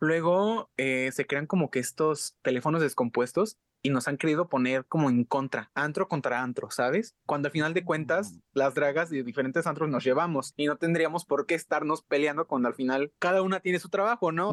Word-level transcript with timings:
Luego 0.00 0.70
eh, 0.78 1.10
se 1.12 1.26
crean 1.26 1.46
como 1.46 1.70
que 1.70 1.78
estos 1.78 2.34
teléfonos 2.40 2.80
descompuestos 2.80 3.58
y 3.82 3.90
nos 3.90 4.08
han 4.08 4.16
querido 4.16 4.48
poner 4.48 4.86
como 4.86 5.10
en 5.10 5.24
contra, 5.24 5.70
antro 5.74 6.08
contra 6.08 6.42
antro, 6.42 6.70
¿sabes? 6.70 7.14
Cuando 7.26 7.48
al 7.48 7.52
final 7.52 7.74
de 7.74 7.84
cuentas 7.84 8.32
las 8.54 8.74
dragas 8.74 9.10
de 9.10 9.22
diferentes 9.22 9.66
antros 9.66 9.90
nos 9.90 10.02
llevamos 10.02 10.54
y 10.56 10.66
no 10.66 10.76
tendríamos 10.76 11.26
por 11.26 11.46
qué 11.46 11.54
estarnos 11.54 12.02
peleando 12.02 12.46
cuando 12.46 12.68
al 12.68 12.74
final 12.74 13.12
cada 13.18 13.42
una 13.42 13.60
tiene 13.60 13.78
su 13.78 13.90
trabajo, 13.90 14.32
¿no? 14.32 14.52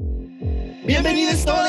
¡Bienvenidos 0.86 1.46
todos! 1.46 1.68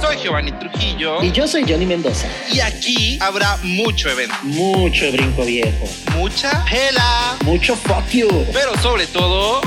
Soy 0.00 0.16
Giovanni 0.16 0.50
Trujillo. 0.52 1.22
Y 1.22 1.30
yo 1.30 1.46
soy 1.46 1.64
Johnny 1.68 1.86
Mendoza. 1.86 2.28
Y 2.52 2.60
aquí 2.60 3.18
habrá 3.20 3.56
mucho 3.62 4.10
evento. 4.10 4.34
Mucho 4.42 5.10
brinco 5.12 5.44
viejo. 5.44 5.86
Mucha 6.16 6.64
pela. 6.64 7.36
Mucho 7.44 7.76
fuck 7.76 8.08
you. 8.10 8.28
Pero 8.52 8.76
sobre 8.76 9.06
todo, 9.06 9.60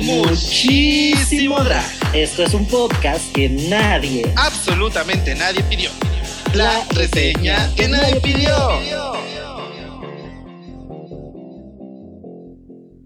muchísimo 0.00 1.62
drag. 1.62 1.84
Esto 2.12 2.42
es 2.44 2.54
un 2.54 2.66
podcast 2.66 3.32
que 3.32 3.48
nadie, 3.48 4.32
absolutamente 4.36 5.34
nadie 5.34 5.62
pidió. 5.64 5.90
La 6.54 6.84
reseña 6.90 7.70
que 7.76 7.88
nadie 7.88 8.20
pidió. 8.20 9.15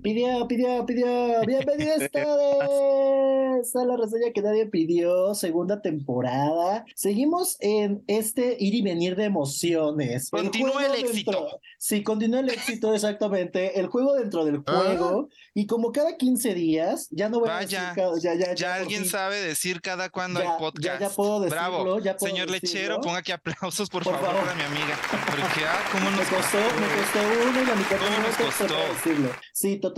Pidió, 0.02 0.48
pidió, 0.48 0.86
pidió. 0.86 1.40
Bienvenidos 1.46 2.10
todos 2.12 3.76
a 3.76 3.84
la 3.84 3.96
reseña 3.98 4.32
que 4.32 4.40
nadie 4.40 4.64
pidió, 4.64 5.34
segunda 5.34 5.82
temporada. 5.82 6.86
Seguimos 6.94 7.58
en 7.60 8.02
este 8.06 8.56
ir 8.58 8.74
y 8.74 8.80
venir 8.80 9.14
de 9.14 9.24
emociones. 9.24 10.30
Continúa 10.30 10.86
el, 10.86 11.04
éxito. 11.04 11.60
sí, 11.76 12.02
continúa 12.02 12.40
el 12.40 12.48
éxito, 12.48 12.94
exactamente. 12.94 13.78
El 13.78 13.88
juego 13.88 14.14
dentro 14.14 14.46
del 14.46 14.62
ah. 14.66 14.72
juego. 14.72 15.28
Y 15.52 15.66
como 15.66 15.92
cada 15.92 16.16
15 16.16 16.54
días, 16.54 17.08
ya 17.10 17.28
no 17.28 17.40
voy 17.40 17.50
a 17.50 17.58
decir 17.58 17.78
ya, 17.78 17.94
ya, 18.18 18.54
ya, 18.54 18.74
alguien 18.76 19.04
sabe 19.04 19.36
decir 19.42 19.82
cada 19.82 20.08
cuando 20.08 20.40
hay 20.40 20.48
podcast. 20.58 21.00
Ya, 21.00 21.10
puedo 21.10 21.40
decirlo. 21.40 21.60
Bravo. 21.60 22.00
Ya 22.00 22.16
puedo 22.16 22.32
Señor 22.32 22.50
Lechero, 22.50 23.02
ponga 23.02 23.18
aquí 23.18 23.32
aplausos, 23.32 23.90
por, 23.90 24.04
favor, 24.04 24.20
para 24.20 24.54
mi 24.54 24.62
amiga. 24.62 24.98
Porque, 25.10 25.66
ah, 25.66 25.84
¿cómo 25.92 26.10
nos 26.10 26.20
me 26.20 26.24
costó? 26.24 26.56
Me 26.56 26.88
costó 26.96 27.50
uno 27.50 27.62
y 27.62 27.66
la 27.66 27.74
mitad 27.74 27.96
¿Cómo 27.98 28.18
nos 28.26 28.36
costó? 28.36 28.94
Decirlo. 28.94 29.30
Sí, 29.52 29.76
totalmente. 29.76 29.89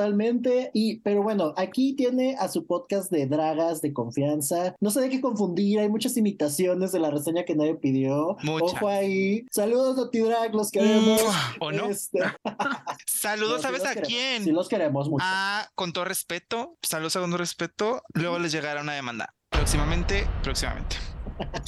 Y, 0.73 1.01
pero 1.01 1.23
bueno, 1.23 1.55
aquí 1.57 1.95
tiene 1.95 2.37
a 2.39 2.49
su 2.49 2.67
podcast 2.67 3.11
de 3.11 3.27
dragas 3.27 3.81
de 3.83 3.93
confianza. 3.93 4.75
No 4.81 4.91
se 4.91 5.01
de 5.01 5.11
qué 5.11 5.21
confundir, 5.21 5.81
hay 5.81 5.89
muchas 5.89 6.17
imitaciones 6.17 6.93
de 6.93 7.01
la 7.01 7.11
reseña 7.11 7.45
que 7.45 7.55
nadie 7.55 7.75
pidió. 7.75 8.37
Ojo 8.47 8.89
ahí. 8.89 9.45
Saludos 9.51 9.99
a 9.99 10.11
T-Drag, 10.11 10.55
los 10.55 10.71
queremos. 10.71 11.23
¿O 11.61 11.73
no? 11.73 11.89
Este... 11.89 12.21
saludos, 13.07 13.63
¿sabes 13.63 13.85
a 13.85 13.95
quién? 13.95 14.45
Sí, 14.45 14.53
los 14.53 14.69
queremos 14.69 15.09
mucho. 15.09 15.25
Ah, 15.27 15.69
con 15.75 15.93
todo 15.93 16.05
respeto, 16.05 16.77
saludos 16.83 17.17
a 17.17 17.21
con 17.21 17.31
todo 17.31 17.39
respeto. 17.39 18.03
Luego 18.15 18.39
les 18.39 18.53
llegará 18.53 18.83
una 18.83 18.95
demanda. 18.95 19.35
Próximamente, 19.51 20.27
próximamente. 20.43 20.97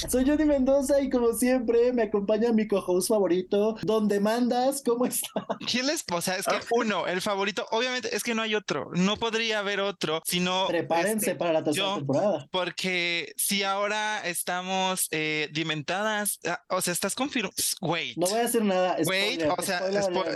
Soy 0.09 0.25
Johnny 0.25 0.45
Mendoza 0.45 1.01
y 1.01 1.09
como 1.09 1.33
siempre 1.33 1.91
me 1.93 2.03
acompaña 2.03 2.51
mi 2.51 2.67
co-host 2.67 3.09
favorito, 3.09 3.75
Donde 3.81 4.19
Mandas, 4.19 4.83
¿cómo 4.85 5.05
está? 5.05 5.29
¿Quién 5.69 5.87
les 5.87 6.03
O 6.11 6.21
sea, 6.21 6.37
es 6.37 6.45
que 6.45 6.55
uno, 6.71 7.07
el 7.07 7.21
favorito, 7.21 7.65
obviamente 7.71 8.15
es 8.15 8.23
que 8.23 8.35
no 8.35 8.41
hay 8.41 8.55
otro, 8.55 8.89
no 8.93 9.17
podría 9.17 9.59
haber 9.59 9.79
otro, 9.79 10.21
sino... 10.25 10.67
Prepárense 10.67 11.31
este, 11.31 11.35
para 11.35 11.53
la 11.53 11.63
tercera 11.63 11.95
temporada. 11.95 12.47
Porque 12.51 13.33
si 13.37 13.63
ahora 13.63 14.25
estamos 14.27 15.07
eh, 15.11 15.49
dimentadas, 15.51 16.39
ah, 16.45 16.61
o 16.69 16.81
sea, 16.81 16.93
estás 16.93 17.15
confirmado, 17.15 17.53
wait. 17.81 18.17
No 18.17 18.27
voy 18.27 18.39
a 18.39 18.43
decir 18.43 18.63
nada. 18.63 18.97
Wait, 19.05 19.41
o 19.57 19.61
sea, 19.61 19.83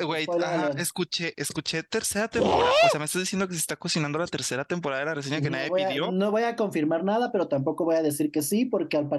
wait, 0.05 0.29
escuché, 0.77 1.33
escuché 1.37 1.83
tercera 1.83 2.27
temporada, 2.27 2.71
o 2.85 2.89
sea, 2.89 2.99
me 2.99 3.05
estás 3.05 3.21
diciendo 3.21 3.47
que 3.47 3.53
se 3.53 3.59
está 3.59 3.75
cocinando 3.75 4.17
la 4.19 4.27
tercera 4.27 4.65
temporada 4.65 5.01
de 5.01 5.05
la 5.05 5.13
reseña 5.15 5.41
que 5.41 5.49
nadie 5.49 5.69
pidió. 5.71 6.11
No 6.11 6.31
voy 6.31 6.43
a 6.43 6.55
confirmar 6.55 7.03
nada, 7.03 7.31
pero 7.31 7.47
tampoco 7.47 7.85
voy 7.85 7.95
a 7.95 8.01
decir 8.01 8.31
que 8.31 8.41
sí, 8.41 8.65
porque 8.65 8.97
al 8.97 9.07
parecer 9.07 9.18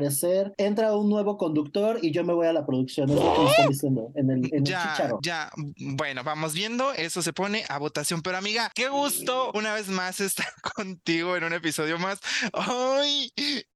entra 0.56 0.94
un 0.96 1.08
nuevo 1.08 1.36
conductor 1.36 1.98
y 2.02 2.12
yo 2.12 2.24
me 2.24 2.32
voy 2.32 2.46
a 2.46 2.52
la 2.52 2.66
producción. 2.66 3.10
Es 3.10 3.16
lo 3.16 3.34
que 3.34 3.40
me 3.40 3.50
están 3.50 3.68
diciendo 3.68 4.12
en 4.14 4.30
el, 4.30 4.64
ya, 4.64 5.18
Ya, 5.22 5.50
bueno, 5.76 6.24
vamos 6.24 6.54
viendo. 6.54 6.92
Eso 6.92 7.22
se 7.22 7.32
pone 7.32 7.64
a 7.68 7.78
votación. 7.78 8.22
Pero 8.22 8.38
amiga, 8.38 8.70
qué 8.74 8.88
gusto 8.88 9.50
una 9.54 9.74
vez 9.74 9.88
más 9.88 10.20
estar 10.20 10.46
contigo 10.76 11.36
en 11.36 11.44
un 11.44 11.52
episodio 11.52 11.98
más. 11.98 12.20
¡Ay! 12.52 13.32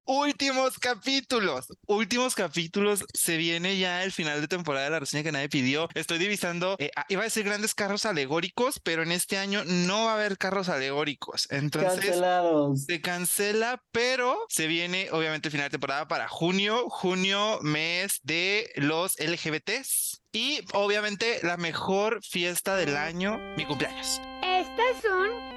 Últimos 0.07 0.79
capítulos, 0.79 1.67
últimos 1.87 2.35
capítulos. 2.35 3.05
Se 3.15 3.39
viene 3.39 3.79
ya 3.79 4.05
el 4.05 4.13
final 4.13 4.41
de 4.41 4.49
temporada 4.49 4.85
de 4.85 4.91
la 4.91 5.01
reseña 5.01 5.23
que 5.23 5.33
nadie 5.33 5.49
pidió. 5.49 5.89
Estoy 5.95 6.19
divisando, 6.19 6.77
eh, 6.79 6.91
iba 7.09 7.23
a 7.23 7.25
decir 7.25 7.45
grandes 7.45 7.75
carros 7.75 8.05
alegóricos, 8.05 8.81
pero 8.81 9.03
en 9.03 9.13
este 9.13 9.39
año 9.39 9.63
no 9.65 10.05
va 10.05 10.13
a 10.13 10.15
haber 10.17 10.37
carros 10.37 10.69
alegóricos. 10.69 11.47
Entonces 11.51 12.05
Cancelados. 12.05 12.85
se 12.85 13.01
cancela, 13.01 13.83
pero 13.93 14.39
se 14.51 14.67
viene 14.67 15.09
obviamente 15.11 15.49
el 15.49 15.53
final 15.53 15.69
de 15.69 15.71
temporada 15.71 16.07
para 16.07 16.29
junio. 16.29 16.89
Junio, 16.91 17.59
mes 17.63 18.21
de 18.23 18.71
los 18.77 19.19
LGBTs. 19.19 20.21
Y 20.33 20.61
obviamente 20.75 21.39
la 21.43 21.57
mejor 21.57 22.21
fiesta 22.23 22.77
del 22.77 22.97
año, 22.97 23.39
mi 23.57 23.65
cumpleaños. 23.65 24.21
Estas 24.43 25.01
son 25.03 25.54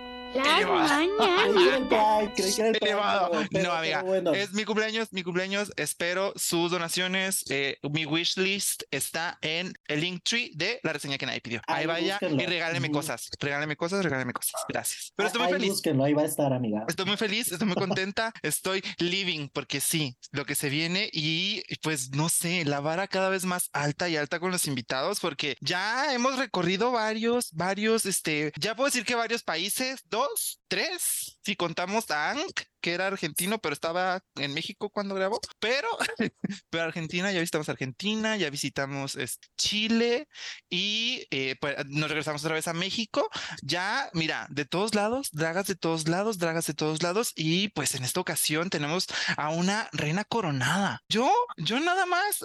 No, 3.52 3.72
amiga. 3.72 4.04
Es 4.34 4.54
mi 4.54 4.66
cumpleaños, 4.66 5.12
mi 5.12 5.24
cumpleaños. 5.24 5.72
Espero 5.76 6.34
sus 6.36 6.72
donaciones. 6.72 7.46
Eh, 7.50 7.78
mi 7.92 8.06
wish 8.06 8.38
list 8.38 8.84
está 8.92 9.38
en 9.42 9.74
el 9.88 10.02
link 10.02 10.24
tree 10.24 10.52
de 10.56 10.80
la 10.84 10.94
reseña 10.94 11.18
que 11.18 11.26
nadie 11.26 11.42
pidió. 11.42 11.62
Ahí, 11.68 11.86
vaya 11.86 12.20
y 12.22 12.46
regáleme 12.46 12.92
cosas. 12.92 13.30
Regáleme 13.40 13.76
cosas, 13.76 14.04
regáleme 14.04 14.34
cosas. 14.34 14.62
Gracias. 14.68 15.14
Pero 15.16 15.28
estoy 15.28 15.42
muy 15.42 15.52
feliz. 15.52 15.82
ahí 16.04 16.14
va 16.14 16.22
a 16.24 16.26
estar, 16.26 16.54
amiga. 16.54 16.86
Estoy 16.88 17.06
muy 17.06 17.18
feliz, 17.18 17.52
estoy 17.52 17.68
muy 17.68 17.76
contenta. 17.88 18.34
estoy 18.42 18.84
living 19.00 19.50
porque 19.50 19.80
sí, 19.80 20.18
lo 20.32 20.46
que 20.46 20.56
se 20.56 20.70
viene 20.70 21.10
y 21.12 21.64
pues 21.82 22.12
no 22.12 22.30
sé, 22.30 22.66
la 22.66 22.80
vara 22.80 23.08
cada 23.08 23.30
vez 23.30 23.46
más 23.46 23.70
alta 23.74 24.10
y 24.10 24.18
alta 24.18 24.40
con 24.40 24.52
los 24.52 24.68
invitados 24.68 25.20
porque 25.20 25.56
ya 25.62 26.14
hemos 26.14 26.38
recorrido 26.38 26.92
varios, 26.92 27.52
varios, 27.54 28.06
este, 28.06 28.52
ya 28.60 28.76
puedo 28.76 28.88
decir 28.88 29.06
que 29.06 29.16
varios 29.16 29.44
países, 29.44 30.02
dos, 30.10 30.17
tres, 30.68 31.38
si 31.44 31.56
contamos 31.56 32.10
a 32.12 32.32
Ank, 32.32 32.62
que 32.88 32.94
era 32.94 33.08
argentino, 33.08 33.60
pero 33.60 33.74
estaba 33.74 34.22
en 34.36 34.54
México 34.54 34.90
cuando 34.90 35.14
grabó. 35.14 35.42
Pero, 35.60 35.90
pero 36.70 36.86
Argentina, 36.86 37.34
ya 37.34 37.42
visitamos 37.42 37.68
Argentina, 37.68 38.38
ya 38.38 38.50
visitamos 38.50 39.18
este, 39.18 39.50
Chile 39.58 40.30
y 40.70 41.28
eh, 41.30 41.58
pues, 41.60 41.76
nos 41.88 42.08
regresamos 42.08 42.46
otra 42.46 42.56
vez 42.56 42.70
a 42.70 42.74
México. 42.74 43.30
Ya, 43.62 44.10
mira, 44.14 44.48
de 44.50 44.64
todos 44.64 44.96
lados, 44.96 45.32
dragas 45.34 45.68
de 45.68 45.76
todos 45.76 46.08
lados, 46.08 46.38
dragas 46.38 46.66
de 46.66 46.76
todos 46.76 47.04
lados. 47.04 47.34
Y 47.36 47.68
pues 47.70 47.94
en 47.94 48.06
esta 48.06 48.22
ocasión 48.22 48.70
tenemos 48.70 49.08
a 49.36 49.50
una 49.50 49.90
reina 49.92 50.24
coronada. 50.24 51.02
Yo, 51.10 51.30
yo 51.58 51.82
nada 51.82 52.06
más, 52.06 52.40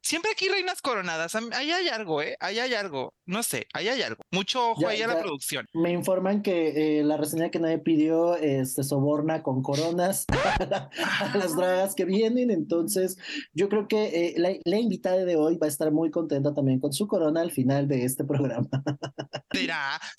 siempre 0.00 0.30
aquí 0.30 0.46
reinas 0.46 0.80
coronadas. 0.80 1.34
Ahí 1.34 1.72
hay 1.72 1.88
algo, 1.88 2.22
¿eh? 2.22 2.36
Ahí 2.38 2.60
hay 2.60 2.74
algo. 2.74 3.14
No 3.26 3.42
sé, 3.42 3.66
ahí 3.72 3.88
hay 3.88 4.02
algo. 4.02 4.22
Mucho 4.30 4.70
ojo 4.70 4.86
ahí 4.86 5.02
a 5.02 5.08
la 5.08 5.20
producción. 5.20 5.66
Me 5.72 5.90
informan 5.90 6.40
que 6.40 7.00
eh, 7.00 7.02
la 7.02 7.16
reseña 7.16 7.50
que 7.50 7.58
nadie 7.58 7.78
pidió 7.78 8.36
este, 8.36 8.84
soborna 8.84 9.42
con 9.42 9.60
corona 9.60 9.87
a, 10.28 11.36
las 11.36 11.56
dragas 11.56 11.94
que 11.94 12.04
vienen. 12.04 12.50
Entonces, 12.50 13.16
yo 13.54 13.68
creo 13.68 13.88
que 13.88 14.34
eh, 14.36 14.60
la, 14.64 14.78
invitada 14.78 15.24
de 15.24 15.36
hoy 15.36 15.56
va 15.56 15.66
a 15.66 15.68
estar 15.68 15.90
muy 15.92 16.10
contenta 16.10 16.54
también 16.54 16.80
con 16.80 16.92
su 16.92 17.06
corona 17.06 17.40
al 17.40 17.50
final 17.50 17.88
de 17.88 18.04
este 18.04 18.24
programa. 18.28 18.68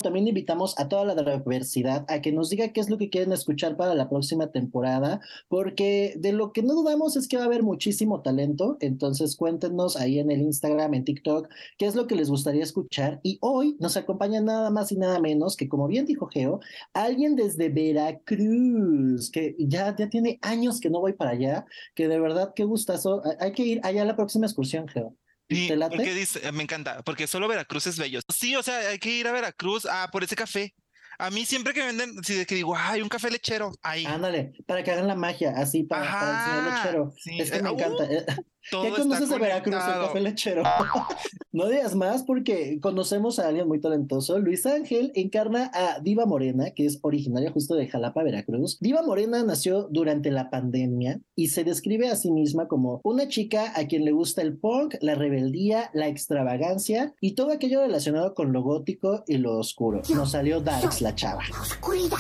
También 0.01 0.27
invitamos 0.27 0.77
a 0.79 0.87
toda 0.87 1.05
la 1.05 1.15
diversidad 1.15 2.05
a 2.07 2.21
que 2.21 2.31
nos 2.31 2.49
diga 2.49 2.69
qué 2.69 2.81
es 2.81 2.89
lo 2.89 2.97
que 2.97 3.09
quieren 3.09 3.31
escuchar 3.31 3.77
para 3.77 3.95
la 3.95 4.09
próxima 4.09 4.51
temporada, 4.51 5.21
porque 5.47 6.13
de 6.17 6.33
lo 6.33 6.51
que 6.51 6.63
no 6.63 6.73
dudamos 6.73 7.15
es 7.15 7.27
que 7.27 7.37
va 7.37 7.43
a 7.43 7.45
haber 7.45 7.63
muchísimo 7.63 8.21
talento. 8.21 8.77
Entonces, 8.81 9.35
cuéntenos 9.35 9.95
ahí 9.95 10.19
en 10.19 10.31
el 10.31 10.41
Instagram, 10.41 10.93
en 10.93 11.05
TikTok, 11.05 11.47
qué 11.77 11.85
es 11.85 11.95
lo 11.95 12.07
que 12.07 12.15
les 12.15 12.29
gustaría 12.29 12.63
escuchar. 12.63 13.19
Y 13.23 13.37
hoy 13.41 13.77
nos 13.79 13.97
acompaña 13.97 14.41
nada 14.41 14.69
más 14.69 14.91
y 14.91 14.97
nada 14.97 15.19
menos 15.19 15.55
que, 15.55 15.69
como 15.69 15.87
bien 15.87 16.05
dijo 16.05 16.27
Geo, 16.27 16.59
alguien 16.93 17.35
desde 17.35 17.69
Veracruz, 17.69 19.31
que 19.31 19.48
ya, 19.57 19.95
ya 19.95 20.09
tiene 20.09 20.39
años 20.41 20.79
que 20.79 20.89
no 20.89 20.99
voy 20.99 21.13
para 21.13 21.31
allá, 21.31 21.65
que 21.95 22.07
de 22.07 22.19
verdad 22.19 22.53
qué 22.55 22.63
gustazo. 22.63 23.21
Hay 23.39 23.53
que 23.53 23.63
ir 23.63 23.81
allá 23.83 24.03
a 24.03 24.05
la 24.05 24.15
próxima 24.15 24.45
excursión, 24.45 24.87
Geo. 24.87 25.15
Sí, 25.49 25.67
porque 25.79 26.13
dice, 26.13 26.51
me 26.51 26.61
encanta, 26.61 27.01
porque 27.01 27.25
solo 27.25 27.47
Veracruz 27.47 27.87
es 27.87 27.97
bello. 27.97 28.19
Sí, 28.31 28.55
o 28.55 28.61
sea, 28.61 28.77
hay 28.89 28.99
que 28.99 29.09
ir 29.09 29.27
a 29.27 29.31
Veracruz 29.31 29.85
a 29.85 30.07
por 30.11 30.23
ese 30.23 30.35
café. 30.35 30.75
A 31.19 31.29
mí 31.31 31.45
siempre 31.45 31.73
que 31.73 31.85
venden, 31.85 32.23
si 32.23 32.33
de 32.33 32.45
que 32.45 32.55
digo, 32.55 32.75
hay 32.77 33.01
un 33.01 33.09
café 33.09 33.29
lechero, 33.29 33.73
ahí. 33.81 34.05
Ándale, 34.05 34.53
para 34.65 34.83
que 34.83 34.91
hagan 34.91 35.05
la 35.05 35.15
magia, 35.15 35.53
así 35.57 35.83
para, 35.83 36.09
para 36.09 36.31
el 36.31 36.45
señor 36.45 36.73
lechero. 36.73 37.13
es 37.43 37.51
que 37.51 37.61
me 37.61 37.69
encanta. 37.71 38.03
Uh, 38.05 38.83
¿Qué 38.83 38.89
conoces 38.91 39.29
de 39.29 39.37
Veracruz, 39.37 39.75
el 39.75 40.05
café 40.05 40.19
lechero? 40.19 40.63
no 41.51 41.67
digas 41.67 41.95
más 41.95 42.23
porque 42.23 42.79
conocemos 42.81 43.39
a 43.39 43.47
alguien 43.47 43.67
muy 43.67 43.79
talentoso. 43.79 44.37
Luis 44.39 44.65
Ángel 44.65 45.11
encarna 45.15 45.71
a 45.73 45.99
Diva 45.99 46.25
Morena, 46.25 46.71
que 46.71 46.85
es 46.85 46.99
originaria 47.01 47.51
justo 47.51 47.75
de 47.75 47.87
Jalapa, 47.87 48.23
Veracruz. 48.23 48.77
Diva 48.79 49.01
Morena 49.01 49.43
nació 49.43 49.87
durante 49.89 50.29
la 50.29 50.49
pandemia 50.49 51.19
y 51.35 51.47
se 51.47 51.63
describe 51.63 52.09
a 52.09 52.15
sí 52.15 52.31
misma 52.31 52.67
como 52.67 53.01
una 53.03 53.27
chica 53.27 53.73
a 53.75 53.87
quien 53.87 54.05
le 54.05 54.11
gusta 54.11 54.41
el 54.41 54.57
punk, 54.57 54.95
la 55.01 55.15
rebeldía, 55.15 55.89
la 55.93 56.07
extravagancia 56.07 57.13
y 57.21 57.33
todo 57.33 57.51
aquello 57.51 57.81
relacionado 57.81 58.33
con 58.35 58.53
lo 58.53 58.61
gótico 58.61 59.23
y 59.27 59.37
lo 59.37 59.57
oscuro. 59.57 60.01
Nos 60.13 60.31
salió 60.31 60.61
Darks 60.61 61.01
la 61.09 61.15
chava. 61.15 61.43
La 61.49 61.61
oscuridad. 61.61 62.17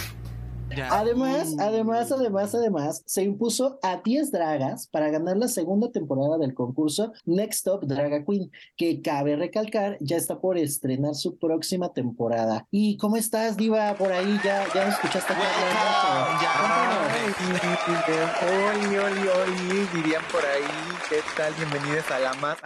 Además, 0.91 1.55
además, 1.59 2.11
además, 2.11 2.53
además, 2.53 3.03
se 3.05 3.23
impuso 3.23 3.79
a 3.81 4.01
10 4.03 4.31
dragas 4.31 4.87
para 4.87 5.09
ganar 5.09 5.35
la 5.35 5.47
segunda 5.47 5.91
temporada 5.91 6.37
del 6.37 6.53
concurso 6.53 7.11
Next 7.25 7.65
Top 7.65 7.85
Draga 7.85 8.23
Queen, 8.23 8.51
que 8.77 9.01
cabe 9.01 9.35
recalcar, 9.35 9.97
ya 9.99 10.17
está 10.17 10.39
por 10.39 10.59
estrenar 10.59 11.15
su 11.15 11.37
próxima 11.37 11.91
temporada. 11.91 12.67
¿Y 12.69 12.97
cómo 12.97 13.17
estás, 13.17 13.57
Diva? 13.57 13.95
Por 13.95 14.11
ahí 14.11 14.39
ya, 14.43 14.63
ya 14.73 14.85
nos 14.85 14.93
escuchaste 14.95 15.33
Oli, 18.43 18.97
oli, 18.97 19.27
oli, 19.27 19.87
dirían 19.95 20.23
por 20.31 20.45
ahí. 20.45 20.63
¿Qué 21.09 21.17
tal? 21.35 21.51
Bienvenidos 21.55 22.09
a 22.11 22.19
la 22.19 22.33
más. 22.35 22.57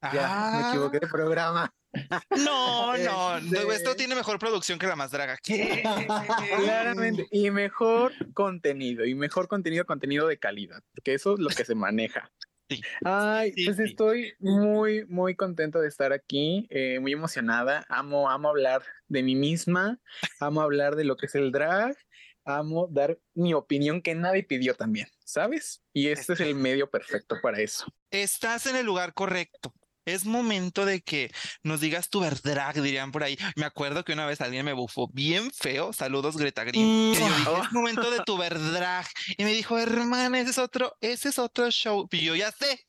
Ah, 0.00 0.12
ya, 0.14 0.60
me 0.60 0.68
equivoqué 0.70 1.00
de 1.00 1.06
programa. 1.06 1.72
No, 2.36 2.96
no, 2.98 3.38
este 3.38 3.74
esto 3.74 3.96
tiene 3.96 4.14
mejor 4.14 4.38
producción 4.38 4.78
que 4.78 4.86
la 4.86 4.96
más 4.96 5.10
draga. 5.10 5.38
Claramente. 6.62 7.26
Y 7.30 7.50
mejor 7.50 8.12
contenido, 8.34 9.04
y 9.04 9.14
mejor 9.14 9.48
contenido, 9.48 9.86
contenido 9.86 10.26
de 10.26 10.38
calidad, 10.38 10.82
que 11.02 11.14
eso 11.14 11.34
es 11.34 11.40
lo 11.40 11.48
que 11.48 11.64
se 11.64 11.74
maneja. 11.74 12.30
Sí. 12.68 12.80
Ay, 13.04 13.52
pues 13.64 13.78
estoy 13.78 14.32
muy, 14.40 15.06
muy 15.06 15.36
contento 15.36 15.80
de 15.80 15.86
estar 15.86 16.12
aquí, 16.12 16.66
eh, 16.68 16.98
muy 16.98 17.12
emocionada. 17.12 17.86
Amo, 17.88 18.28
amo 18.28 18.48
hablar 18.48 18.82
de 19.06 19.22
mí 19.22 19.36
misma, 19.36 20.00
amo 20.40 20.62
hablar 20.62 20.96
de 20.96 21.04
lo 21.04 21.16
que 21.16 21.26
es 21.26 21.36
el 21.36 21.52
drag, 21.52 21.96
amo 22.44 22.88
dar 22.90 23.20
mi 23.34 23.54
opinión 23.54 24.02
que 24.02 24.16
nadie 24.16 24.42
pidió 24.42 24.74
también, 24.74 25.06
¿sabes? 25.24 25.84
Y 25.92 26.08
este 26.08 26.32
es 26.32 26.40
el 26.40 26.56
medio 26.56 26.90
perfecto 26.90 27.36
para 27.40 27.60
eso. 27.60 27.86
Estás 28.10 28.66
en 28.66 28.74
el 28.74 28.84
lugar 28.84 29.14
correcto 29.14 29.72
es 30.06 30.24
momento 30.24 30.86
de 30.86 31.02
que 31.02 31.30
nos 31.62 31.80
digas 31.80 32.08
tu 32.08 32.20
verdad, 32.20 32.74
dirían 32.74 33.12
por 33.12 33.24
ahí. 33.24 33.36
Me 33.56 33.66
acuerdo 33.66 34.04
que 34.04 34.12
una 34.12 34.24
vez 34.24 34.40
alguien 34.40 34.64
me 34.64 34.72
bufó 34.72 35.08
bien 35.12 35.50
feo, 35.50 35.92
saludos 35.92 36.36
Greta 36.36 36.64
Green, 36.64 37.12
es 37.12 37.72
momento 37.72 38.10
de 38.10 38.20
tu 38.24 38.38
verdad. 38.38 39.04
Y 39.36 39.44
me 39.44 39.52
dijo, 39.52 39.78
hermana, 39.78 40.40
ese 40.40 40.50
es 40.50 40.58
otro, 40.58 40.96
ese 41.00 41.28
es 41.28 41.38
otro 41.38 41.70
show. 41.70 42.08
Y 42.10 42.24
yo, 42.24 42.34
ya 42.34 42.50
sé, 42.52 42.86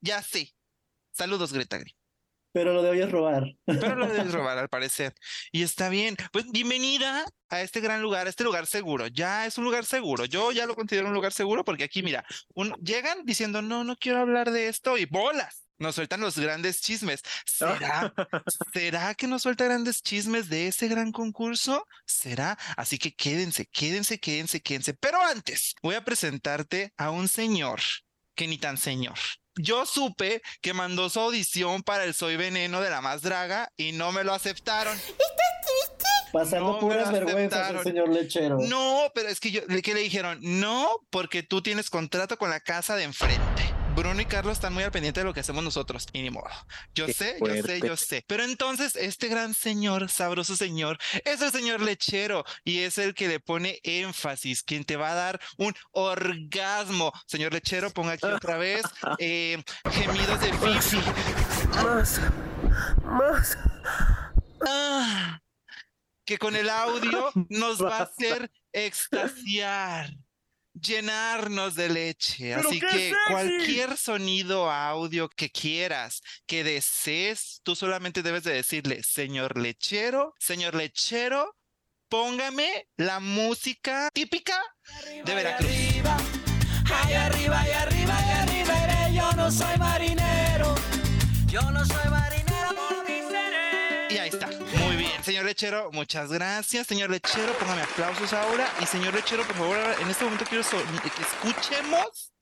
ya 0.00 0.22
sé. 0.22 0.54
Saludos 1.12 1.52
Greta 1.52 1.78
Green. 1.78 1.94
Pero 2.52 2.72
lo 2.72 2.82
debías 2.82 3.10
robar. 3.12 3.44
Pero 3.66 3.94
lo 3.94 4.06
debes 4.06 4.32
robar, 4.32 4.56
al 4.56 4.70
parecer. 4.70 5.14
Y 5.52 5.62
está 5.62 5.90
bien. 5.90 6.16
Pues 6.32 6.50
bienvenida 6.50 7.26
a 7.50 7.60
este 7.60 7.80
gran 7.80 8.00
lugar, 8.00 8.26
a 8.26 8.30
este 8.30 8.42
lugar 8.42 8.66
seguro. 8.66 9.06
Ya 9.06 9.44
es 9.46 9.58
un 9.58 9.64
lugar 9.64 9.84
seguro. 9.84 10.24
Yo 10.24 10.50
ya 10.50 10.64
lo 10.64 10.74
considero 10.74 11.08
un 11.08 11.14
lugar 11.14 11.32
seguro 11.32 11.62
porque 11.62 11.84
aquí, 11.84 12.02
mira, 12.02 12.24
llegan 12.80 13.24
diciendo, 13.24 13.60
no, 13.60 13.84
no 13.84 13.96
quiero 13.96 14.20
hablar 14.20 14.50
de 14.50 14.68
esto 14.68 14.96
y 14.96 15.04
bolas 15.04 15.67
nos 15.78 15.94
sueltan 15.94 16.20
los 16.20 16.38
grandes 16.38 16.80
chismes. 16.80 17.22
¿Será, 17.46 18.12
¿Será 18.72 19.14
que 19.14 19.26
nos 19.26 19.42
suelta 19.42 19.64
grandes 19.64 20.02
chismes 20.02 20.48
de 20.48 20.68
ese 20.68 20.88
gran 20.88 21.12
concurso? 21.12 21.86
¿Será? 22.06 22.58
Así 22.76 22.98
que 22.98 23.14
quédense, 23.14 23.66
quédense, 23.66 24.18
quédense, 24.18 24.60
quédense. 24.60 24.94
Pero 24.94 25.20
antes, 25.22 25.74
voy 25.82 25.94
a 25.94 26.04
presentarte 26.04 26.92
a 26.96 27.10
un 27.10 27.28
señor 27.28 27.80
que 28.34 28.46
ni 28.46 28.58
tan 28.58 28.76
señor. 28.76 29.18
Yo 29.56 29.86
supe 29.86 30.40
que 30.60 30.72
mandó 30.72 31.10
su 31.10 31.18
audición 31.18 31.82
para 31.82 32.04
el 32.04 32.14
Soy 32.14 32.36
Veneno 32.36 32.80
de 32.80 32.90
la 32.90 33.00
Más 33.00 33.22
Draga 33.22 33.72
y 33.76 33.90
no 33.92 34.12
me 34.12 34.22
lo 34.22 34.32
aceptaron. 34.32 34.96
Pasando 36.32 36.78
puras 36.78 37.10
vergüenzas 37.10 37.70
el 37.70 37.82
señor 37.82 38.08
lechero. 38.10 38.58
No, 38.60 39.10
pero 39.14 39.28
es 39.28 39.40
que 39.40 39.50
yo, 39.50 39.66
que 39.66 39.94
le 39.94 40.00
dijeron, 40.00 40.38
no, 40.42 40.88
porque 41.10 41.42
tú 41.42 41.62
tienes 41.62 41.90
contrato 41.90 42.36
con 42.38 42.50
la 42.50 42.60
casa 42.60 42.96
de 42.96 43.04
enfrente. 43.04 43.77
Bruno 43.98 44.22
y 44.22 44.26
Carlos 44.26 44.52
están 44.52 44.72
muy 44.72 44.84
al 44.84 44.92
pendiente 44.92 45.18
de 45.18 45.26
lo 45.26 45.34
que 45.34 45.40
hacemos 45.40 45.64
nosotros. 45.64 46.06
Y 46.12 46.22
ni 46.22 46.30
modo. 46.30 46.46
Yo 46.94 47.08
sé, 47.08 47.36
yo 47.40 47.62
sé, 47.62 47.80
yo 47.80 47.96
sé. 47.96 48.24
Pero 48.28 48.44
entonces 48.44 48.94
este 48.94 49.26
gran 49.26 49.54
señor, 49.54 50.08
sabroso 50.08 50.54
señor, 50.54 50.98
es 51.24 51.42
el 51.42 51.50
señor 51.50 51.82
lechero 51.82 52.44
y 52.62 52.78
es 52.82 52.98
el 52.98 53.12
que 53.12 53.26
le 53.26 53.40
pone 53.40 53.80
énfasis, 53.82 54.62
quien 54.62 54.84
te 54.84 54.96
va 54.96 55.10
a 55.10 55.14
dar 55.14 55.40
un 55.56 55.74
orgasmo. 55.90 57.12
Señor 57.26 57.52
lechero, 57.52 57.90
ponga 57.90 58.12
aquí 58.12 58.26
otra 58.26 58.56
vez 58.56 58.82
eh, 59.18 59.60
gemidos 59.90 60.40
de 60.42 60.52
Fifi. 60.52 61.02
Más, 61.82 62.20
más. 63.02 63.58
Ah, 64.64 65.40
que 66.24 66.38
con 66.38 66.54
el 66.54 66.70
audio 66.70 67.32
nos 67.48 67.84
va 67.84 67.98
a 67.98 68.02
hacer 68.02 68.48
extasiar 68.72 70.10
llenarnos 70.80 71.74
de 71.74 71.88
leche. 71.88 72.54
Así 72.54 72.80
que 72.80 73.12
cualquier 73.28 73.96
sonido, 73.96 74.70
audio 74.70 75.28
que 75.28 75.50
quieras, 75.50 76.22
que 76.46 76.64
desees, 76.64 77.60
tú 77.62 77.74
solamente 77.76 78.22
debes 78.22 78.44
de 78.44 78.52
decirle, 78.52 79.02
señor 79.02 79.58
lechero, 79.58 80.34
señor 80.38 80.74
lechero, 80.74 81.56
póngame 82.08 82.88
la 82.96 83.20
música 83.20 84.08
típica 84.12 84.60
de 85.24 85.34
Veracruz. 85.34 85.70
Arriba, 85.70 86.16
arriba, 87.24 87.60
arriba, 87.60 88.18
arriba, 88.40 89.10
yo 89.12 89.32
no 89.32 89.50
soy 89.50 89.76
marinero, 89.76 90.74
yo 91.46 91.62
no 91.70 91.84
soy 91.84 92.08
marinero. 92.08 92.37
Señor 95.28 95.44
lechero, 95.44 95.90
muchas 95.92 96.32
gracias. 96.32 96.86
Señor 96.86 97.10
lechero, 97.10 97.52
póngame 97.58 97.82
aplausos 97.82 98.32
ahora. 98.32 98.66
Y 98.80 98.86
señor 98.86 99.12
lechero, 99.12 99.46
por 99.46 99.56
favor, 99.56 99.76
en 100.00 100.08
este 100.08 100.24
momento 100.24 100.46
quiero 100.48 100.64
que 100.64 101.22
escuchemos 101.22 102.32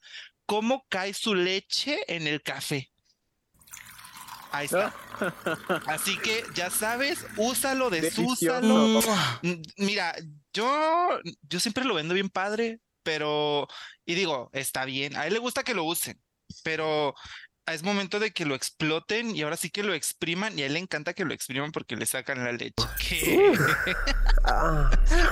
cómo 0.47 0.87
cae 0.88 1.12
su 1.12 1.35
leche 1.35 1.99
en 2.06 2.29
el 2.29 2.41
café. 2.43 2.93
Ahí 4.53 4.67
está. 4.67 4.94
Así 5.88 6.17
que 6.19 6.44
ya 6.55 6.71
sabes, 6.71 7.27
úsalo, 7.37 7.91
desúsalo. 7.91 9.00
Mm, 9.43 9.62
mira, 9.79 10.15
yo, 10.53 11.19
yo 11.43 11.59
siempre 11.59 11.85
lo 11.85 11.94
vendo 11.94 12.15
bien 12.15 12.31
padre, 12.31 12.79
pero, 13.03 13.67
y 14.05 14.15
digo, 14.15 14.49
está 14.53 14.85
bien. 14.85 15.17
A 15.17 15.27
él 15.27 15.33
le 15.33 15.41
gusta 15.41 15.65
que 15.65 15.75
lo 15.75 15.83
usen, 15.83 16.23
pero 16.62 17.17
es 17.75 17.83
momento 17.83 18.19
de 18.19 18.31
que 18.31 18.45
lo 18.45 18.55
exploten 18.55 19.35
y 19.35 19.43
ahora 19.43 19.57
sí 19.57 19.71
que 19.71 19.83
lo 19.83 19.95
expriman 19.95 20.59
y 20.59 20.63
a 20.63 20.67
él 20.67 20.75
le 20.75 20.79
encanta 20.79 21.15
que 21.15 21.25
lo 21.25 21.35
expriman 21.35 21.73
porque 21.73 21.97
le 21.97 22.07
sacan 22.07 22.45
la 22.45 22.53
leche. 22.53 22.75
Ah. 24.49 24.89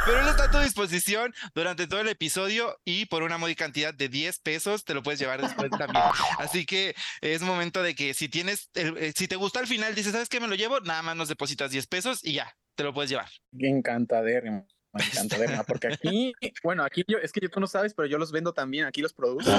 Pero 0.07 0.21
él 0.21 0.29
está 0.29 0.45
a 0.45 0.51
tu 0.51 0.59
disposición 0.59 1.33
durante 1.55 1.87
todo 1.87 2.01
el 2.01 2.09
episodio 2.09 2.81
y 2.85 3.07
por 3.07 3.23
una 3.23 3.39
módica 3.39 3.65
cantidad 3.65 3.95
de 3.95 4.09
10 4.09 4.41
pesos 4.41 4.85
te 4.85 4.93
lo 4.93 5.03
puedes 5.03 5.21
llevar 5.21 5.41
después 5.41 5.71
también. 5.71 6.05
Así 6.39 6.67
que 6.67 6.95
es 7.21 7.41
momento 7.43 7.83
de 7.83 7.95
que 7.95 8.13
si 8.13 8.29
tienes, 8.29 8.71
eh, 8.75 9.13
si 9.15 9.29
te 9.29 9.37
gusta 9.37 9.61
al 9.61 9.67
final, 9.67 9.95
dices, 9.95 10.13
¿sabes 10.13 10.29
qué? 10.29 10.41
Me 10.41 10.49
lo 10.49 10.55
llevo, 10.55 10.81
nada 10.81 11.03
más 11.03 11.17
nos 11.17 11.29
depositas 11.29 11.71
10 11.71 11.87
pesos 11.87 12.25
y 12.25 12.35
ya, 12.35 12.57
te 12.75 12.85
lo 12.85 12.93
puedes 12.93 13.11
llevar. 13.11 13.29
Encantadérrimo. 13.59 14.67
Me 14.95 15.05
encanta 15.05 15.39
verla, 15.39 15.65
porque 15.65 15.89
aquí, 15.89 16.33
bueno, 16.63 16.85
aquí 16.85 17.05
yo, 17.09 17.19
es 17.19 17.33
que 17.33 17.49
tú 17.49 17.61
no 17.61 17.67
sabes, 17.67 17.95
pero 17.95 18.07
yo 18.07 18.19
los 18.19 18.31
vendo 18.31 18.53
también, 18.53 18.87
aquí 18.87 19.03
los 19.03 19.13
produzco. 19.13 19.51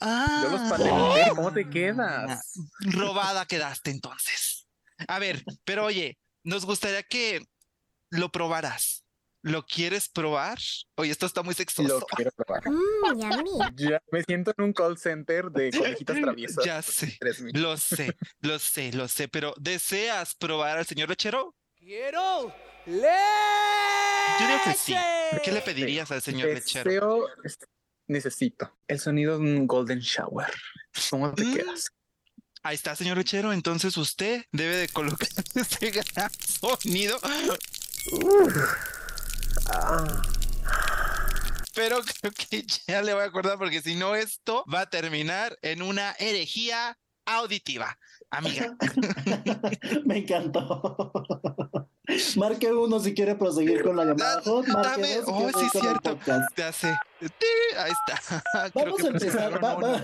Ah, 0.00 0.40
yo 0.42 0.50
los 0.50 0.60
patenteo, 0.70 1.34
¿cómo 1.34 1.52
te 1.52 1.68
quedas? 1.68 2.54
Robada 2.80 3.46
quedaste 3.46 3.90
entonces. 3.90 4.66
A 5.06 5.18
ver, 5.18 5.44
pero 5.64 5.84
oye, 5.84 6.18
nos 6.42 6.64
gustaría 6.64 7.02
que 7.02 7.46
lo 8.10 8.30
probaras. 8.30 9.04
¿Lo 9.42 9.64
quieres 9.64 10.08
probar? 10.08 10.58
Oye, 10.96 11.12
esto 11.12 11.24
está 11.24 11.42
muy 11.42 11.54
sexoso. 11.54 12.00
Lo 12.00 12.06
quiero 12.06 12.32
probar. 12.32 12.68
Mm, 12.68 13.76
ya 13.76 14.02
me 14.10 14.22
siento 14.24 14.52
en 14.56 14.64
un 14.64 14.72
call 14.72 14.98
center 14.98 15.50
de 15.50 15.70
conejitas 15.70 16.20
traviesas. 16.20 16.64
Ya 16.64 16.82
sé. 16.82 17.16
Lo 17.52 17.76
sé, 17.76 18.16
lo 18.40 18.58
sé, 18.58 18.92
lo 18.92 19.06
sé, 19.06 19.28
pero 19.28 19.54
¿deseas 19.58 20.34
probar 20.34 20.78
al 20.78 20.86
señor 20.86 21.08
lechero? 21.08 21.54
Quiero. 21.76 22.52
Yo 22.88 24.46
digo 24.46 24.60
que 24.64 24.72
sí. 24.74 24.94
¿Qué 25.44 25.52
le 25.52 25.60
pedirías 25.60 26.10
al 26.10 26.22
señor 26.22 26.48
lechero? 26.48 27.26
necesito 28.06 28.78
el 28.86 28.98
sonido 28.98 29.38
de 29.38 29.44
un 29.44 29.66
golden 29.66 29.98
shower. 29.98 30.50
¿Cómo 31.10 31.34
te 31.34 31.44
mm. 31.44 31.54
quedas? 31.54 31.90
Ahí 32.62 32.74
está, 32.74 32.96
señor 32.96 33.18
lechero. 33.18 33.52
Entonces 33.52 33.94
usted 33.98 34.46
debe 34.52 34.76
de 34.76 34.88
colocar 34.88 35.28
este 35.54 35.90
gran 35.90 36.30
sonido. 36.40 37.18
Pero 41.74 42.00
creo 42.02 42.32
que 42.32 42.64
ya 42.86 43.02
le 43.02 43.12
voy 43.12 43.22
a 43.22 43.26
acordar 43.26 43.58
porque 43.58 43.82
si 43.82 43.96
no 43.96 44.14
esto 44.14 44.64
va 44.72 44.80
a 44.80 44.88
terminar 44.88 45.58
en 45.60 45.82
una 45.82 46.12
herejía 46.18 46.98
auditiva 47.26 47.98
amiga. 48.30 48.76
Me 50.04 50.18
encantó. 50.18 51.77
Marque 52.36 52.72
uno 52.72 52.98
si 53.00 53.12
quiere 53.12 53.34
proseguir 53.34 53.82
con 53.82 53.96
la 53.96 54.04
llamada. 54.06 54.40
Dame, 54.44 55.18
oh, 55.26 55.50
sí, 55.50 55.78
cierto. 55.78 56.18
Te 56.54 56.62
hace. 56.62 56.88
Ahí 57.76 57.92
está. 57.92 58.42
Vamos 58.74 59.04
a 59.04 59.08
empezar. 59.08 59.60
vamos 59.60 60.00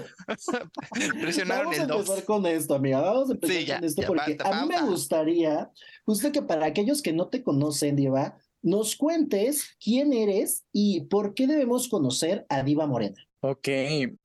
a 1.78 1.82
empezar 1.82 2.25
con 2.25 2.46
esto, 2.46 2.75
amiga. 2.75 3.00
Vamos 3.00 3.30
a 3.30 3.32
empezar 3.32 3.76
con 3.76 3.84
esto 3.84 4.02
porque 4.06 4.37
a 4.44 4.62
mí 4.62 4.68
me 4.68 4.82
gustaría, 4.82 5.70
justo 6.04 6.30
que 6.30 6.42
para 6.42 6.66
aquellos 6.66 7.00
que 7.00 7.12
no 7.12 7.28
te 7.28 7.42
conocen, 7.42 7.96
Diva, 7.96 8.37
nos 8.62 8.96
cuentes 8.96 9.76
quién 9.82 10.12
eres 10.12 10.64
y 10.73 11.02
por 11.02 11.34
qué 11.34 11.46
debemos 11.46 11.88
conocer 11.88 12.44
a 12.49 12.62
Diva 12.62 12.87
Morena. 12.87 13.16
Ok, 13.40 13.68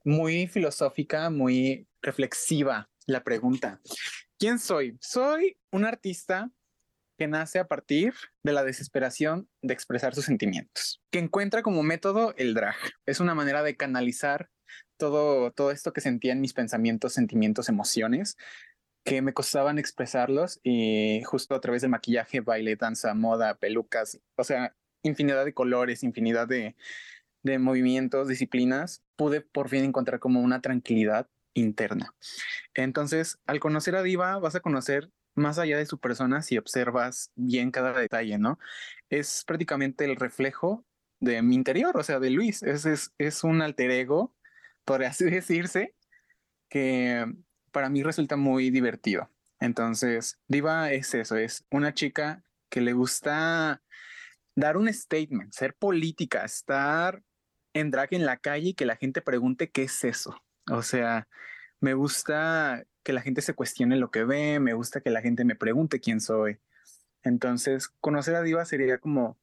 muy 0.04 0.48
filosófica, 0.48 1.30
muy 1.30 1.88
reflexiva 2.02 2.90
la 3.06 3.24
pregunta. 3.24 3.82
¿Quién 4.38 4.60
soy? 4.60 4.98
Soy 5.02 5.58
un 5.72 5.84
artista 5.84 6.50
que 7.20 7.28
nace 7.28 7.60
a 7.60 7.68
partir 7.68 8.14
de 8.44 8.54
la 8.54 8.64
desesperación 8.64 9.50
de 9.62 9.74
expresar 9.74 10.16
sus 10.16 10.24
sentimientos, 10.24 11.02
que 11.12 11.20
encuentra 11.20 11.64
como 11.64 11.84
método 11.84 12.34
el 12.38 12.54
drag. 12.54 12.78
Es 13.06 13.20
una 13.20 13.36
manera 13.36 13.62
de 13.62 13.76
canalizar 13.76 14.50
todo, 14.98 15.52
todo 15.52 15.72
esto 15.72 15.92
que 15.92 16.00
sentía 16.00 16.32
en 16.32 16.40
mis 16.40 16.54
pensamientos, 16.54 17.14
sentimientos, 17.14 17.68
emociones, 17.68 18.38
que 19.04 19.22
me 19.22 19.34
costaban 19.34 19.80
expresarlos 19.80 20.62
y 20.64 21.22
justo 21.26 21.56
a 21.56 21.60
través 21.60 21.82
del 21.82 21.92
maquillaje, 21.92 22.40
baile, 22.40 22.78
danza, 22.78 23.14
moda, 23.14 23.58
pelucas, 23.58 24.18
o 24.38 24.44
sea, 24.46 24.74
infinidad 25.04 25.44
de 25.44 25.54
colores, 25.54 26.04
infinidad 26.04 26.48
de, 26.48 26.78
de 27.44 27.60
movimientos, 27.60 28.30
disciplinas, 28.30 29.04
pude 29.18 29.42
por 29.42 29.68
fin 29.68 29.84
encontrar 29.84 30.22
como 30.22 30.40
una 30.40 30.62
tranquilidad 30.62 31.28
interna. 31.54 32.16
Entonces, 32.76 33.40
al 33.46 33.60
conocer 33.60 33.98
a 33.98 34.04
Diva, 34.04 34.40
vas 34.40 34.56
a 34.56 34.62
conocer 34.62 35.12
más 35.40 35.60
allá 35.60 35.78
de 35.78 35.86
su 35.86 36.00
persona 36.00 36.42
si 36.42 36.58
observas 36.58 37.32
bien 37.36 37.72
cada 37.72 37.94
detalle, 37.94 38.38
¿no? 38.38 38.60
Es 39.10 39.44
prácticamente 39.46 40.06
el 40.06 40.16
reflejo 40.16 40.86
de 41.20 41.42
mi 41.42 41.56
interior, 41.56 41.98
o 41.98 42.04
sea, 42.04 42.20
de 42.20 42.30
Luis. 42.30 42.64
Es, 42.64 42.86
es, 42.86 43.14
es 43.18 43.44
un 43.44 43.62
alter 43.62 43.92
ego, 43.92 44.36
por 44.86 45.04
así 45.04 45.26
decirse, 45.30 45.96
que 46.70 47.26
para 47.72 47.90
mí 47.90 48.04
resulta 48.04 48.36
muy 48.36 48.70
divertido. 48.70 49.30
Entonces, 49.60 50.40
Diva 50.48 50.92
es 50.92 51.14
eso, 51.14 51.36
es 51.36 51.66
una 51.70 51.94
chica 51.94 52.44
que 52.70 52.82
le 52.82 52.94
gusta 52.94 53.82
dar 54.56 54.78
un 54.78 54.92
statement, 54.94 55.54
ser 55.54 55.76
política, 55.76 56.46
estar 56.46 57.24
en 57.74 57.92
drag 57.92 58.14
en 58.14 58.26
la 58.26 58.38
calle 58.38 58.70
y 58.70 58.74
que 58.74 58.86
la 58.86 58.96
gente 58.96 59.22
pregunte 59.22 59.70
qué 59.70 59.84
es 59.84 60.04
eso. 60.04 60.42
O 60.70 60.82
sea, 60.82 61.28
me 61.80 61.94
gusta 61.94 62.86
que 63.04 63.14
la 63.14 63.22
gente 63.22 63.42
se 63.42 63.54
cuestione 63.54 63.98
lo 63.98 64.12
que 64.12 64.24
ve, 64.24 64.60
me 64.60 64.74
gusta 64.74 65.02
que 65.02 65.10
la 65.10 65.22
gente 65.22 65.46
me 65.46 65.56
pregunte 65.56 66.00
quién 66.00 66.22
soy. 66.22 66.60
Entonces, 67.24 67.90
conocer 68.00 68.36
a 68.36 68.42
Diva 68.42 68.66
sería 68.66 68.98
como 69.00 69.38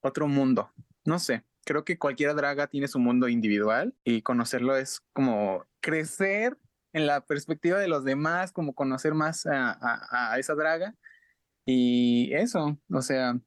otro 0.00 0.28
mundo. 0.28 0.72
No 1.04 1.18
sé, 1.18 1.44
creo 1.64 1.84
que 1.84 1.98
cualquier 1.98 2.34
draga 2.34 2.66
tiene 2.66 2.88
su 2.88 2.98
mundo 2.98 3.28
individual 3.28 3.94
y 4.04 4.22
conocerlo 4.22 4.76
es 4.76 5.00
como 5.12 5.66
crecer 5.80 6.58
en 6.92 7.06
la 7.06 7.24
perspectiva 7.24 7.78
de 7.78 7.88
los 7.88 8.04
demás, 8.04 8.52
como 8.52 8.74
conocer 8.74 9.14
más 9.14 9.46
a, 9.46 10.32
a 10.32 10.38
esa 10.38 10.54
draga. 10.54 10.94
Y 11.64 12.32
eso, 12.34 12.78
o 12.90 13.02
sea, 13.02 13.38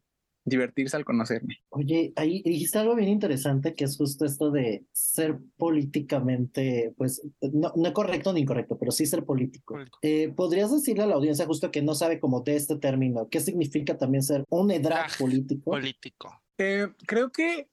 divertirse 0.45 0.95
al 0.95 1.03
conocerme. 1.03 1.57
Oye, 1.69 2.13
ahí 2.15 2.41
dijiste 2.43 2.77
algo 2.77 2.95
bien 2.95 3.09
interesante 3.09 3.73
que 3.73 3.83
es 3.83 3.97
justo 3.97 4.25
esto 4.25 4.51
de 4.51 4.85
ser 4.93 5.39
políticamente, 5.57 6.93
pues, 6.97 7.21
no, 7.41 7.73
no 7.75 7.93
correcto 7.93 8.31
ni 8.31 8.41
incorrecto, 8.41 8.77
pero 8.77 8.91
sí 8.91 9.05
ser 9.05 9.25
político. 9.25 9.77
Eh, 10.01 10.31
¿Podrías 10.35 10.71
decirle 10.71 11.03
a 11.03 11.07
la 11.07 11.15
audiencia 11.15 11.45
justo 11.45 11.71
que 11.71 11.81
no 11.81 11.95
sabe 11.95 12.19
como 12.19 12.41
de 12.41 12.55
este 12.55 12.77
término, 12.77 13.27
qué 13.29 13.39
significa 13.39 13.97
también 13.97 14.23
ser 14.23 14.45
un 14.49 14.67
drag 14.67 15.09
ah, 15.11 15.15
político? 15.17 15.71
Político. 15.71 16.41
Eh, 16.57 16.87
creo 17.05 17.31
que 17.31 17.67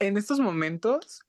en 0.00 0.16
estos 0.16 0.40
momentos 0.40 1.20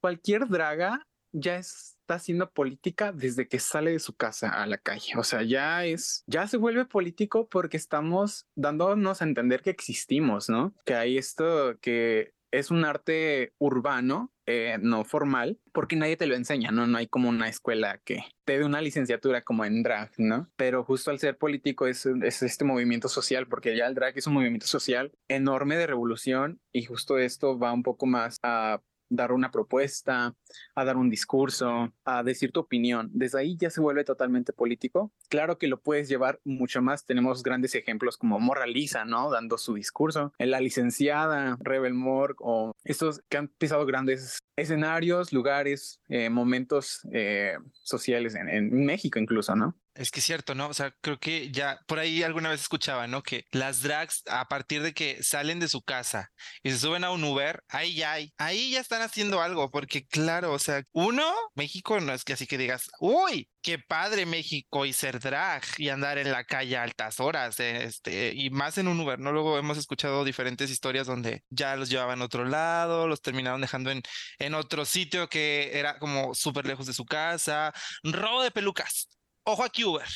cualquier 0.00 0.48
draga 0.48 1.06
ya 1.32 1.56
está 2.04 2.14
haciendo 2.16 2.50
política 2.50 3.12
desde 3.12 3.48
que 3.48 3.58
sale 3.58 3.92
de 3.92 3.98
su 3.98 4.14
casa 4.14 4.50
a 4.50 4.66
la 4.66 4.76
calle. 4.76 5.14
O 5.16 5.24
sea, 5.24 5.42
ya 5.42 5.86
es, 5.86 6.22
ya 6.26 6.46
se 6.46 6.58
vuelve 6.58 6.84
político 6.84 7.48
porque 7.48 7.78
estamos 7.78 8.46
dándonos 8.54 9.22
a 9.22 9.24
entender 9.24 9.62
que 9.62 9.70
existimos, 9.70 10.50
¿no? 10.50 10.74
Que 10.84 10.94
hay 10.94 11.16
esto 11.16 11.78
que 11.80 12.34
es 12.50 12.70
un 12.70 12.84
arte 12.84 13.54
urbano, 13.58 14.32
eh, 14.46 14.76
no 14.80 15.04
formal, 15.04 15.58
porque 15.72 15.96
nadie 15.96 16.16
te 16.16 16.26
lo 16.26 16.36
enseña, 16.36 16.70
¿no? 16.70 16.86
No 16.86 16.98
hay 16.98 17.06
como 17.06 17.30
una 17.30 17.48
escuela 17.48 17.98
que 18.04 18.22
te 18.44 18.58
dé 18.58 18.64
una 18.64 18.82
licenciatura 18.82 19.42
como 19.42 19.64
en 19.64 19.82
drag, 19.82 20.12
¿no? 20.18 20.50
Pero 20.56 20.84
justo 20.84 21.10
al 21.10 21.18
ser 21.18 21.38
político 21.38 21.86
es, 21.86 22.06
es 22.06 22.42
este 22.42 22.64
movimiento 22.64 23.08
social, 23.08 23.48
porque 23.48 23.76
ya 23.76 23.86
el 23.86 23.94
drag 23.94 24.16
es 24.18 24.26
un 24.26 24.34
movimiento 24.34 24.66
social 24.66 25.10
enorme 25.26 25.76
de 25.76 25.86
revolución 25.86 26.60
y 26.70 26.84
justo 26.84 27.18
esto 27.18 27.58
va 27.58 27.72
un 27.72 27.82
poco 27.82 28.06
más 28.06 28.36
a 28.42 28.82
dar 29.16 29.32
una 29.32 29.50
propuesta, 29.50 30.34
a 30.74 30.84
dar 30.84 30.96
un 30.96 31.10
discurso, 31.10 31.92
a 32.04 32.22
decir 32.22 32.52
tu 32.52 32.60
opinión. 32.60 33.10
Desde 33.12 33.40
ahí 33.40 33.56
ya 33.56 33.70
se 33.70 33.80
vuelve 33.80 34.04
totalmente 34.04 34.52
político. 34.52 35.12
Claro 35.28 35.58
que 35.58 35.68
lo 35.68 35.80
puedes 35.80 36.08
llevar 36.08 36.40
mucho 36.44 36.82
más. 36.82 37.06
Tenemos 37.06 37.42
grandes 37.42 37.74
ejemplos 37.74 38.16
como 38.16 38.40
Moraliza, 38.40 39.04
¿no? 39.04 39.30
Dando 39.30 39.58
su 39.58 39.74
discurso. 39.74 40.32
En 40.38 40.50
la 40.50 40.60
licenciada 40.60 41.56
Rebel 41.60 41.94
Morg 41.94 42.36
o 42.40 42.72
estos 42.84 43.22
que 43.28 43.38
han 43.38 43.48
pisado 43.48 43.86
grandes 43.86 44.38
escenarios, 44.56 45.32
lugares, 45.32 46.00
eh, 46.08 46.30
momentos 46.30 47.00
eh, 47.12 47.54
sociales 47.72 48.34
en 48.34 48.84
México 48.84 49.18
incluso, 49.18 49.56
¿no? 49.56 49.76
Es 49.94 50.10
que 50.10 50.18
es 50.18 50.26
cierto, 50.26 50.56
¿no? 50.56 50.68
O 50.68 50.74
sea, 50.74 50.92
creo 51.00 51.20
que 51.20 51.52
ya 51.52 51.78
por 51.86 52.00
ahí 52.00 52.24
alguna 52.24 52.50
vez 52.50 52.60
escuchaba, 52.60 53.06
¿no? 53.06 53.22
Que 53.22 53.44
las 53.52 53.80
drags, 53.80 54.22
a 54.28 54.48
partir 54.48 54.82
de 54.82 54.92
que 54.92 55.22
salen 55.22 55.60
de 55.60 55.68
su 55.68 55.82
casa 55.82 56.32
y 56.64 56.72
se 56.72 56.78
suben 56.78 57.04
a 57.04 57.12
un 57.12 57.22
Uber, 57.22 57.62
ahí 57.68 57.94
ya 57.94 58.12
hay, 58.12 58.32
ahí 58.36 58.72
ya 58.72 58.80
están 58.80 59.02
haciendo 59.02 59.40
algo, 59.40 59.70
porque 59.70 60.04
claro, 60.06 60.52
o 60.52 60.58
sea, 60.58 60.82
uno, 60.92 61.32
México 61.54 62.00
no 62.00 62.12
es 62.12 62.24
que 62.24 62.32
así 62.32 62.48
que 62.48 62.58
digas, 62.58 62.90
uy, 62.98 63.48
qué 63.62 63.78
padre 63.78 64.26
México 64.26 64.84
y 64.84 64.92
ser 64.92 65.20
drag 65.20 65.62
y 65.78 65.88
andar 65.90 66.18
en 66.18 66.32
la 66.32 66.44
calle 66.44 66.76
a 66.76 66.82
altas 66.82 67.20
horas, 67.20 67.60
este, 67.60 68.32
y 68.34 68.50
más 68.50 68.78
en 68.78 68.88
un 68.88 68.98
Uber, 68.98 69.20
¿no? 69.20 69.30
Luego 69.30 69.58
hemos 69.58 69.78
escuchado 69.78 70.24
diferentes 70.24 70.70
historias 70.70 71.06
donde 71.06 71.44
ya 71.50 71.76
los 71.76 71.88
llevaban 71.88 72.20
a 72.20 72.24
otro 72.24 72.44
lado, 72.44 73.06
los 73.06 73.22
terminaron 73.22 73.60
dejando 73.60 73.92
en, 73.92 74.02
en 74.40 74.54
otro 74.54 74.84
sitio 74.84 75.28
que 75.28 75.78
era 75.78 76.00
como 76.00 76.34
súper 76.34 76.66
lejos 76.66 76.86
de 76.86 76.94
su 76.94 77.04
casa, 77.04 77.72
robo 78.02 78.42
de 78.42 78.50
pelucas 78.50 79.08
ojo 79.44 79.64
aquí, 79.64 79.84
Uber. 79.84 80.08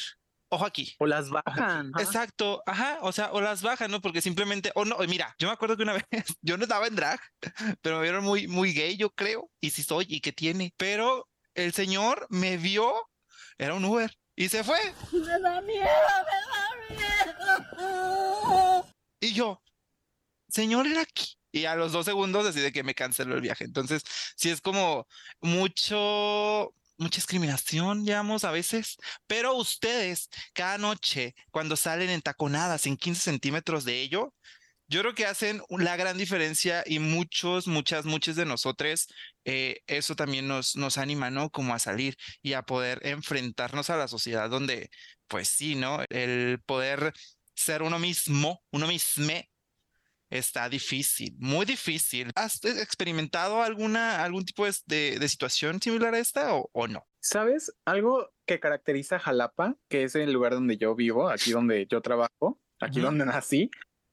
Ojo 0.50 0.64
aquí. 0.64 0.94
O 0.98 1.06
las 1.06 1.28
bajan. 1.28 1.92
Exacto, 1.98 2.62
ajá, 2.66 2.98
o 3.02 3.12
sea, 3.12 3.30
o 3.32 3.40
las 3.40 3.62
bajan, 3.62 3.90
¿no? 3.90 4.00
Porque 4.00 4.22
simplemente, 4.22 4.72
o 4.74 4.84
no, 4.84 4.96
mira, 5.06 5.34
yo 5.38 5.46
me 5.46 5.52
acuerdo 5.52 5.76
que 5.76 5.82
una 5.82 5.92
vez, 6.10 6.24
yo 6.40 6.56
no 6.56 6.64
estaba 6.64 6.86
en 6.86 6.96
drag, 6.96 7.20
pero 7.82 7.96
me 7.96 8.02
vieron 8.02 8.24
muy, 8.24 8.48
muy 8.48 8.72
gay, 8.72 8.96
yo 8.96 9.10
creo, 9.10 9.50
y 9.60 9.70
si 9.70 9.82
soy, 9.82 10.06
y 10.08 10.20
que 10.20 10.32
tiene, 10.32 10.72
pero 10.76 11.28
el 11.54 11.72
señor 11.72 12.26
me 12.30 12.56
vio, 12.56 12.94
era 13.58 13.74
un 13.74 13.84
Uber, 13.84 14.10
y 14.36 14.48
se 14.48 14.64
fue. 14.64 14.78
Me 15.12 15.40
da 15.40 15.60
miedo, 15.60 15.84
me 16.90 16.96
da 16.96 17.26
miedo. 17.76 18.86
Y 19.20 19.32
yo, 19.32 19.60
señor, 20.48 20.86
era 20.86 21.02
aquí. 21.02 21.34
Y 21.50 21.64
a 21.64 21.74
los 21.74 21.92
dos 21.92 22.04
segundos 22.04 22.44
decide 22.44 22.72
que 22.72 22.84
me 22.84 22.94
canceló 22.94 23.34
el 23.34 23.40
viaje. 23.40 23.64
Entonces, 23.64 24.02
sí 24.36 24.50
es 24.50 24.60
como 24.60 25.08
mucho, 25.40 26.72
mucha 26.98 27.16
discriminación, 27.16 28.04
digamos, 28.04 28.44
a 28.44 28.50
veces, 28.50 28.96
pero 29.26 29.54
ustedes 29.54 30.28
cada 30.52 30.78
noche, 30.78 31.34
cuando 31.50 31.76
salen 31.76 32.10
en 32.10 32.22
taconadas 32.22 32.86
en 32.86 32.96
15 32.96 33.20
centímetros 33.22 33.84
de 33.84 34.00
ello, 34.02 34.34
yo 34.88 35.00
creo 35.02 35.14
que 35.14 35.26
hacen 35.26 35.62
la 35.68 35.96
gran 35.96 36.16
diferencia 36.16 36.82
y 36.86 36.98
muchos, 36.98 37.66
muchas, 37.66 38.06
muchos 38.06 38.36
de 38.36 38.46
nosotros, 38.46 39.06
eh, 39.44 39.80
eso 39.86 40.16
también 40.16 40.48
nos, 40.48 40.76
nos 40.76 40.96
anima, 40.96 41.30
¿no? 41.30 41.50
Como 41.50 41.74
a 41.74 41.78
salir 41.78 42.16
y 42.42 42.54
a 42.54 42.62
poder 42.62 43.00
enfrentarnos 43.06 43.90
a 43.90 43.96
la 43.96 44.08
sociedad 44.08 44.48
donde, 44.48 44.90
pues 45.26 45.48
sí, 45.48 45.74
¿no? 45.74 46.02
El 46.08 46.60
poder 46.64 47.12
ser 47.54 47.82
uno 47.82 47.98
mismo, 47.98 48.62
uno 48.70 48.86
mismo, 48.86 49.32
está 50.30 50.68
difícil, 50.68 51.34
muy 51.38 51.66
difícil. 51.66 52.30
¿Has 52.34 52.64
experimentado 52.64 53.62
alguna, 53.62 54.22
algún 54.22 54.44
tipo 54.44 54.64
de, 54.64 55.18
de 55.18 55.28
situación 55.28 55.80
similar 55.80 56.14
a 56.14 56.18
esta 56.18 56.54
o, 56.54 56.68
o, 56.72 56.88
no? 56.88 57.06
¿Sabes? 57.20 57.72
Algo 57.84 58.30
que 58.46 58.60
caracteriza 58.60 59.16
a 59.16 59.20
Jalapa, 59.20 59.76
que 59.88 60.04
es 60.04 60.14
el 60.14 60.32
lugar 60.32 60.52
donde 60.52 60.76
yo 60.76 60.94
vivo, 60.94 61.28
aquí 61.28 61.52
donde 61.52 61.86
yo 61.86 62.00
trabajo, 62.00 62.60
aquí 62.80 63.00
donde 63.00 63.26
nací, 63.26 63.70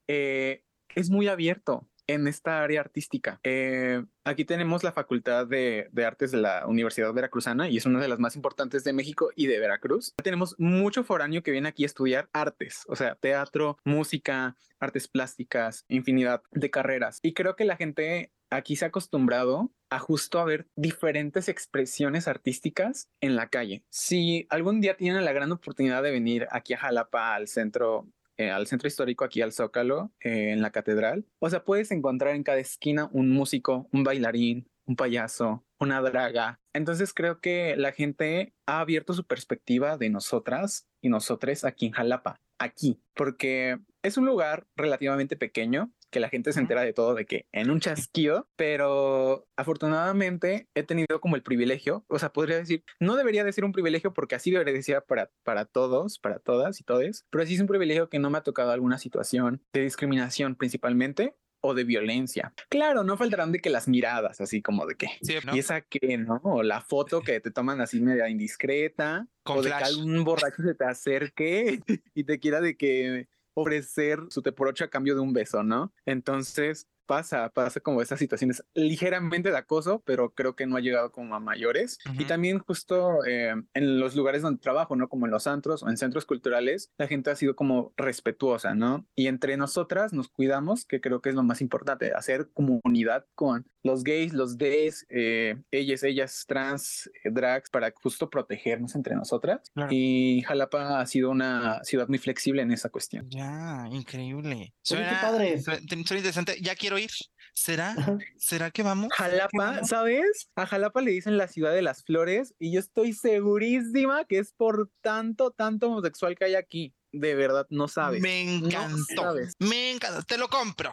eh, 0.08 0.64
es 0.96 1.10
muy 1.10 1.28
abierto 1.28 1.88
en 2.08 2.28
esta 2.28 2.64
área 2.64 2.82
artística. 2.82 3.40
Eh, 3.44 4.04
aquí 4.24 4.46
tenemos 4.46 4.84
la 4.84 4.92
Facultad 4.92 5.48
de, 5.48 5.90
Artes 6.06 6.32
de 6.32 6.38
la 6.38 6.66
Universidad 6.68 7.14
Veracruzana 7.14 7.70
y 7.70 7.78
es 7.78 7.86
una 7.86 8.00
de 8.00 8.08
las 8.08 8.20
más 8.20 8.36
importantes 8.36 8.84
de 8.84 8.94
México 8.94 9.30
y 9.36 9.48
de 9.48 9.60
Veracruz. 9.60 10.14
Tenemos 10.22 10.56
mucho 10.60 11.04
foráneo 11.04 11.44
que 11.44 11.52
viene 11.52 11.70
aquí 11.70 11.84
a 11.84 11.88
estudiar 11.88 12.30
artes, 12.34 12.84
o 12.88 12.96
sea, 12.96 13.16
teatro, 13.16 13.78
música, 13.84 14.56
artes 14.80 15.08
plásticas, 15.08 15.86
infinidad 15.88 16.44
de 16.52 16.70
carreras. 16.70 17.20
Y 17.22 17.34
creo 17.34 17.56
que 17.56 17.66
la 17.66 17.78
gente 17.78 18.32
aquí 18.50 18.76
se 18.76 18.86
ha 18.86 18.90
acostumbrado 18.90 19.72
a 19.90 20.00
justo 20.00 20.40
a 20.40 20.46
ver 20.46 20.68
diferentes 20.76 21.48
expresiones 21.50 22.28
artísticas 22.28 23.10
en 23.22 23.36
la 23.36 23.50
calle. 23.50 23.84
Si 23.90 24.48
algún 24.50 24.82
día 24.82 24.98
tienen 24.98 25.26
la 25.26 25.34
gran 25.34 25.52
oportunidad 25.52 26.04
de 26.04 26.12
venir 26.12 26.48
aquí 26.52 26.74
a 26.74 26.78
Jalapa, 26.78 27.36
al 27.36 27.48
centro 27.48 28.08
eh, 28.38 28.50
al 28.52 28.68
centro 28.68 28.88
histórico, 28.88 29.24
aquí 29.26 29.42
al 29.42 29.54
Zócalo, 29.54 30.12
eh, 30.20 30.52
en 30.52 30.62
la 30.62 30.72
catedral. 30.72 31.26
O 31.40 31.50
sea, 31.50 31.64
puedes 31.64 31.92
encontrar 31.92 32.36
en 32.36 32.44
cada 32.44 32.60
esquina 32.60 33.10
un 33.12 33.30
músico, 33.30 33.88
un 33.92 34.04
bailarín, 34.04 34.70
un 34.86 34.96
payaso, 34.96 35.66
una 35.80 36.02
draga. 36.02 36.60
Entonces 36.74 37.14
creo 37.14 37.40
que 37.40 37.76
la 37.78 37.92
gente 37.92 38.54
ha 38.66 38.80
abierto 38.80 39.14
su 39.14 39.26
perspectiva 39.26 39.98
de 39.98 40.10
nosotras 40.10 40.88
y 41.02 41.10
nosotros 41.10 41.64
aquí 41.64 41.88
en 41.88 41.92
Jalapa. 41.94 42.40
aquí, 42.58 43.02
porque 43.16 43.80
es 44.02 44.18
un 44.18 44.26
lugar 44.26 44.66
relativamente 44.78 45.36
pequeño 45.36 45.92
que 46.10 46.22
la 46.22 46.30
gente 46.30 46.54
se 46.54 46.62
entera 46.62 46.84
de 46.84 46.94
todo 46.94 47.14
de 47.14 47.26
que 47.26 47.46
en 47.52 47.70
un 47.70 47.82
chasquido, 47.82 48.48
pero 48.56 49.50
afortunadamente 49.58 50.70
he 50.74 50.84
tenido 50.84 51.20
como 51.20 51.36
el 51.36 51.44
privilegio, 51.44 52.06
o 52.08 52.18
sea, 52.20 52.32
podría 52.32 52.56
decir, 52.56 52.86
no 53.02 53.18
debería 53.18 53.44
decir 53.44 53.66
un 53.66 53.74
privilegio 53.74 54.14
porque 54.14 54.36
así 54.36 54.50
debería 54.50 54.74
decir 54.74 55.04
para, 55.06 55.30
para 55.44 55.66
todos, 55.66 56.18
para 56.20 56.40
todas 56.40 56.80
y 56.80 56.86
todes, 56.86 57.26
pero 57.30 57.46
sí 57.46 57.56
es 57.56 57.60
un 57.60 57.68
privilegio 57.68 58.08
que 58.08 58.20
no 58.20 58.30
me 58.30 58.38
ha 58.38 58.44
tocado 58.44 58.72
alguna 58.72 58.98
situación 58.98 59.62
de 59.74 59.82
discriminación 59.82 60.56
principalmente 60.56 61.36
o 61.66 61.74
de 61.74 61.84
violencia. 61.84 62.54
Claro, 62.70 63.04
no 63.04 63.18
faltarán 63.18 63.52
de 63.52 63.60
que 63.60 63.70
las 63.70 63.88
miradas, 63.88 64.40
así 64.40 64.62
como 64.62 64.86
de 64.86 64.96
que, 64.96 65.08
y 65.22 65.60
esa 65.60 65.82
que, 65.82 66.18
¿no? 66.18 66.40
O 66.44 66.64
la 66.64 66.82
foto 66.82 67.22
que 67.22 67.40
te 67.40 67.52
toman 67.52 67.82
así 67.82 68.00
media 68.02 68.30
indiscreta, 68.30 69.28
o 69.44 69.62
de 69.62 69.70
que 69.70 69.84
algún 69.84 70.24
borracho 70.24 70.62
se 70.62 70.76
te 70.76 70.86
acerque 70.86 71.80
y 72.14 72.24
te 72.24 72.40
quiera 72.40 72.62
de 72.62 72.78
que 72.78 73.28
ofrecer 73.56 74.20
su 74.30 74.42
teporocho 74.42 74.84
a 74.84 74.90
cambio 74.90 75.16
de 75.16 75.22
un 75.22 75.34
beso, 75.34 75.64
¿no? 75.64 75.94
Entonces, 76.06 76.88
pasa, 77.06 77.50
pasa 77.50 77.80
como 77.80 78.02
esas 78.02 78.20
situaciones 78.20 78.64
ligeramente 78.74 79.52
de 79.52 79.58
acoso, 79.58 80.02
pero 80.06 80.32
creo 80.34 80.56
que 80.56 80.66
no 80.66 80.78
ha 80.78 80.82
llegado 80.82 81.12
como 81.12 81.36
a 81.36 81.40
mayores. 81.40 82.00
Y 82.18 82.26
también 82.26 82.60
justo 82.60 83.26
eh, 83.26 83.54
en 83.74 84.00
los 84.00 84.16
lugares 84.16 84.42
donde 84.42 84.60
trabajo, 84.60 84.96
¿no? 84.96 85.08
Como 85.10 85.26
en 85.26 85.32
los 85.32 85.48
antros 85.48 85.84
o 85.84 85.90
en 85.90 85.98
centros 85.98 86.26
culturales, 86.26 86.92
la 86.98 87.08
gente 87.08 87.30
ha 87.30 87.36
sido 87.36 87.56
como 87.56 87.94
respetuosa, 87.98 88.76
¿no? 88.76 89.06
Y 89.16 89.28
entre 89.28 89.58
nosotras 89.58 90.14
nos 90.14 90.30
cuidamos, 90.30 90.86
que 90.86 91.02
creo 91.02 91.22
que 91.22 91.30
es 91.30 91.36
lo 91.36 91.44
más 91.44 91.62
importante, 91.62 92.14
hacer 92.14 92.50
comunidad 92.54 93.26
con 93.36 93.66
los 93.86 94.04
gays, 94.04 94.34
los 94.34 94.58
gays, 94.58 95.06
eh, 95.10 95.56
ellas, 95.70 96.02
ellas, 96.02 96.46
trans, 96.48 97.08
eh, 97.24 97.30
drags, 97.32 97.70
para 97.70 97.94
justo 98.02 98.30
protegernos 98.32 98.96
entre 98.96 99.16
nosotras. 99.16 99.62
Y 99.92 100.42
Jalapa 100.42 101.00
ha 101.00 101.06
sido 101.06 101.30
una 101.30 101.84
ciudad 101.84 102.08
muy 102.08 102.18
flexible 102.18 102.64
en 102.64 102.72
esa 102.72 102.90
cuestión. 102.90 103.30
Ya, 103.30 103.88
increíble. 103.92 104.74
Suena, 104.82 105.22
padre. 105.22 105.62
Suena 105.62 105.82
interesante. 105.92 106.58
Ya 106.62 106.76
quiero 106.76 106.98
ir. 106.98 107.12
¿Será? 107.54 107.96
¿Será 108.38 108.72
que 108.72 108.82
vamos? 108.82 109.10
Jalapa, 109.14 109.84
¿sabes? 109.84 110.50
A 110.56 110.66
Jalapa 110.66 111.02
le 111.02 111.12
dicen 111.12 111.38
la 111.38 111.48
ciudad 111.48 111.72
de 111.72 111.84
las 111.84 112.04
flores 112.04 112.56
y 112.58 112.74
yo 112.74 112.80
estoy 112.80 113.14
segurísima 113.14 114.26
que 114.26 114.40
es 114.40 114.52
por 114.52 114.90
tanto, 115.02 115.52
tanto 115.52 115.88
homosexual 115.88 116.36
que 116.36 116.46
hay 116.46 116.56
aquí. 116.56 116.96
De 117.12 117.36
verdad, 117.36 117.68
no 117.70 117.88
sabes. 117.88 118.22
Me 118.22 118.42
encantó. 118.42 119.36
me 119.60 119.92
encantó. 119.92 120.24
Te 120.24 120.38
lo 120.38 120.50
compro. 120.50 120.92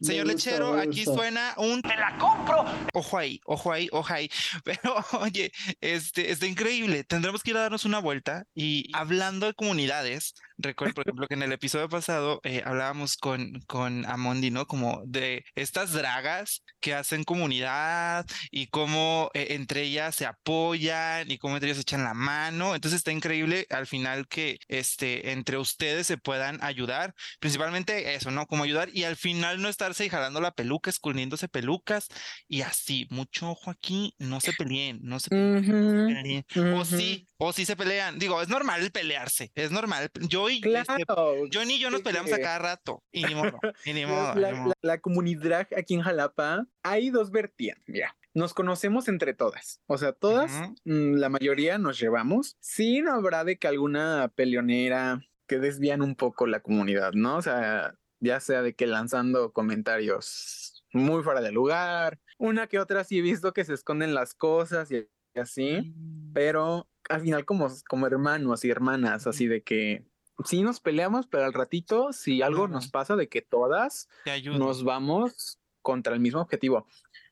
Señor 0.00 0.26
Lechero, 0.26 0.74
aquí 0.78 1.04
suena 1.04 1.54
un 1.56 1.80
te 1.80 1.96
la 1.96 2.16
compro. 2.18 2.64
Ojo 2.92 3.18
ahí, 3.18 3.40
ojo 3.44 3.72
ahí, 3.72 3.88
ojo 3.92 4.12
ahí. 4.12 4.28
Pero 4.64 4.96
oye, 5.20 5.52
este 5.80 6.30
está 6.32 6.46
increíble. 6.46 7.04
Tendremos 7.04 7.42
que 7.42 7.50
ir 7.50 7.56
a 7.56 7.62
darnos 7.62 7.84
una 7.84 8.00
vuelta 8.00 8.46
y 8.54 8.90
hablando 8.92 9.46
de 9.46 9.54
comunidades, 9.54 10.34
recuerdo, 10.58 10.94
por 10.94 11.04
ejemplo, 11.06 11.28
que 11.28 11.34
en 11.34 11.42
el 11.42 11.52
episodio 11.52 11.88
pasado 11.88 12.40
eh, 12.42 12.62
hablábamos 12.64 13.16
con, 13.16 13.60
con 13.66 14.04
Amondi, 14.06 14.50
¿no? 14.50 14.66
Como 14.66 15.02
de 15.06 15.44
estas 15.54 15.92
dragas 15.92 16.62
que 16.80 16.94
hacen 16.94 17.24
comunidad 17.24 18.26
y 18.50 18.66
cómo 18.68 19.30
eh, 19.34 19.48
entre 19.50 19.82
ellas 19.82 20.16
se 20.16 20.26
apoyan 20.26 21.30
y 21.30 21.38
cómo 21.38 21.54
entre 21.54 21.70
ellas 21.70 21.80
echan 21.80 22.04
la 22.04 22.14
mano. 22.14 22.74
Entonces 22.74 22.98
está 22.98 23.12
increíble 23.12 23.66
al 23.70 23.86
final 23.86 24.26
que 24.26 24.58
este, 24.68 25.32
entre 25.32 25.58
ustedes 25.58 26.06
se 26.06 26.18
puedan 26.18 26.62
ayudar, 26.62 27.14
principalmente 27.38 28.14
eso, 28.14 28.30
¿no? 28.30 28.46
Como 28.46 28.64
ayudar 28.64 28.88
y 28.92 29.04
al 29.04 29.16
final 29.16 29.43
no 29.58 29.68
estarse 29.68 30.08
jalando 30.08 30.40
la 30.40 30.54
peluca, 30.54 30.90
escurriéndose 30.90 31.48
pelucas 31.48 32.08
y 32.48 32.62
así. 32.62 33.06
Mucho 33.10 33.50
ojo 33.50 33.70
aquí, 33.70 34.14
no 34.18 34.40
se 34.40 34.52
peleen, 34.52 35.00
no 35.02 35.20
se 35.20 35.30
peleen. 35.30 36.44
O 36.74 36.84
sí, 36.84 37.28
o 37.36 37.52
sí 37.52 37.64
se 37.64 37.76
pelean. 37.76 38.18
Digo, 38.18 38.40
es 38.42 38.48
normal 38.48 38.90
pelearse, 38.90 39.52
es 39.54 39.70
normal. 39.70 40.10
Yo 40.28 40.48
este, 40.48 40.68
claro. 40.68 41.44
Johnny 41.52 41.74
y 41.74 41.78
yo 41.78 41.90
nos 41.90 42.02
peleamos 42.02 42.32
a 42.32 42.38
cada 42.38 42.58
rato. 42.58 43.02
Y 43.12 43.24
ni 43.24 43.34
modo, 43.34 43.58
ni 43.86 44.06
modo, 44.06 44.34
la, 44.82 45.00
comunidad 45.00 45.68
aquí 45.76 45.94
en 45.94 46.02
Jalapa, 46.02 46.66
hay 46.82 47.10
dos 47.10 47.30
vertientes. 47.30 47.84
Mira, 47.86 48.16
nos 48.32 48.54
conocemos 48.54 49.08
entre 49.08 49.34
todas. 49.34 49.80
O 49.86 49.98
sea, 49.98 50.12
todas, 50.12 50.52
mm, 50.84 51.14
la 51.14 51.28
mayoría 51.28 51.78
nos 51.78 51.98
llevamos. 51.98 52.56
Sí, 52.60 53.00
no 53.00 53.12
habrá 53.12 53.44
de 53.44 53.58
que 53.58 53.68
alguna 53.68 54.30
peleonera 54.34 55.20
que 55.46 55.58
desvían 55.58 56.02
un 56.02 56.14
poco 56.14 56.46
la 56.46 56.60
comunidad, 56.60 57.12
¿no? 57.12 57.36
O 57.36 57.42
sea, 57.42 57.94
ya 58.24 58.40
sea 58.40 58.62
de 58.62 58.74
que 58.74 58.86
lanzando 58.86 59.52
comentarios 59.52 60.84
muy 60.92 61.22
fuera 61.22 61.40
de 61.40 61.52
lugar, 61.52 62.20
una 62.38 62.66
que 62.66 62.78
otra 62.78 63.04
sí 63.04 63.18
he 63.18 63.22
visto 63.22 63.52
que 63.52 63.64
se 63.64 63.74
esconden 63.74 64.14
las 64.14 64.34
cosas 64.34 64.90
y 64.90 65.08
así, 65.38 65.94
mm. 65.94 66.32
pero 66.32 66.88
al 67.08 67.20
final 67.20 67.44
como, 67.44 67.68
como 67.88 68.06
hermanos 68.06 68.64
y 68.64 68.70
hermanas, 68.70 69.26
así 69.26 69.46
de 69.46 69.62
que 69.62 70.04
sí 70.44 70.62
nos 70.62 70.80
peleamos, 70.80 71.26
pero 71.26 71.44
al 71.44 71.52
ratito, 71.52 72.12
si 72.12 72.42
algo 72.42 72.68
nos 72.68 72.88
pasa 72.88 73.16
de 73.16 73.28
que 73.28 73.42
todas 73.42 74.08
nos 74.44 74.84
vamos 74.84 75.58
contra 75.82 76.14
el 76.14 76.20
mismo 76.20 76.40
objetivo. 76.40 76.86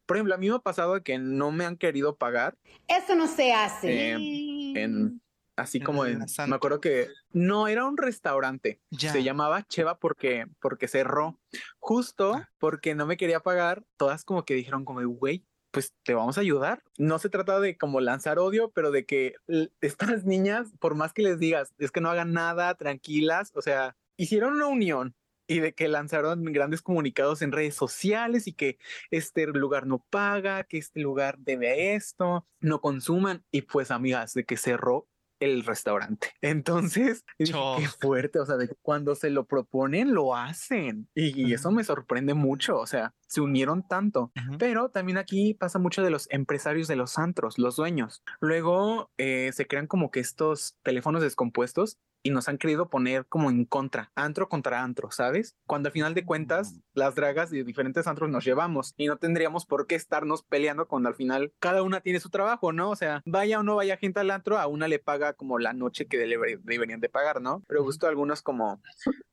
Por 0.04 0.16
ejemplo, 0.16 0.34
a 0.34 0.38
mí 0.38 0.48
me 0.48 0.56
ha 0.56 0.58
pasado 0.58 1.02
que 1.02 1.18
no 1.18 1.52
me 1.52 1.64
han 1.64 1.76
querido 1.76 2.16
pagar. 2.16 2.58
Eso 2.86 3.14
no 3.14 3.26
se 3.28 3.52
hace. 3.52 4.10
en, 4.10 5.21
así 5.56 5.80
como 5.80 6.06
en, 6.06 6.24
me 6.46 6.56
acuerdo 6.56 6.80
que 6.80 7.08
no 7.32 7.68
era 7.68 7.84
un 7.86 7.96
restaurante, 7.96 8.80
se 8.96 9.22
llamaba 9.22 9.66
Cheva 9.66 9.98
porque, 9.98 10.46
porque 10.60 10.88
cerró, 10.88 11.38
justo 11.78 12.34
ah. 12.34 12.50
porque 12.58 12.94
no 12.94 13.06
me 13.06 13.16
quería 13.16 13.40
pagar, 13.40 13.84
todas 13.96 14.24
como 14.24 14.44
que 14.44 14.54
dijeron 14.54 14.84
como, 14.84 15.06
güey, 15.06 15.44
pues 15.72 15.94
te 16.04 16.14
vamos 16.14 16.38
a 16.38 16.42
ayudar. 16.42 16.82
No 16.98 17.18
se 17.18 17.30
trata 17.30 17.58
de 17.58 17.76
como 17.76 18.00
lanzar 18.00 18.38
odio, 18.38 18.70
pero 18.70 18.90
de 18.90 19.04
que 19.04 19.34
estas 19.80 20.24
niñas, 20.24 20.68
por 20.78 20.94
más 20.94 21.12
que 21.12 21.22
les 21.22 21.38
digas, 21.38 21.72
es 21.78 21.90
que 21.90 22.00
no 22.00 22.10
hagan 22.10 22.32
nada, 22.32 22.74
tranquilas, 22.76 23.50
o 23.54 23.62
sea, 23.62 23.96
hicieron 24.16 24.52
una 24.54 24.66
unión 24.66 25.16
y 25.48 25.58
de 25.60 25.74
que 25.74 25.88
lanzaron 25.88 26.44
grandes 26.44 26.82
comunicados 26.82 27.42
en 27.42 27.52
redes 27.52 27.74
sociales 27.74 28.46
y 28.46 28.52
que 28.52 28.78
este 29.10 29.46
lugar 29.46 29.86
no 29.86 29.98
paga, 30.08 30.64
que 30.64 30.78
este 30.78 31.00
lugar 31.00 31.38
debe 31.38 31.94
esto, 31.94 32.46
no 32.60 32.80
consuman 32.80 33.44
y 33.50 33.62
pues 33.62 33.90
amigas, 33.90 34.34
de 34.34 34.44
que 34.44 34.56
cerró 34.56 35.08
el 35.42 35.64
restaurante. 35.64 36.28
Entonces, 36.40 37.24
qué 37.38 37.88
fuerte, 38.00 38.38
o 38.38 38.46
sea, 38.46 38.56
de 38.56 38.68
cuando 38.82 39.14
se 39.14 39.30
lo 39.30 39.46
proponen, 39.46 40.14
lo 40.14 40.34
hacen. 40.36 41.08
Y, 41.14 41.52
eso 41.52 41.70
me 41.70 41.84
sorprende 41.84 42.34
mucho, 42.34 42.78
o 42.78 42.86
sea, 42.86 43.14
se 43.26 43.40
unieron 43.40 43.86
tanto. 43.86 44.32
Pero 44.58 44.90
también 44.90 45.18
aquí 45.18 45.54
pasa 45.54 45.78
mucho 45.78 46.02
de 46.02 46.10
los 46.10 46.28
empresarios 46.30 46.88
de 46.88 46.96
los 46.96 47.18
antros, 47.18 47.58
los 47.58 47.76
dueños. 47.76 48.22
Luego 48.40 49.10
eh, 49.18 49.50
se 49.52 49.66
crean 49.66 49.86
como 49.86 50.10
que 50.10 50.20
estos 50.20 50.76
teléfonos 50.82 51.22
descompuestos 51.22 51.98
y 52.22 52.30
nos 52.30 52.48
han 52.48 52.58
querido 52.58 52.88
poner 52.88 53.26
como 53.26 53.50
en 53.50 53.64
contra, 53.64 54.12
antro 54.14 54.48
contra 54.48 54.82
antro, 54.82 55.10
¿sabes? 55.10 55.56
Cuando 55.66 55.88
al 55.88 55.92
final 55.92 56.14
de 56.14 56.24
cuentas 56.24 56.80
las 56.94 57.14
dragas 57.14 57.50
de 57.50 57.64
diferentes 57.64 58.06
antros 58.06 58.30
nos 58.30 58.44
llevamos 58.44 58.94
y 58.96 59.06
no 59.06 59.16
tendríamos 59.16 59.66
por 59.66 59.86
qué 59.86 59.94
estarnos 59.94 60.42
peleando 60.42 60.86
cuando 60.86 61.08
al 61.08 61.14
final 61.14 61.52
cada 61.58 61.82
una 61.82 62.00
tiene 62.00 62.20
su 62.20 62.30
trabajo, 62.30 62.72
¿no? 62.72 62.90
O 62.90 62.96
sea, 62.96 63.22
vaya 63.26 63.60
o 63.60 63.62
no 63.62 63.76
vaya 63.76 63.96
gente 63.96 64.20
al 64.20 64.30
antro, 64.30 64.58
a 64.58 64.66
una 64.66 64.88
le 64.88 64.98
paga 64.98 65.32
como 65.32 65.58
la 65.58 65.72
noche 65.72 66.06
que 66.06 66.18
deberían 66.18 67.00
de 67.00 67.08
pagar, 67.08 67.40
¿no? 67.40 67.62
Pero 67.66 67.84
justo 67.84 68.06
algunos 68.06 68.42
como 68.42 68.80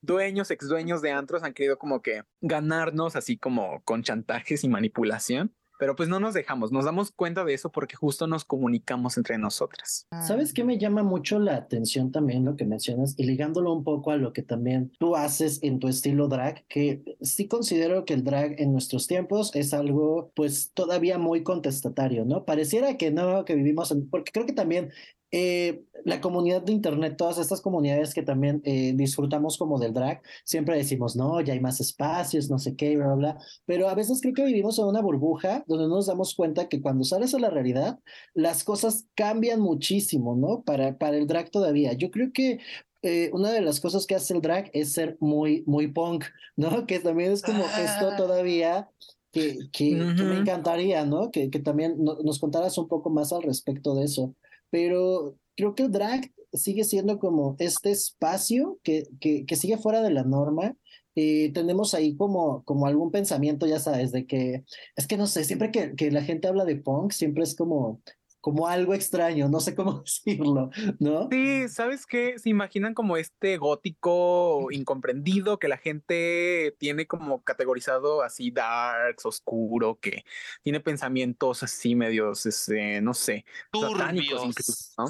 dueños, 0.02 0.52
ex 0.52 0.68
dueños 0.68 1.02
de 1.02 1.12
antros 1.12 1.44
han 1.44 1.54
querido 1.54 1.78
como 1.78 2.02
que 2.02 2.24
ganarnos 2.42 3.16
así 3.16 3.38
como 3.38 3.82
con 3.84 4.04
chantajes 4.04 4.64
y 4.64 4.70
manipulación 4.70 5.54
pero 5.80 5.96
pues 5.96 6.10
no 6.10 6.20
nos 6.20 6.34
dejamos, 6.34 6.72
nos 6.72 6.86
damos 6.86 7.12
cuenta 7.12 7.46
de 7.46 7.54
eso 7.54 7.72
porque 7.72 7.96
justo 7.96 8.28
nos 8.28 8.44
comunicamos 8.44 9.18
entre 9.18 9.38
nosotras. 9.38 10.08
¿Sabes 10.28 10.54
qué 10.54 10.66
me 10.66 10.78
llama 10.78 11.04
mucho 11.04 11.40
la 11.40 11.56
atención 11.56 12.12
también 12.12 12.44
lo 12.44 12.58
que 12.58 12.66
mencionas 12.66 13.16
y 13.18 13.24
ligándolo 13.24 13.74
un 13.74 13.86
poco 13.86 14.12
a 14.12 14.18
lo 14.18 14.34
que 14.34 14.44
también 14.44 14.92
tú 15.00 15.16
haces 15.16 15.60
en 15.64 15.80
tu 15.80 15.88
estilo 15.88 16.28
drag, 16.28 16.66
que 16.68 17.02
sí 17.22 17.48
considero 17.48 18.04
que 18.04 18.14
el 18.14 18.26
drag 18.26 18.60
en 18.60 18.74
nuestros 18.74 19.08
tiempos 19.08 19.56
es 19.56 19.74
algo 19.74 20.32
pues 20.36 20.72
todavía 20.74 21.18
muy 21.18 21.44
contestatario, 21.44 22.26
¿no? 22.26 22.44
Pareciera 22.44 22.98
que 22.98 23.12
no, 23.12 23.46
que 23.46 23.56
vivimos 23.56 23.92
en, 23.92 24.10
porque 24.10 24.34
creo 24.34 24.46
que 24.46 24.54
también 24.54 24.92
eh, 25.32 25.84
la 26.06 26.22
comunidad 26.22 26.64
de 26.64 26.72
Internet, 26.72 27.16
todas 27.18 27.38
estas 27.38 27.62
comunidades 27.62 28.14
que 28.14 28.24
también 28.24 28.62
eh, 28.64 28.94
disfrutamos 28.96 29.58
como 29.58 29.78
del 29.78 29.94
drag, 29.94 30.22
siempre 30.44 30.78
decimos, 30.78 31.16
no, 31.16 31.40
ya 31.42 31.54
hay 31.54 31.60
más 31.60 31.80
espacios, 31.80 32.50
no 32.50 32.58
sé 32.58 32.76
qué, 32.76 32.96
bla, 32.98 33.14
bla, 33.14 33.38
pero 33.66 33.90
a 33.90 33.96
veces 33.96 34.22
creo 34.22 34.34
que 34.34 34.46
vivimos 34.46 34.80
en 34.80 34.86
una 34.86 35.02
burbuja 35.02 35.64
donde 35.68 35.88
nos 35.88 36.08
damos 36.08 36.34
cuenta 36.34 36.68
que 36.68 36.82
cuando 36.82 37.04
sales 37.04 37.34
a 37.36 37.40
la 37.40 37.50
realidad, 37.50 38.00
las 38.34 38.64
cosas 38.64 39.06
cambian 39.16 39.60
muchísimo, 39.60 40.36
¿no? 40.36 40.64
Para, 40.64 40.98
para 40.98 41.18
el 41.18 41.28
drag 41.28 41.52
todavía. 41.52 41.94
Yo 41.94 42.10
creo 42.10 42.32
que 42.34 42.60
eh, 43.02 43.30
una 43.34 43.52
de 43.52 43.62
las 43.62 43.80
cosas 43.80 44.08
que 44.08 44.16
hace 44.16 44.34
el 44.34 44.42
drag 44.42 44.72
es 44.74 44.94
ser 44.94 45.16
muy, 45.20 45.64
muy 45.68 45.88
punk, 45.88 46.26
¿no? 46.56 46.70
Que 46.88 47.00
también 47.00 47.32
es 47.34 47.44
como 47.44 47.64
esto 47.66 48.10
ah. 48.12 48.16
todavía 48.18 48.90
que, 49.32 49.58
que, 49.72 49.92
me 49.96 50.40
encantaría, 50.40 51.06
¿no? 51.06 51.30
Que, 51.30 51.52
que 51.52 51.60
también 51.60 52.04
nos 52.04 52.40
contaras 52.40 52.78
un 52.80 52.88
poco 52.88 53.12
más 53.12 53.32
al 53.32 53.44
respecto 53.44 53.94
de 53.94 54.06
eso 54.06 54.34
pero 54.70 55.36
creo 55.56 55.76
que 55.76 55.84
el 55.84 55.92
drag 55.92 56.32
sigue 56.54 56.84
siendo 56.84 57.20
como 57.20 57.56
este 57.60 57.92
espacio 57.92 58.80
que, 58.84 59.04
que, 59.20 59.56
sigue 59.56 59.78
fuera 59.78 60.02
de 60.02 60.12
la 60.12 60.24
norma. 60.24 60.76
y 61.16 61.50
tenemos 61.50 61.94
ahí 61.94 62.16
como, 62.16 62.64
como 62.64 62.88
algún 62.88 63.12
pensamiento, 63.12 63.68
ya 63.68 63.80
sabes, 63.80 64.12
de 64.12 64.26
que 64.26 64.64
es 64.96 65.08
que 65.08 65.18
no 65.18 65.28
sé, 65.28 65.44
siempre 65.44 65.72
que, 65.72 65.96
que 65.96 66.12
la 66.12 66.24
gente 66.24 66.48
habla 66.48 66.66
de 66.66 66.78
punk, 66.78 67.12
siempre 67.12 67.44
es 67.44 67.56
como 67.56 68.02
como 68.42 68.68
algo 68.68 68.94
extraño, 68.94 69.50
no 69.50 69.60
sé 69.60 69.76
cómo 69.76 70.02
decirlo, 70.06 70.72
¿no? 71.00 71.28
Sí, 71.32 71.68
¿sabes 71.68 72.06
qué? 72.06 72.40
Se 72.40 72.50
imaginan 72.50 72.94
como 72.94 73.18
este 73.18 73.58
gótico 73.58 74.68
incomprendido 74.72 75.60
que 75.60 75.68
la 75.68 75.78
gente 75.78 76.76
tiene 76.80 77.08
como 77.08 77.44
categorizado 77.44 78.22
así 78.22 78.52
darks, 78.52 79.26
oscuro, 79.26 80.00
que 80.00 80.24
tiene 80.64 80.80
pensamientos 80.80 81.64
así 81.64 81.96
medios, 81.96 82.46
este, 82.46 83.02
no 83.02 83.14
sé, 83.14 83.46
satánicos 83.74 84.46
incluso, 84.46 84.94
¿no? 84.98 85.06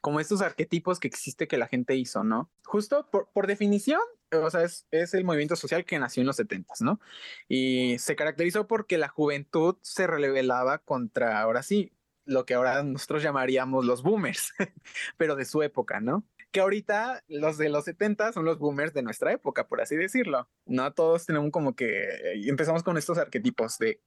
Como 0.00 0.18
estos 0.18 0.40
arquetipos 0.40 0.98
que 0.98 1.06
existe 1.06 1.46
que 1.46 1.58
la 1.58 1.68
gente 1.68 1.94
hizo, 1.94 2.24
¿no? 2.24 2.50
Justo 2.64 3.08
por, 3.10 3.28
por 3.32 3.46
definición, 3.46 4.00
o 4.32 4.50
sea, 4.50 4.62
es, 4.62 4.86
es, 4.90 5.14
el 5.14 5.24
movimiento 5.24 5.54
social 5.54 5.84
que 5.84 5.98
nació 5.98 6.22
en 6.22 6.26
los 6.26 6.36
70, 6.36 6.74
¿no? 6.80 7.00
Y 7.48 7.98
se 7.98 8.16
caracterizó 8.16 8.66
porque 8.66 8.98
la 8.98 9.08
juventud 9.08 9.76
se 9.82 10.08
rebelaba 10.08 10.78
contra, 10.78 11.40
ahora 11.40 11.62
sí, 11.62 11.92
lo 12.24 12.44
que 12.44 12.54
ahora 12.54 12.82
nosotros 12.82 13.22
llamaríamos 13.22 13.84
los 13.84 14.02
boomers, 14.02 14.52
pero 15.16 15.36
de 15.36 15.44
su 15.44 15.62
época, 15.62 16.00
¿no? 16.00 16.24
Que 16.50 16.60
ahorita 16.60 17.24
los 17.28 17.56
de 17.56 17.70
los 17.70 17.84
70 17.84 18.32
son 18.32 18.44
los 18.44 18.58
boomers 18.58 18.92
de 18.92 19.02
nuestra 19.02 19.32
época, 19.32 19.68
por 19.68 19.80
así 19.80 19.96
decirlo. 19.96 20.48
No 20.66 20.92
todos 20.92 21.24
tenemos 21.24 21.50
como 21.50 21.74
que 21.74 22.06
empezamos 22.46 22.82
con 22.82 22.98
estos 22.98 23.16
arquetipos 23.16 23.78
de 23.78 24.02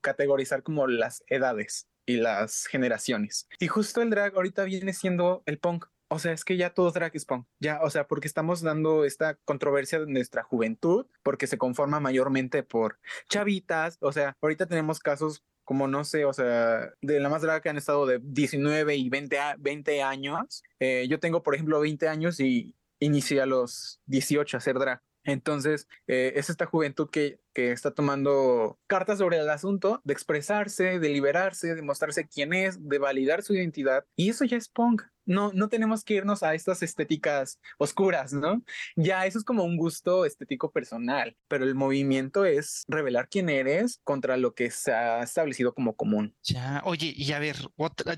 categorizar 0.00 0.62
como 0.62 0.86
las 0.86 1.22
edades 1.26 1.86
y 2.06 2.16
las 2.16 2.66
generaciones. 2.66 3.48
Y 3.58 3.68
justo 3.68 4.02
el 4.02 4.10
drag 4.10 4.34
ahorita 4.34 4.64
viene 4.64 4.92
siendo 4.92 5.42
el 5.46 5.58
punk. 5.58 5.86
O 6.08 6.18
sea, 6.18 6.32
es 6.32 6.44
que 6.44 6.56
ya 6.56 6.70
todo 6.70 6.90
drag 6.90 7.14
es 7.14 7.24
punk. 7.24 7.46
Ya, 7.60 7.80
o 7.82 7.90
sea, 7.90 8.06
porque 8.06 8.28
estamos 8.28 8.62
dando 8.62 9.04
esta 9.04 9.34
controversia 9.44 9.98
de 10.00 10.06
nuestra 10.06 10.42
juventud, 10.42 11.06
porque 11.22 11.46
se 11.46 11.58
conforma 11.58 11.98
mayormente 11.98 12.62
por 12.62 12.98
chavitas. 13.28 13.98
O 14.00 14.12
sea, 14.12 14.36
ahorita 14.40 14.66
tenemos 14.66 15.00
casos 15.00 15.42
como 15.64 15.88
no 15.88 16.04
sé, 16.04 16.24
o 16.24 16.32
sea, 16.32 16.90
de 17.00 17.20
la 17.20 17.28
más 17.28 17.42
drag 17.42 17.62
que 17.62 17.68
han 17.68 17.78
estado 17.78 18.06
de 18.06 18.20
19 18.22 18.96
y 18.96 19.08
20, 19.08 19.36
20 19.58 20.02
años. 20.02 20.62
Eh, 20.78 21.06
yo 21.08 21.18
tengo, 21.18 21.42
por 21.42 21.54
ejemplo, 21.54 21.80
20 21.80 22.08
años 22.08 22.38
y 22.40 22.74
inicié 23.00 23.40
a 23.40 23.46
los 23.46 24.00
18 24.06 24.56
a 24.56 24.58
hacer 24.58 24.78
drag. 24.78 25.00
Entonces, 25.24 25.88
eh, 26.06 26.32
es 26.36 26.50
esta 26.50 26.66
juventud 26.66 27.10
que, 27.10 27.40
que, 27.52 27.72
está 27.72 27.92
tomando 27.92 28.78
cartas 28.86 29.18
sobre 29.18 29.38
el 29.38 29.48
asunto 29.48 30.00
de 30.04 30.12
expresarse, 30.12 30.98
de 30.98 31.08
liberarse, 31.08 31.74
de 31.74 31.82
mostrarse 31.82 32.28
quién 32.28 32.52
es, 32.52 32.88
de 32.88 32.98
validar 32.98 33.42
su 33.42 33.54
identidad. 33.54 34.04
Y 34.16 34.30
eso 34.30 34.44
ya 34.44 34.56
es 34.56 34.68
punk 34.68 35.02
no, 35.26 35.52
no 35.52 35.68
tenemos 35.68 36.04
que 36.04 36.14
irnos 36.14 36.42
a 36.42 36.54
estas 36.54 36.82
estéticas 36.82 37.58
oscuras, 37.78 38.32
¿no? 38.32 38.62
Ya 38.96 39.26
eso 39.26 39.38
es 39.38 39.44
como 39.44 39.64
un 39.64 39.76
gusto 39.76 40.24
estético 40.24 40.70
personal, 40.70 41.36
pero 41.48 41.64
el 41.64 41.74
movimiento 41.74 42.44
es 42.44 42.84
revelar 42.88 43.28
quién 43.28 43.48
eres 43.48 44.00
contra 44.04 44.36
lo 44.36 44.54
que 44.54 44.70
se 44.70 44.92
ha 44.92 45.22
establecido 45.22 45.74
como 45.74 45.96
común. 45.96 46.34
Ya, 46.42 46.82
oye, 46.84 47.12
y 47.16 47.32
a 47.32 47.38
ver, 47.38 47.56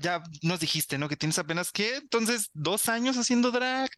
ya 0.01 0.21
nos 0.41 0.59
dijiste, 0.59 0.97
¿no? 0.97 1.07
Que 1.07 1.15
tienes 1.15 1.39
apenas, 1.39 1.71
¿qué? 1.71 1.97
Entonces, 1.97 2.49
dos 2.53 2.89
años 2.89 3.17
haciendo 3.17 3.51
drag, 3.51 3.89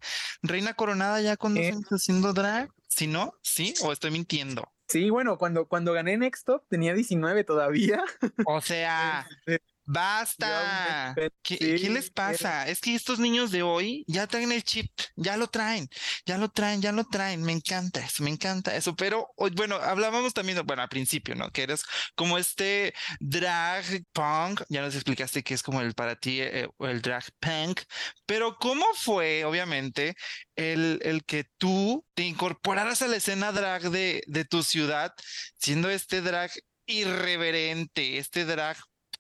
reina 0.42 0.74
coronada 0.74 1.22
ya 1.22 1.38
con 1.38 1.56
dos 1.56 1.64
eh. 1.64 1.70
años 1.70 1.90
haciendo 1.90 2.34
drag, 2.34 2.70
¿sí 2.90 3.08
no? 3.08 3.34
¿Sí? 3.42 3.74
¿O 3.84 3.94
estoy 3.94 4.12
mintiendo? 4.12 4.70
Sí, 4.90 5.12
bueno, 5.12 5.38
cuando, 5.38 5.68
cuando 5.68 5.94
gané 5.94 6.18
Next 6.18 6.46
Top 6.46 6.64
tenía 6.68 6.94
19 6.94 7.44
todavía. 7.44 8.04
O 8.46 8.60
sea, 8.60 9.28
este, 9.46 9.62
Basta. 9.92 11.16
¿Qué, 11.42 11.90
les 11.90 12.12
pasa? 12.12 12.68
Es 12.68 12.80
que 12.80 12.94
estos 12.94 13.18
niños 13.18 13.50
de 13.50 13.64
hoy 13.64 14.06
ya 14.08 14.28
traen 14.28 14.52
el 14.52 14.64
chip, 14.64 14.92
ya 15.16 15.36
lo 15.36 15.48
traen, 15.48 15.90
ya 16.28 16.38
lo 16.38 16.50
traen, 16.50 16.80
ya 16.80 16.92
lo 16.92 17.06
traen. 17.06 17.42
Me 17.42 17.54
encanta 17.54 18.00
eso, 18.00 18.22
me 18.22 18.30
encanta 18.30 18.76
eso. 18.76 18.96
Pero 18.96 19.34
bueno, 19.56 19.78
hablábamos 19.78 20.36
también, 20.36 20.62
bueno, 20.64 20.84
al 20.84 20.90
principio, 20.90 21.34
¿no? 21.34 21.50
Que 21.50 21.64
eres 21.64 21.84
como 22.14 22.38
este 22.38 22.94
drag 23.20 23.84
punk. 24.14 24.62
Ya 24.70 24.82
nos 24.82 24.94
explicaste 24.94 25.42
que 25.42 25.56
es 25.56 25.64
como 25.64 25.82
el 25.82 25.96
para 25.96 26.16
ti, 26.16 26.40
eh, 26.40 26.70
el 26.82 27.02
drag 27.02 27.24
punk. 27.40 27.82
Pero 28.28 28.58
¿cómo 28.58 28.86
fue, 28.94 29.44
obviamente, 29.44 30.14
el, 30.56 31.00
el 31.02 31.26
que 31.26 31.46
tú 31.58 32.06
te 32.14 32.26
incorporaras 32.26 33.02
a 33.02 33.08
la 33.08 33.16
escena 33.16 33.52
drag 33.52 33.90
de, 33.90 34.22
de 34.28 34.46
tu 34.46 34.62
ciudad, 34.62 35.16
siendo 35.58 35.90
este 35.90 36.22
drag 36.22 36.52
irreverente, 36.86 38.20
este 38.20 38.46
drag 38.46 38.78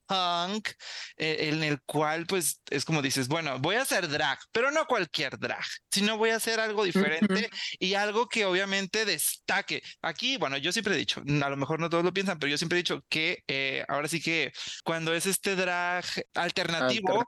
punk, 0.10 0.70
eh, 1.18 1.50
en 1.50 1.64
el 1.64 1.82
cual 1.84 2.26
pues 2.26 2.62
es 2.72 2.84
como 2.84 3.02
dices, 3.04 3.28
bueno, 3.28 3.60
voy 3.60 3.76
a 3.76 3.84
hacer 3.84 4.10
drag, 4.10 4.40
pero 4.52 4.72
no 4.72 4.86
cualquier 4.86 5.38
drag, 5.38 5.64
sino 5.92 6.18
voy 6.18 6.32
a 6.32 6.38
hacer 6.38 6.60
algo 6.60 6.84
diferente 6.84 7.50
y 7.78 7.94
algo 7.94 8.28
que 8.28 8.46
obviamente 8.46 9.06
destaque. 9.06 9.84
Aquí, 10.02 10.38
bueno, 10.38 10.58
yo 10.58 10.72
siempre 10.72 10.96
he 10.96 10.98
dicho, 10.98 11.22
a 11.22 11.50
lo 11.50 11.58
mejor 11.58 11.80
no 11.80 11.90
todos 11.90 12.04
lo 12.04 12.12
piensan, 12.12 12.40
pero 12.40 12.50
yo 12.50 12.58
siempre 12.58 12.80
he 12.80 12.82
dicho 12.82 13.06
que 13.08 13.44
eh, 13.48 13.86
ahora 13.88 14.08
sí 14.08 14.20
que 14.20 14.52
cuando 14.84 15.14
es 15.14 15.28
este 15.28 15.56
drag 15.56 16.04
alternativo, 16.34 17.24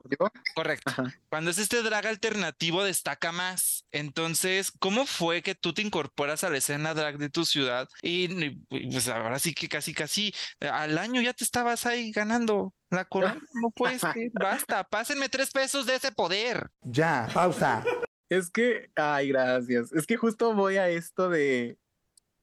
correcto, 0.55 0.91
cuando 1.29 1.51
es 1.51 1.59
este 1.59 1.83
drag 1.83 2.07
alternativo 2.07 2.83
destaca 2.83 3.31
más. 3.31 3.85
Entonces, 3.91 4.71
¿cómo 4.79 5.05
fue 5.05 5.43
que 5.43 5.53
tú 5.53 5.73
te 5.73 5.83
incorporas 5.83 6.43
a 6.43 6.49
la 6.49 6.57
escena 6.57 6.95
drag 6.95 7.19
de 7.19 7.29
tu 7.29 7.45
ciudad 7.45 7.87
y 8.01 8.55
pues 8.69 9.07
ahora 9.07 9.37
sí 9.37 9.53
que 9.53 9.69
casi, 9.69 9.93
casi 9.93 10.33
al 10.59 10.97
año 10.97 11.21
ya 11.21 11.33
te 11.33 11.43
estabas 11.43 11.85
ahí 11.85 12.11
ganando 12.11 12.70
la 12.89 13.05
corona 13.05 13.41
no 13.61 13.71
puede 13.71 13.97
ser. 13.99 14.13
Basta. 14.33 14.83
Pásenme 14.83 15.29
tres 15.29 15.51
pesos 15.51 15.85
de 15.85 15.95
ese 15.95 16.11
poder. 16.11 16.71
Ya, 16.81 17.29
pausa. 17.33 17.83
Es 18.29 18.49
que, 18.49 18.91
ay, 18.95 19.29
gracias. 19.29 19.91
Es 19.93 20.05
que 20.05 20.17
justo 20.17 20.53
voy 20.53 20.77
a 20.77 20.89
esto 20.89 21.29
de. 21.29 21.77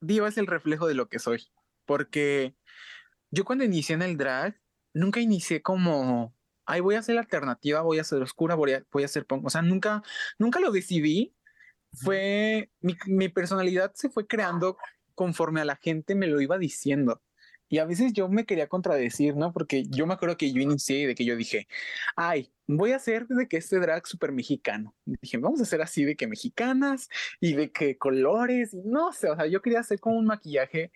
Diva 0.01 0.29
es 0.29 0.39
el 0.39 0.47
reflejo 0.47 0.87
de 0.87 0.95
lo 0.95 1.09
que 1.09 1.19
soy. 1.19 1.49
Porque 1.87 2.55
yo 3.31 3.45
cuando 3.45 3.65
inicié 3.65 3.95
en 3.95 4.03
el 4.03 4.17
drag, 4.17 4.59
nunca 4.95 5.21
inicié 5.21 5.63
como. 5.63 6.35
Ay, 6.67 6.81
voy 6.81 6.95
a 6.95 6.99
hacer 6.99 7.15
la 7.15 7.23
alternativa, 7.23 7.81
voy 7.81 7.99
a 7.99 8.03
hacer 8.03 8.23
oscura, 8.23 8.55
voy 8.55 8.73
a, 8.73 8.85
voy 8.93 9.03
a 9.03 9.07
hacer 9.07 9.27
punk. 9.27 9.47
O 9.47 9.51
sea, 9.51 9.63
nunca, 9.63 10.03
nunca 10.39 10.61
lo 10.61 10.71
decidí. 10.71 11.35
Fue. 11.93 12.71
Mi, 12.81 12.97
mi 13.07 13.29
personalidad 13.29 13.93
se 13.95 14.11
fue 14.11 14.27
creando 14.27 14.77
conforme 15.15 15.61
a 15.61 15.65
la 15.65 15.77
gente 15.77 16.15
me 16.15 16.27
lo 16.27 16.41
iba 16.41 16.59
diciendo. 16.59 17.21
Y 17.69 17.79
a 17.79 17.85
veces 17.85 18.13
yo 18.13 18.29
me 18.29 18.47
quería 18.47 18.69
contradecir, 18.69 19.37
¿no? 19.37 19.53
Porque 19.53 19.85
yo 19.89 20.07
me 20.07 20.15
acuerdo 20.15 20.37
que 20.37 20.53
yo 20.53 20.61
inicié 20.61 21.07
de 21.07 21.15
que 21.15 21.25
yo 21.25 21.37
dije, 21.37 21.69
ay, 22.17 22.53
voy 22.67 22.93
a 22.93 22.97
hacer 22.97 23.27
de 23.29 23.49
que 23.49 23.59
este 23.59 23.79
drag 23.79 24.07
súper 24.07 24.33
mexicano. 24.33 24.95
dije, 25.05 25.39
vamos 25.39 25.61
a 25.61 25.65
hacer 25.65 25.83
así 25.83 26.05
de 26.05 26.17
que 26.17 26.27
mexicanas 26.27 27.09
y 27.41 27.55
de 27.55 27.71
que 27.73 27.99
colores, 27.99 28.75
no 28.75 29.13
sé, 29.13 29.31
o 29.31 29.37
sea, 29.37 29.47
yo 29.47 29.63
quería 29.63 29.81
hacer 29.81 30.01
como 30.01 30.19
un 30.19 30.27
maquillaje 30.27 30.93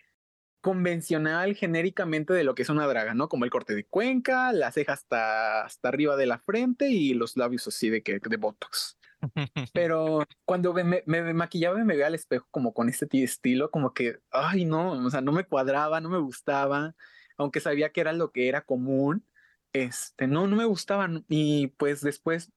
convencional 0.63 1.55
genéricamente 1.57 2.33
de 2.33 2.45
lo 2.45 2.55
que 2.55 2.63
es 2.63 2.69
una 2.71 2.87
draga, 2.87 3.15
¿no? 3.15 3.29
Como 3.29 3.45
el 3.45 3.51
corte 3.51 3.75
de 3.75 3.85
cuenca, 3.85 4.53
la 4.53 4.73
ceja 4.73 4.95
hasta, 4.95 5.65
hasta 5.65 5.89
arriba 5.89 6.17
de 6.17 6.27
la 6.27 6.39
frente 6.39 6.89
y 6.89 7.15
los 7.15 7.37
labios 7.37 7.67
así 7.67 7.91
de 7.91 8.03
que 8.03 8.21
de 8.21 8.37
botox. 8.37 8.97
Pero 9.73 10.25
cuando 10.45 10.73
me, 10.73 11.03
me, 11.07 11.35
maquillaba 11.35 11.81
y 11.81 11.85
me 11.85 11.95
veía 11.95 12.09
al 12.09 12.15
espejo 12.15 12.47
como 12.51 12.75
con 12.75 12.89
este 12.89 13.07
estilo, 13.23 13.71
como 13.71 13.95
que, 13.95 14.19
ay, 14.31 14.65
no, 14.65 14.93
o 14.93 15.11
sea, 15.11 15.21
no 15.21 15.33
me 15.33 15.45
cuadraba, 15.45 16.01
no 16.01 16.09
me 16.09 16.19
gustaba, 16.19 16.95
aunque 17.37 17.61
sabía 17.61 17.91
que 17.91 18.01
era 18.01 18.13
lo 18.13 18.33
que 18.33 18.49
era 18.49 18.63
común, 18.63 19.25
este, 19.73 20.27
no, 20.27 20.47
no 20.47 20.57
me 20.57 20.65
gustaban. 20.65 21.25
Y 21.29 21.69
pues 21.79 22.01
después 22.01 22.53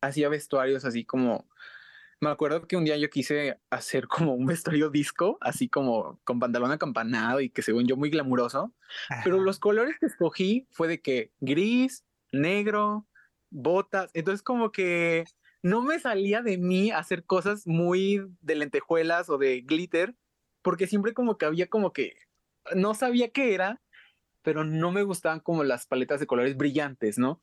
hacía 0.00 0.28
vestuarios 0.28 0.84
así 0.84 1.04
como, 1.04 1.48
me 2.20 2.30
acuerdo 2.30 2.66
que 2.66 2.76
un 2.76 2.84
día 2.84 2.96
yo 2.96 3.10
quise 3.10 3.60
hacer 3.70 4.08
como 4.08 4.34
un 4.34 4.46
vestuario 4.46 4.90
disco, 4.90 5.38
así 5.40 5.68
como 5.68 6.20
con 6.24 6.40
pantalón 6.40 6.72
acampanado 6.72 7.40
y 7.40 7.50
que 7.50 7.62
según 7.62 7.86
yo 7.86 7.96
muy 7.96 8.10
glamuroso, 8.10 8.72
pero 9.24 9.40
los 9.40 9.58
colores 9.58 9.96
que 9.98 10.06
escogí 10.06 10.66
fue 10.70 10.88
de 10.88 11.00
que 11.00 11.32
gris, 11.40 12.04
negro, 12.32 13.06
botas, 13.50 14.10
entonces 14.14 14.42
como 14.42 14.72
que 14.72 15.24
no 15.62 15.82
me 15.82 15.98
salía 15.98 16.42
de 16.42 16.58
mí 16.58 16.90
hacer 16.90 17.24
cosas 17.24 17.66
muy 17.66 18.26
de 18.40 18.54
lentejuelas 18.56 19.28
o 19.30 19.38
de 19.38 19.62
glitter, 19.62 20.14
porque 20.62 20.86
siempre 20.86 21.12
como 21.14 21.38
que 21.38 21.46
había 21.46 21.68
como 21.68 21.92
que 21.92 22.16
no 22.74 22.94
sabía 22.94 23.30
qué 23.30 23.54
era, 23.54 23.80
pero 24.42 24.64
no 24.64 24.92
me 24.92 25.02
gustaban 25.02 25.40
como 25.40 25.64
las 25.64 25.86
paletas 25.86 26.20
de 26.20 26.26
colores 26.26 26.56
brillantes, 26.56 27.18
¿no? 27.18 27.42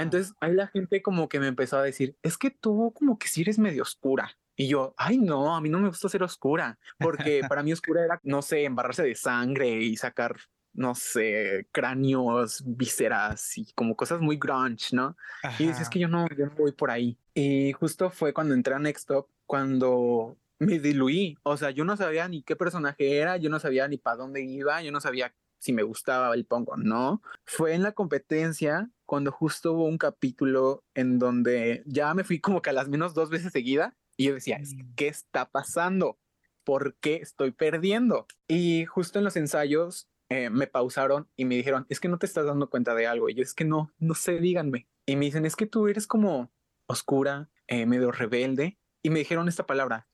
Entonces 0.00 0.34
ahí 0.40 0.52
la 0.52 0.66
gente 0.66 1.02
como 1.02 1.28
que 1.28 1.38
me 1.38 1.46
empezó 1.46 1.78
a 1.78 1.82
decir, 1.82 2.16
es 2.22 2.38
que 2.38 2.50
tú 2.50 2.92
como 2.94 3.18
que 3.18 3.28
sí 3.28 3.42
eres 3.42 3.58
medio 3.58 3.82
oscura. 3.82 4.36
Y 4.56 4.68
yo, 4.68 4.94
ay, 4.96 5.18
no, 5.18 5.56
a 5.56 5.60
mí 5.60 5.68
no 5.68 5.80
me 5.80 5.88
gusta 5.88 6.08
ser 6.08 6.22
oscura, 6.22 6.78
porque 6.98 7.42
para 7.48 7.62
mí 7.62 7.72
oscura 7.72 8.04
era, 8.04 8.20
no 8.22 8.42
sé, 8.42 8.64
embarrarse 8.64 9.02
de 9.02 9.14
sangre 9.14 9.68
y 9.82 9.96
sacar 9.96 10.36
no 10.74 10.94
sé, 10.94 11.66
cráneos, 11.72 12.62
vísceras 12.66 13.56
y 13.58 13.72
como 13.74 13.96
cosas 13.96 14.20
muy 14.20 14.36
grunge, 14.36 14.94
¿no? 14.94 15.16
Y 15.58 15.68
dices 15.68 15.88
que 15.88 16.00
yo 16.00 16.08
no, 16.08 16.26
yo 16.36 16.46
no 16.46 16.52
voy 16.56 16.72
por 16.72 16.90
ahí. 16.90 17.16
Y 17.32 17.72
justo 17.72 18.10
fue 18.10 18.34
cuando 18.34 18.54
entré 18.54 18.74
a 18.74 18.78
Next 18.78 19.08
Top, 19.08 19.28
cuando 19.46 20.36
me 20.58 20.78
diluí. 20.78 21.38
O 21.42 21.56
sea, 21.56 21.70
yo 21.70 21.84
no 21.84 21.96
sabía 21.96 22.28
ni 22.28 22.42
qué 22.42 22.56
personaje 22.56 23.16
era, 23.16 23.36
yo 23.36 23.50
no 23.50 23.58
sabía 23.60 23.88
ni 23.88 23.98
para 23.98 24.16
dónde 24.16 24.42
iba, 24.42 24.82
yo 24.82 24.92
no 24.92 25.00
sabía 25.00 25.34
si 25.58 25.72
me 25.72 25.82
gustaba 25.82 26.34
el 26.34 26.44
punk 26.44 26.70
o 26.70 26.76
no. 26.76 27.22
Fue 27.44 27.74
en 27.74 27.82
la 27.82 27.92
competencia 27.92 28.90
cuando 29.06 29.32
justo 29.32 29.72
hubo 29.72 29.86
un 29.86 29.98
capítulo 29.98 30.84
en 30.94 31.18
donde 31.18 31.82
ya 31.86 32.12
me 32.14 32.24
fui 32.24 32.40
como 32.40 32.62
que 32.62 32.70
a 32.70 32.74
las 32.74 32.88
menos 32.88 33.14
dos 33.14 33.30
veces 33.30 33.52
seguida 33.52 33.96
y 34.16 34.26
yo 34.26 34.34
decía, 34.34 34.58
mm. 34.58 34.94
¿qué 34.94 35.08
está 35.08 35.50
pasando? 35.50 36.18
¿Por 36.64 36.96
qué 36.96 37.16
estoy 37.16 37.50
perdiendo? 37.50 38.26
Y 38.48 38.84
justo 38.86 39.18
en 39.18 39.24
los 39.24 39.36
ensayos 39.36 40.08
eh, 40.28 40.50
me 40.50 40.66
pausaron 40.66 41.28
y 41.36 41.44
me 41.44 41.56
dijeron, 41.56 41.86
es 41.88 42.00
que 42.00 42.08
no 42.08 42.18
te 42.18 42.26
estás 42.26 42.46
dando 42.46 42.70
cuenta 42.70 42.94
de 42.94 43.06
algo. 43.06 43.28
Y 43.28 43.34
yo 43.34 43.42
es 43.42 43.54
que 43.54 43.64
no, 43.64 43.92
no 43.98 44.14
sé, 44.14 44.38
díganme. 44.38 44.88
Y 45.06 45.16
me 45.16 45.26
dicen, 45.26 45.44
es 45.44 45.56
que 45.56 45.66
tú 45.66 45.88
eres 45.88 46.06
como 46.06 46.50
oscura, 46.86 47.50
eh, 47.66 47.86
medio 47.86 48.10
rebelde. 48.10 48.78
Y 49.02 49.10
me 49.10 49.18
dijeron 49.18 49.48
esta 49.48 49.66
palabra, 49.66 50.08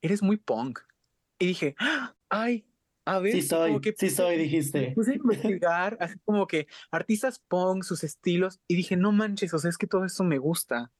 eres 0.00 0.22
muy 0.22 0.36
punk. 0.36 0.80
Y 1.38 1.46
dije, 1.46 1.76
ay, 2.28 2.66
a 3.04 3.18
ver. 3.18 3.32
Sí 3.32 3.42
soy, 3.42 3.80
sí 3.96 4.10
soy, 4.10 4.36
dijiste. 4.36 4.92
Puse 4.94 5.12
a 5.12 5.14
investigar, 5.14 5.96
así 6.00 6.18
como 6.24 6.46
que 6.46 6.66
artistas 6.90 7.40
punk, 7.48 7.84
sus 7.84 8.04
estilos. 8.04 8.60
Y 8.68 8.74
dije, 8.74 8.96
no 8.96 9.12
manches, 9.12 9.54
o 9.54 9.58
sea, 9.58 9.70
es 9.70 9.78
que 9.78 9.86
todo 9.86 10.04
eso 10.04 10.24
me 10.24 10.38
gusta. 10.38 10.92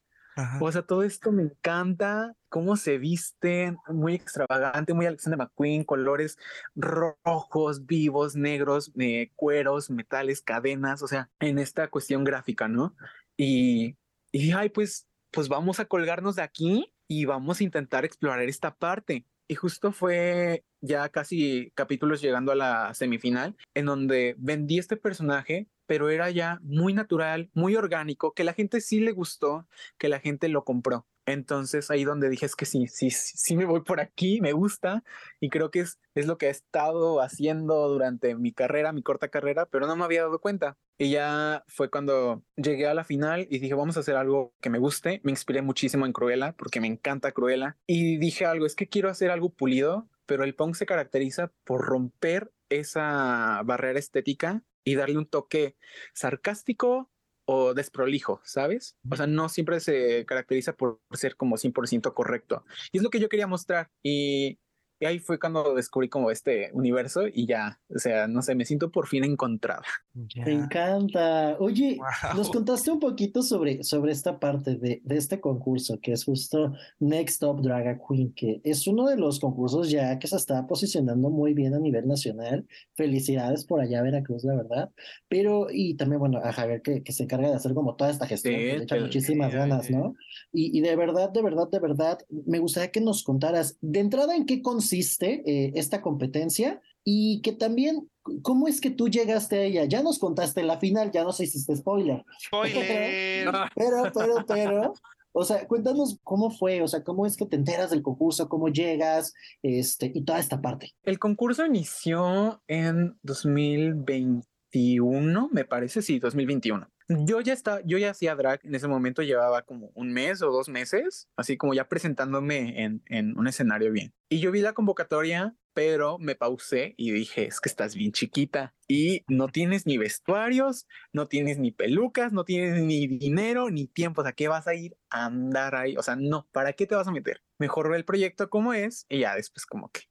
O 0.60 0.72
sea, 0.72 0.82
todo 0.82 1.02
esto 1.02 1.30
me 1.30 1.42
encanta, 1.42 2.34
cómo 2.48 2.76
se 2.76 2.98
visten, 2.98 3.76
muy 3.88 4.14
extravagante, 4.14 4.94
muy 4.94 5.06
Alexander 5.06 5.38
McQueen, 5.38 5.84
colores 5.84 6.38
rojos, 6.74 7.84
vivos, 7.84 8.34
negros, 8.34 8.92
eh, 8.98 9.30
cueros, 9.36 9.90
metales, 9.90 10.40
cadenas, 10.40 11.02
o 11.02 11.06
sea, 11.06 11.30
en 11.40 11.58
esta 11.58 11.88
cuestión 11.88 12.24
gráfica, 12.24 12.66
¿no? 12.66 12.96
Y, 13.36 13.96
y 14.30 14.52
ay, 14.52 14.70
pues, 14.70 15.06
pues 15.30 15.48
vamos 15.48 15.80
a 15.80 15.84
colgarnos 15.84 16.36
de 16.36 16.42
aquí 16.42 16.94
y 17.08 17.26
vamos 17.26 17.60
a 17.60 17.64
intentar 17.64 18.04
explorar 18.04 18.40
esta 18.42 18.74
parte. 18.74 19.26
Y 19.48 19.54
justo 19.54 19.92
fue 19.92 20.64
ya 20.80 21.08
casi 21.10 21.72
capítulos 21.74 22.22
llegando 22.22 22.52
a 22.52 22.56
la 22.56 22.94
semifinal, 22.94 23.54
en 23.74 23.86
donde 23.86 24.34
vendí 24.38 24.78
este 24.78 24.96
personaje 24.96 25.68
pero 25.86 26.10
era 26.10 26.30
ya 26.30 26.58
muy 26.62 26.94
natural, 26.94 27.50
muy 27.54 27.76
orgánico, 27.76 28.32
que 28.34 28.44
la 28.44 28.52
gente 28.54 28.80
sí 28.80 29.00
le 29.00 29.12
gustó, 29.12 29.66
que 29.98 30.08
la 30.08 30.20
gente 30.20 30.48
lo 30.48 30.64
compró. 30.64 31.06
Entonces 31.24 31.90
ahí 31.90 32.04
donde 32.04 32.28
dije 32.28 32.46
es 32.46 32.56
que 32.56 32.66
sí, 32.66 32.88
sí, 32.88 33.10
sí 33.10 33.56
me 33.56 33.64
voy 33.64 33.82
por 33.82 34.00
aquí, 34.00 34.40
me 34.40 34.52
gusta 34.52 35.04
y 35.38 35.50
creo 35.50 35.70
que 35.70 35.80
es, 35.80 36.00
es 36.14 36.26
lo 36.26 36.36
que 36.36 36.46
he 36.46 36.50
estado 36.50 37.20
haciendo 37.20 37.88
durante 37.88 38.34
mi 38.34 38.52
carrera, 38.52 38.92
mi 38.92 39.02
corta 39.02 39.28
carrera, 39.28 39.66
pero 39.66 39.86
no 39.86 39.94
me 39.94 40.04
había 40.04 40.22
dado 40.22 40.40
cuenta. 40.40 40.76
Y 40.98 41.12
ya 41.12 41.64
fue 41.68 41.90
cuando 41.90 42.42
llegué 42.56 42.88
a 42.88 42.94
la 42.94 43.04
final 43.04 43.46
y 43.50 43.60
dije, 43.60 43.74
vamos 43.74 43.96
a 43.96 44.00
hacer 44.00 44.16
algo 44.16 44.54
que 44.60 44.70
me 44.70 44.78
guste. 44.78 45.20
Me 45.22 45.30
inspiré 45.30 45.62
muchísimo 45.62 46.06
en 46.06 46.12
Cruella 46.12 46.54
porque 46.56 46.80
me 46.80 46.88
encanta 46.88 47.32
Cruella 47.32 47.76
y 47.86 48.16
dije 48.18 48.44
algo, 48.44 48.66
es 48.66 48.74
que 48.74 48.88
quiero 48.88 49.08
hacer 49.08 49.30
algo 49.30 49.50
pulido, 49.50 50.08
pero 50.26 50.42
el 50.42 50.54
punk 50.56 50.74
se 50.74 50.86
caracteriza 50.86 51.52
por 51.64 51.82
romper 51.82 52.52
esa 52.68 53.62
barrera 53.64 53.98
estética 53.98 54.64
y 54.84 54.94
darle 54.94 55.18
un 55.18 55.26
toque 55.26 55.76
sarcástico 56.14 57.10
o 57.44 57.74
desprolijo, 57.74 58.40
¿sabes? 58.44 58.96
O 59.10 59.16
sea, 59.16 59.26
no 59.26 59.48
siempre 59.48 59.80
se 59.80 60.24
caracteriza 60.26 60.74
por 60.74 61.00
ser 61.12 61.36
como 61.36 61.56
100% 61.56 62.14
correcto. 62.14 62.64
Y 62.92 62.98
es 62.98 63.02
lo 63.02 63.10
que 63.10 63.20
yo 63.20 63.28
quería 63.28 63.46
mostrar. 63.46 63.90
Y 64.02 64.58
y 65.02 65.04
ahí 65.04 65.18
fue 65.18 65.40
cuando 65.40 65.74
descubrí 65.74 66.08
como 66.08 66.30
este 66.30 66.70
universo 66.74 67.22
y 67.26 67.44
ya, 67.44 67.80
o 67.92 67.98
sea, 67.98 68.28
no 68.28 68.40
sé, 68.40 68.54
me 68.54 68.64
siento 68.64 68.92
por 68.92 69.08
fin 69.08 69.24
encontrada. 69.24 69.82
Me 70.14 70.52
encanta. 70.52 71.56
Oye, 71.58 71.98
nos 72.36 72.48
contaste 72.48 72.92
un 72.92 73.00
poquito 73.00 73.42
sobre, 73.42 73.82
sobre 73.82 74.12
esta 74.12 74.38
parte 74.38 74.76
de, 74.76 75.02
de, 75.02 75.16
este 75.16 75.40
concurso, 75.40 75.98
que 76.00 76.12
es 76.12 76.24
justo 76.24 76.74
Next 77.00 77.40
Top 77.40 77.62
Drag 77.62 78.00
Queen, 78.06 78.32
que 78.32 78.60
es 78.62 78.86
uno 78.86 79.08
de 79.08 79.16
los 79.16 79.40
concursos 79.40 79.90
ya 79.90 80.20
que 80.20 80.28
se 80.28 80.36
está 80.36 80.68
posicionando 80.68 81.30
muy 81.30 81.52
bien 81.52 81.74
a 81.74 81.80
nivel 81.80 82.06
nacional. 82.06 82.64
Felicidades 82.94 83.64
por 83.64 83.80
allá, 83.80 84.02
Veracruz, 84.02 84.44
la 84.44 84.54
verdad. 84.54 84.90
Pero, 85.28 85.66
y 85.68 85.94
también, 85.94 86.20
bueno, 86.20 86.38
a 86.44 86.52
Javier 86.52 86.80
que, 86.80 87.02
que 87.02 87.10
se 87.10 87.24
encarga 87.24 87.48
de 87.48 87.56
hacer 87.56 87.74
como 87.74 87.96
toda 87.96 88.10
esta 88.10 88.28
gestión, 88.28 88.54
que 88.54 88.78
le 88.78 88.84
echa 88.84 89.00
muchísimas 89.00 89.52
ganas, 89.52 89.90
¿no? 89.90 90.14
Y, 90.52 90.78
y 90.78 90.80
de 90.80 90.94
verdad, 90.94 91.30
de 91.30 91.42
verdad, 91.42 91.68
de 91.68 91.80
verdad, 91.80 92.18
me 92.46 92.60
gustaría 92.60 92.92
que 92.92 93.00
nos 93.00 93.24
contaras, 93.24 93.78
de 93.80 93.98
entrada, 93.98 94.36
en 94.36 94.46
qué 94.46 94.62
consiste 94.62 94.91
existe 94.92 95.42
eh, 95.46 95.72
esta 95.74 96.02
competencia 96.02 96.82
y 97.04 97.40
que 97.42 97.52
también, 97.52 98.10
¿cómo 98.42 98.68
es 98.68 98.80
que 98.80 98.90
tú 98.90 99.08
llegaste 99.08 99.58
a 99.58 99.62
ella? 99.62 99.84
Ya 99.86 100.02
nos 100.02 100.18
contaste 100.18 100.62
la 100.62 100.78
final, 100.78 101.10
ya 101.10 101.24
nos 101.24 101.40
hiciste 101.40 101.74
spoiler. 101.74 102.22
Spoiler. 102.46 102.84
pero, 103.74 104.12
pero, 104.14 104.44
pero, 104.46 104.92
o 105.32 105.44
sea, 105.44 105.66
cuéntanos 105.66 106.18
cómo 106.22 106.50
fue, 106.50 106.82
o 106.82 106.88
sea, 106.88 107.02
cómo 107.02 107.24
es 107.26 107.38
que 107.38 107.46
te 107.46 107.56
enteras 107.56 107.88
del 107.90 108.02
concurso, 108.02 108.50
cómo 108.50 108.68
llegas, 108.68 109.32
este, 109.62 110.12
y 110.14 110.24
toda 110.24 110.38
esta 110.38 110.60
parte. 110.60 110.92
El 111.04 111.18
concurso 111.18 111.64
inició 111.64 112.62
en 112.68 113.16
2021, 113.22 115.48
me 115.50 115.64
parece, 115.64 116.02
sí, 116.02 116.18
2021. 116.18 116.91
Yo 117.08 117.40
ya 117.40 117.52
estaba, 117.52 117.80
yo 117.84 117.98
ya 117.98 118.10
hacía 118.10 118.34
drag 118.34 118.60
en 118.64 118.74
ese 118.74 118.88
momento, 118.88 119.22
llevaba 119.22 119.62
como 119.62 119.90
un 119.94 120.12
mes 120.12 120.42
o 120.42 120.50
dos 120.50 120.68
meses, 120.68 121.28
así 121.36 121.56
como 121.56 121.74
ya 121.74 121.88
presentándome 121.88 122.82
en, 122.82 123.02
en 123.06 123.38
un 123.38 123.46
escenario 123.46 123.92
bien. 123.92 124.14
Y 124.28 124.40
yo 124.40 124.50
vi 124.50 124.60
la 124.60 124.72
convocatoria, 124.72 125.54
pero 125.74 126.18
me 126.18 126.34
pausé 126.34 126.94
y 126.96 127.10
dije, 127.10 127.46
es 127.46 127.60
que 127.60 127.68
estás 127.68 127.94
bien 127.94 128.12
chiquita 128.12 128.74
y 128.88 129.24
no 129.28 129.48
tienes 129.48 129.86
ni 129.86 129.98
vestuarios, 129.98 130.86
no 131.12 131.28
tienes 131.28 131.58
ni 131.58 131.72
pelucas, 131.72 132.32
no 132.32 132.44
tienes 132.44 132.82
ni 132.82 133.06
dinero, 133.06 133.70
ni 133.70 133.86
tiempo, 133.86 134.20
o 134.20 134.24
sea, 134.24 134.32
¿qué 134.32 134.48
vas 134.48 134.66
a 134.66 134.74
ir 134.74 134.96
a 135.10 135.26
andar 135.26 135.74
ahí? 135.74 135.96
O 135.96 136.02
sea, 136.02 136.16
no, 136.16 136.48
¿para 136.52 136.72
qué 136.72 136.86
te 136.86 136.94
vas 136.94 137.08
a 137.08 137.12
meter? 137.12 137.42
Mejor 137.58 137.90
ve 137.90 137.96
el 137.96 138.04
proyecto 138.04 138.48
como 138.50 138.74
es 138.74 139.06
y 139.08 139.20
ya 139.20 139.34
después 139.34 139.66
como 139.66 139.90
que 139.90 140.02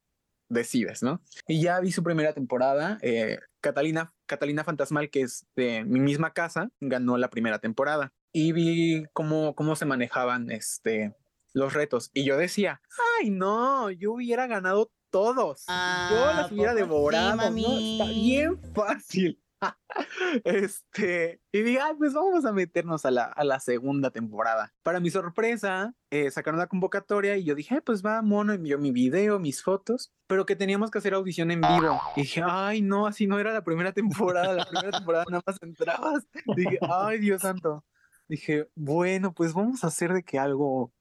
decides, 0.49 1.01
¿no? 1.01 1.21
Y 1.47 1.61
ya 1.61 1.79
vi 1.79 1.91
su 1.91 2.03
primera 2.03 2.33
temporada. 2.33 2.97
Eh, 3.01 3.39
Catalina, 3.61 4.13
Catalina 4.31 4.63
Fantasmal, 4.63 5.09
que 5.09 5.21
es 5.21 5.45
de 5.57 5.83
mi 5.83 5.99
misma 5.99 6.31
casa, 6.31 6.71
ganó 6.79 7.17
la 7.17 7.29
primera 7.29 7.59
temporada. 7.59 8.13
Y 8.31 8.53
vi 8.53 9.05
cómo, 9.11 9.55
cómo 9.55 9.75
se 9.75 9.83
manejaban 9.85 10.49
este, 10.51 11.13
los 11.53 11.73
retos. 11.73 12.11
Y 12.13 12.23
yo 12.23 12.37
decía, 12.37 12.81
ay, 13.19 13.29
no, 13.29 13.91
yo 13.91 14.13
hubiera 14.13 14.47
ganado 14.47 14.89
todos. 15.09 15.65
yo 15.67 16.33
las 16.33 16.49
hubiera 16.49 16.73
devorado. 16.73 17.51
¿no? 17.51 17.57
Está 17.57 18.05
bien 18.05 18.57
fácil. 18.73 19.43
este, 20.43 21.41
y 21.51 21.61
dije, 21.61 21.79
pues 21.97 22.13
vamos 22.13 22.45
a 22.45 22.51
meternos 22.51 23.05
a 23.05 23.11
la, 23.11 23.25
a 23.25 23.43
la 23.43 23.59
segunda 23.59 24.11
temporada. 24.11 24.73
Para 24.83 24.99
mi 24.99 25.09
sorpresa, 25.09 25.93
eh, 26.09 26.31
sacaron 26.31 26.59
la 26.59 26.67
convocatoria 26.67 27.37
y 27.37 27.43
yo 27.43 27.55
dije, 27.55 27.81
pues 27.81 28.03
va, 28.03 28.21
mono, 28.21 28.53
envió 28.53 28.77
mi 28.77 28.91
video, 28.91 29.39
mis 29.39 29.61
fotos, 29.61 30.11
pero 30.27 30.45
que 30.45 30.55
teníamos 30.55 30.91
que 30.91 30.99
hacer 30.99 31.13
audición 31.13 31.51
en 31.51 31.61
vivo. 31.61 31.99
Y 32.15 32.21
dije, 32.21 32.41
ay, 32.45 32.81
no, 32.81 33.07
así 33.07 33.27
no 33.27 33.39
era 33.39 33.53
la 33.53 33.63
primera 33.63 33.91
temporada. 33.93 34.53
La 34.53 34.65
primera 34.65 34.91
temporada 34.91 35.25
nada 35.29 35.43
más 35.45 35.57
entrabas. 35.61 36.27
dije, 36.55 36.79
ay, 36.81 37.19
Dios 37.19 37.41
santo. 37.41 37.85
Dije, 38.27 38.69
bueno, 38.75 39.33
pues 39.33 39.53
vamos 39.53 39.83
a 39.83 39.87
hacer 39.87 40.13
de 40.13 40.23
que 40.23 40.39
algo 40.39 40.93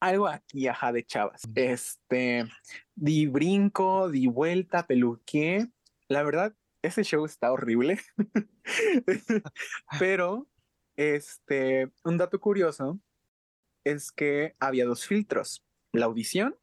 algo 0.00 0.28
aquí, 0.28 0.66
ajá, 0.66 0.92
de 0.92 1.04
chavas. 1.04 1.42
Este, 1.54 2.48
di 2.94 3.26
brinco, 3.26 4.08
di 4.08 4.26
vuelta, 4.26 4.86
peluqué. 4.86 5.68
La 6.08 6.22
verdad, 6.22 6.54
ese 6.82 7.02
show 7.04 7.24
está 7.24 7.52
horrible. 7.52 7.98
Pero, 9.98 10.48
este, 10.96 11.90
un 12.04 12.18
dato 12.18 12.40
curioso 12.40 13.00
es 13.84 14.12
que 14.12 14.54
había 14.58 14.84
dos 14.84 15.06
filtros, 15.06 15.64
la 15.92 16.06
audición 16.06 16.56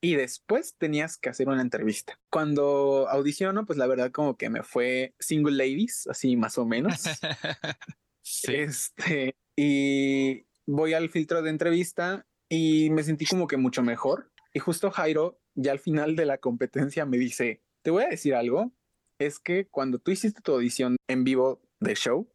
y 0.00 0.14
después 0.14 0.76
tenías 0.78 1.18
que 1.18 1.28
hacer 1.28 1.48
una 1.48 1.60
entrevista. 1.60 2.18
Cuando 2.30 3.08
audiciono, 3.08 3.66
pues 3.66 3.78
la 3.78 3.86
verdad 3.86 4.10
como 4.10 4.36
que 4.36 4.48
me 4.48 4.62
fue 4.62 5.14
single 5.18 5.56
ladies, 5.56 6.06
así 6.08 6.36
más 6.36 6.58
o 6.58 6.66
menos. 6.66 7.02
Este, 8.44 9.34
y 9.56 10.46
voy 10.64 10.94
al 10.94 11.10
filtro 11.10 11.42
de 11.42 11.50
entrevista 11.50 12.26
y 12.48 12.88
me 12.90 13.02
sentí 13.02 13.26
como 13.26 13.48
que 13.48 13.56
mucho 13.56 13.82
mejor. 13.82 14.30
Y 14.54 14.60
justo 14.60 14.90
Jairo, 14.90 15.40
ya 15.54 15.72
al 15.72 15.80
final 15.80 16.14
de 16.14 16.26
la 16.26 16.38
competencia, 16.38 17.04
me 17.06 17.18
dice, 17.18 17.62
te 17.82 17.90
voy 17.90 18.04
a 18.04 18.08
decir 18.08 18.36
algo, 18.36 18.72
es 19.20 19.38
que 19.38 19.66
cuando 19.66 19.98
tú 19.98 20.10
hiciste 20.10 20.40
tu 20.40 20.52
audición 20.52 20.96
en 21.06 21.24
vivo 21.24 21.60
de 21.78 21.94
show, 21.94 22.28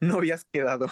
no 0.00 0.16
habías 0.16 0.44
quedado. 0.44 0.86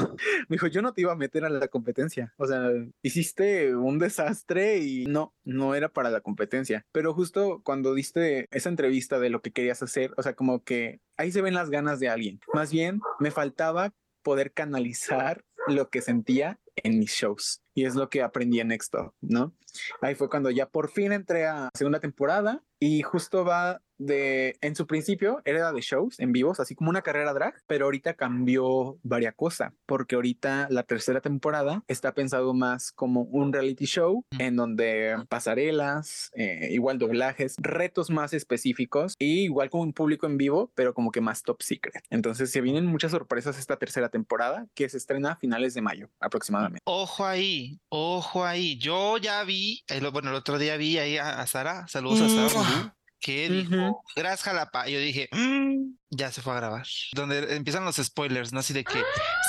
Me 0.48 0.54
dijo, 0.56 0.68
yo 0.68 0.80
no 0.82 0.94
te 0.94 1.02
iba 1.02 1.12
a 1.12 1.16
meter 1.16 1.44
a 1.44 1.50
la 1.50 1.68
competencia. 1.68 2.32
O 2.38 2.46
sea, 2.46 2.70
hiciste 3.02 3.74
un 3.74 3.98
desastre 3.98 4.78
y 4.78 5.06
no, 5.06 5.34
no 5.44 5.74
era 5.74 5.88
para 5.90 6.10
la 6.10 6.20
competencia. 6.20 6.86
Pero 6.92 7.12
justo 7.12 7.60
cuando 7.64 7.94
diste 7.94 8.46
esa 8.50 8.68
entrevista 8.68 9.18
de 9.18 9.30
lo 9.30 9.42
que 9.42 9.52
querías 9.52 9.82
hacer, 9.82 10.14
o 10.16 10.22
sea, 10.22 10.34
como 10.34 10.64
que 10.64 11.00
ahí 11.16 11.32
se 11.32 11.42
ven 11.42 11.54
las 11.54 11.70
ganas 11.70 12.00
de 12.00 12.08
alguien. 12.08 12.40
Más 12.54 12.72
bien, 12.72 13.00
me 13.18 13.30
faltaba 13.30 13.92
poder 14.22 14.52
canalizar 14.52 15.44
lo 15.66 15.90
que 15.90 16.00
sentía 16.00 16.58
en 16.76 16.98
mis 16.98 17.12
shows. 17.12 17.62
Y 17.74 17.84
es 17.86 17.94
lo 17.94 18.08
que 18.08 18.22
aprendí 18.22 18.60
en 18.60 18.68
Next 18.68 18.94
¿no? 19.20 19.54
Ahí 20.00 20.14
fue 20.14 20.28
cuando 20.28 20.50
ya 20.50 20.66
por 20.66 20.90
fin 20.90 21.12
entré 21.12 21.46
a 21.46 21.70
segunda 21.74 22.00
temporada 22.00 22.62
y 22.78 23.02
justo 23.02 23.44
va 23.44 23.80
de, 23.96 24.56
en 24.60 24.74
su 24.74 24.86
principio 24.86 25.40
era 25.44 25.72
de 25.72 25.80
shows 25.80 26.18
en 26.18 26.32
vivos, 26.32 26.58
así 26.58 26.74
como 26.74 26.90
una 26.90 27.02
carrera 27.02 27.32
drag, 27.32 27.54
pero 27.66 27.84
ahorita 27.84 28.14
cambió 28.14 28.98
varias 29.02 29.34
cosas, 29.34 29.72
porque 29.86 30.16
ahorita 30.16 30.66
la 30.68 30.82
tercera 30.82 31.20
temporada 31.20 31.84
está 31.86 32.12
pensado 32.12 32.52
más 32.54 32.90
como 32.92 33.22
un 33.22 33.52
reality 33.52 33.84
show 33.84 34.24
en 34.38 34.56
donde 34.56 35.16
pasarelas, 35.28 36.30
eh, 36.34 36.68
igual 36.72 36.98
doblajes, 36.98 37.54
retos 37.58 38.10
más 38.10 38.32
específicos 38.34 39.14
y 39.18 39.44
igual 39.44 39.70
como 39.70 39.84
un 39.84 39.92
público 39.92 40.26
en 40.26 40.36
vivo, 40.36 40.72
pero 40.74 40.92
como 40.92 41.12
que 41.12 41.20
más 41.20 41.44
top 41.44 41.62
secret. 41.62 42.02
Entonces 42.10 42.50
se 42.50 42.60
vienen 42.60 42.86
muchas 42.86 43.12
sorpresas 43.12 43.58
esta 43.58 43.76
tercera 43.76 44.08
temporada 44.08 44.66
que 44.74 44.88
se 44.88 44.96
estrena 44.96 45.32
a 45.32 45.36
finales 45.36 45.74
de 45.74 45.82
mayo 45.82 46.10
aproximadamente. 46.18 46.61
Ojo 46.84 47.24
ahí, 47.24 47.78
ojo 47.88 48.44
ahí. 48.44 48.78
Yo 48.78 49.18
ya 49.18 49.42
vi, 49.44 49.82
bueno, 50.12 50.30
el 50.30 50.36
otro 50.36 50.58
día 50.58 50.76
vi 50.76 50.98
ahí 50.98 51.18
a, 51.18 51.46
Sara, 51.46 51.86
saludos 51.88 52.20
a 52.20 52.50
Sara 52.50 52.94
que 53.22 53.48
dijo 53.48 54.02
Gras 54.16 54.42
Jalapa. 54.42 54.88
Y 54.88 54.92
yo 54.92 54.98
dije, 54.98 55.28
"Mm, 55.32 55.94
ya 56.10 56.30
se 56.30 56.42
fue 56.42 56.52
a 56.52 56.56
grabar. 56.56 56.86
Donde 57.14 57.56
empiezan 57.56 57.84
los 57.84 57.96
spoilers, 57.96 58.52
¿no? 58.52 58.60
Así 58.60 58.74
de 58.74 58.84
que, 58.84 59.00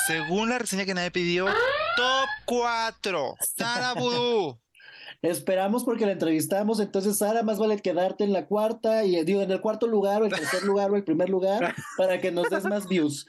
según 0.06 0.48
la 0.48 0.58
reseña 0.58 0.86
que 0.86 0.94
nadie 0.94 1.10
pidió, 1.10 1.46
top 1.96 2.28
4, 2.46 3.34
Sara 3.56 3.92
Vudú. 3.94 4.58
Esperamos 5.22 5.84
porque 5.84 6.04
la 6.04 6.12
entrevistamos, 6.12 6.80
entonces 6.80 7.16
Sara, 7.16 7.42
más 7.42 7.58
vale 7.58 7.80
quedarte 7.80 8.24
en 8.24 8.32
la 8.32 8.46
cuarta 8.46 9.04
y 9.04 9.24
digo 9.24 9.40
en 9.40 9.50
el 9.50 9.60
cuarto 9.60 9.86
lugar 9.86 10.20
o 10.22 10.26
el 10.26 10.32
tercer 10.32 10.62
lugar 10.64 10.90
o 10.90 10.96
el 10.96 11.04
primer 11.04 11.30
lugar 11.30 11.74
para 11.96 12.20
que 12.20 12.30
nos 12.30 12.50
des 12.50 12.64
más 12.64 12.86
views. 12.86 13.26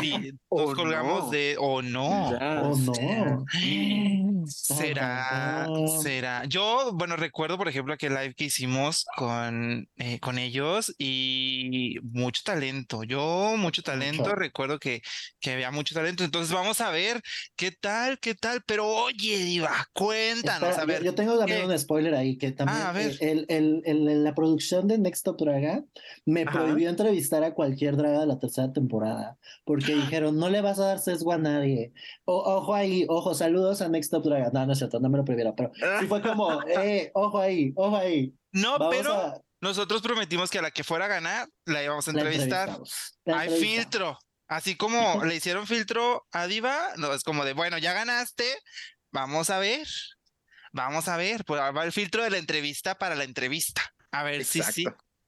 Sí, 0.00 0.32
O 0.48 0.62
nos 0.66 0.74
colgamos 0.74 1.24
no. 1.24 1.30
de, 1.30 1.56
o 1.58 1.82
no. 1.82 2.30
Ya. 2.38 2.62
Oh 2.62 2.76
no. 2.76 3.44
Será, 4.46 5.66
será. 6.02 6.44
Yo, 6.44 6.92
bueno, 6.94 7.16
recuerdo, 7.16 7.56
por 7.56 7.66
ejemplo, 7.68 7.94
aquel 7.94 8.14
live 8.14 8.34
que 8.34 8.44
hicimos 8.44 9.06
con, 9.16 9.88
eh, 9.96 10.20
con 10.20 10.38
ellos 10.38 10.94
y 10.98 11.96
mucho 12.02 12.42
talento. 12.44 13.04
Yo, 13.04 13.54
mucho 13.56 13.82
talento. 13.82 14.22
Mucho. 14.22 14.34
Recuerdo 14.34 14.78
que, 14.78 15.00
que 15.40 15.52
había 15.52 15.70
mucho 15.70 15.94
talento. 15.94 16.24
Entonces, 16.24 16.52
vamos 16.54 16.80
a 16.82 16.90
ver 16.90 17.22
qué 17.56 17.72
tal, 17.72 18.18
qué 18.18 18.34
tal. 18.34 18.62
Pero 18.66 18.86
oye, 18.86 19.38
Diva, 19.38 19.86
cuéntanos, 19.94 20.70
Espera, 20.70 20.82
a 20.82 20.86
ver. 20.86 21.02
Yo, 21.04 21.14
tengo 21.14 21.38
también 21.38 21.60
¿qué? 21.60 21.66
un 21.66 21.78
spoiler 21.78 22.14
ahí 22.14 22.36
que 22.36 22.52
también 22.52 22.78
Ah, 22.82 22.90
a 22.90 22.92
ver. 22.92 23.16
el, 23.20 23.46
el- 23.48 23.82
el- 23.86 24.24
la 24.24 24.34
producción 24.34 24.86
de 24.88 24.98
Next 24.98 25.24
Top 25.24 25.38
Draga 25.40 25.84
me 26.26 26.42
Ajá. 26.42 26.52
prohibió 26.52 26.90
entrevistar 26.90 27.42
a 27.44 27.54
cualquier 27.54 27.96
draga 27.96 28.20
de 28.20 28.26
la 28.26 28.38
tercera 28.38 28.72
temporada 28.72 29.33
porque 29.64 29.94
dijeron 29.94 30.38
no 30.38 30.48
le 30.48 30.60
vas 30.60 30.78
a 30.78 30.86
dar 30.86 30.98
sesgo 30.98 31.32
a 31.32 31.38
nadie. 31.38 31.92
O- 32.24 32.42
ojo 32.56 32.74
ahí, 32.74 33.06
ojo, 33.08 33.34
saludos 33.34 33.82
a 33.82 33.88
Next 33.88 34.10
Top 34.10 34.24
Draga. 34.24 34.50
No, 34.52 34.66
no 34.66 34.72
es 34.72 34.78
cierto, 34.78 35.00
no 35.00 35.08
me 35.08 35.18
lo 35.18 35.24
prohibieron, 35.24 35.54
pero 35.56 35.70
sí 36.00 36.06
fue 36.06 36.22
como, 36.22 36.62
eh, 36.68 37.10
ojo 37.14 37.38
ahí, 37.40 37.72
ojo 37.76 37.96
ahí. 37.96 38.34
No, 38.52 38.78
Vamos 38.78 38.96
pero 38.96 39.12
a 39.14 39.40
nosotros 39.60 40.02
prometimos 40.02 40.50
que 40.50 40.58
a 40.58 40.62
la 40.62 40.70
que 40.70 40.84
fuera 40.84 41.06
a 41.06 41.08
ganar 41.08 41.48
la 41.64 41.82
íbamos 41.82 42.06
a 42.06 42.10
entrevistar. 42.10 42.78
la 43.24 43.40
Hay 43.40 43.50
filtro. 43.50 44.18
Así 44.46 44.76
como 44.76 45.24
le 45.24 45.36
hicieron 45.36 45.66
filtro 45.66 46.26
a 46.30 46.46
Diva, 46.46 46.90
no 46.96 47.12
es 47.12 47.24
como 47.24 47.44
de, 47.44 47.54
bueno, 47.54 47.78
ya 47.78 47.92
ganaste, 47.94 48.44
vamos 49.10 49.50
a 49.50 49.58
ver, 49.58 49.86
vamos 50.72 51.08
a 51.08 51.16
ver, 51.16 51.44
pues 51.44 51.60
va 51.60 51.84
el 51.84 51.92
filtro 51.92 52.22
de 52.22 52.30
la 52.30 52.38
entrevista 52.38 52.94
para 52.96 53.14
la 53.14 53.24
entrevista. 53.24 53.82
A 54.10 54.22
ver, 54.22 54.44
sí, 54.44 54.62
sí. 54.62 54.84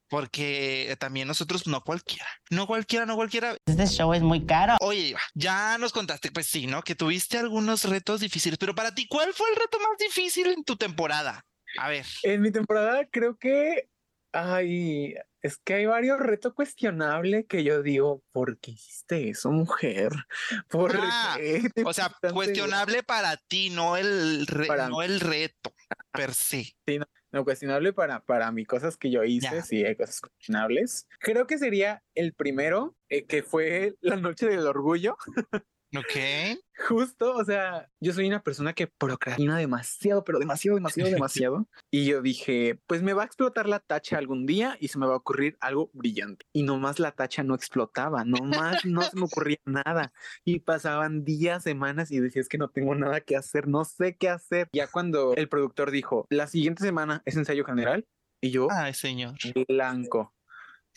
Porque 0.08 0.96
también 0.98 1.28
nosotros 1.28 1.66
no 1.66 1.82
cualquiera, 1.82 2.26
no 2.50 2.66
cualquiera, 2.66 3.06
no 3.06 3.16
cualquiera. 3.16 3.56
Este 3.66 3.86
show 3.86 4.12
es 4.14 4.22
muy 4.22 4.44
caro. 4.46 4.76
Oye, 4.80 5.14
ya 5.34 5.78
nos 5.78 5.92
contaste, 5.92 6.30
pues 6.30 6.46
sí, 6.46 6.66
¿no? 6.66 6.82
Que 6.82 6.94
tuviste 6.94 7.38
algunos 7.38 7.84
retos 7.84 8.20
difíciles, 8.20 8.58
pero 8.58 8.74
para 8.74 8.94
ti, 8.94 9.06
¿cuál 9.08 9.32
fue 9.32 9.48
el 9.50 9.56
reto 9.56 9.78
más 9.80 9.98
difícil 9.98 10.46
en 10.48 10.64
tu 10.64 10.76
temporada? 10.76 11.44
A 11.78 11.88
ver, 11.88 12.06
En 12.22 12.40
mi 12.40 12.50
temporada 12.50 13.06
creo 13.10 13.36
que 13.36 13.88
ay, 14.32 15.14
es 15.40 15.56
que 15.58 15.74
hay 15.74 15.86
varios 15.86 16.18
retos 16.18 16.52
cuestionables 16.54 17.46
que 17.48 17.64
yo 17.64 17.82
digo, 17.82 18.22
¿por 18.32 18.58
qué 18.58 18.72
hiciste 18.72 19.30
eso, 19.30 19.50
mujer? 19.50 20.10
¿Por 20.68 20.92
Ah, 21.00 21.36
qué 21.38 21.62
o 21.84 21.92
sea, 21.92 22.12
cuestionable 22.32 23.02
para 23.02 23.36
ti, 23.36 23.70
no 23.70 23.96
el, 23.96 24.46
re- 24.46 24.68
no 24.88 25.02
el 25.02 25.20
reto 25.20 25.74
per 26.12 26.34
se. 26.34 26.76
No, 26.86 27.06
cuestionable 27.44 27.92
para, 27.92 28.20
para 28.20 28.51
mí, 28.53 28.64
cosas 28.64 28.96
que 28.96 29.11
yo 29.11 29.25
hice, 29.25 29.49
Ya. 29.57 29.62
sí, 29.62 29.85
hay 29.85 29.96
cosas 29.96 30.20
cuestionables. 30.20 31.07
Creo 31.20 31.46
que 31.46 31.59
sería 31.59 32.03
el 32.14 32.33
primero, 32.35 32.96
eh, 33.09 33.25
que 33.27 33.42
fue 33.42 33.94
la 34.01 34.16
noche 34.16 34.46
del 34.49 34.66
orgullo. 34.66 35.16
Ok. 35.94 36.59
Justo, 36.88 37.35
o 37.35 37.44
sea, 37.44 37.88
yo 38.01 38.12
soy 38.12 38.27
una 38.27 38.42
persona 38.42 38.72
que 38.72 38.87
procrastina 38.87 39.57
demasiado, 39.57 40.25
pero 40.25 40.38
demasiado, 40.38 40.77
demasiado, 40.77 41.11
demasiado. 41.11 41.68
Y 41.90 42.07
yo 42.07 42.22
dije, 42.22 42.81
pues 42.87 43.03
me 43.03 43.12
va 43.12 43.22
a 43.22 43.27
explotar 43.27 43.68
la 43.68 43.81
tacha 43.81 44.18
algún 44.18 44.46
día 44.46 44.77
y 44.81 44.88
se 44.88 44.99
me 44.99 45.07
va 45.07 45.14
a 45.14 45.18
ocurrir 45.18 45.57
algo 45.61 45.90
brillante. 45.92 46.46
Y 46.53 46.64
nomás 46.64 46.99
la 46.99 47.12
tacha 47.12 47.42
no 47.42 47.55
explotaba, 47.55 48.25
nomás 48.25 48.85
no 48.85 49.03
se 49.03 49.16
me 49.16 49.25
ocurría 49.25 49.59
nada. 49.64 50.12
Y 50.44 50.61
pasaban 50.61 51.25
días, 51.25 51.62
semanas 51.62 52.11
y 52.11 52.20
decía, 52.20 52.42
es 52.42 52.49
que 52.49 52.59
no 52.59 52.68
tengo 52.68 52.94
nada 52.94 53.20
que 53.20 53.37
hacer, 53.37 53.68
no 53.68 53.85
sé 53.85 54.16
qué 54.16 54.29
hacer. 54.29 54.68
Ya 54.72 54.88
cuando 54.88 55.35
el 55.35 55.49
productor 55.49 55.90
dijo, 55.90 56.27
la 56.31 56.46
siguiente 56.46 56.83
semana 56.83 57.22
es 57.25 57.37
ensayo 57.37 57.64
general, 57.64 58.07
y 58.40 58.51
yo, 58.51 58.68
Ay, 58.70 58.92
señor. 58.92 59.35
blanco. 59.66 60.36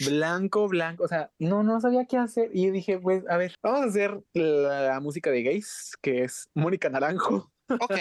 Blanco, 0.05 0.67
blanco, 0.67 1.03
o 1.03 1.07
sea, 1.07 1.31
no, 1.39 1.63
no 1.63 1.79
sabía 1.81 2.05
qué 2.05 2.17
hacer. 2.17 2.49
Y 2.53 2.69
dije, 2.71 2.97
pues, 2.99 3.23
a 3.29 3.37
ver, 3.37 3.53
vamos 3.61 3.81
a 3.81 3.85
hacer 3.85 4.19
la, 4.33 4.81
la 4.81 4.99
música 4.99 5.29
de 5.31 5.43
gays, 5.43 5.91
que 6.01 6.23
es 6.23 6.49
Mónica 6.53 6.89
Naranjo. 6.89 7.51
Ok, 7.71 7.91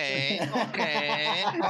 ok, 0.52 0.78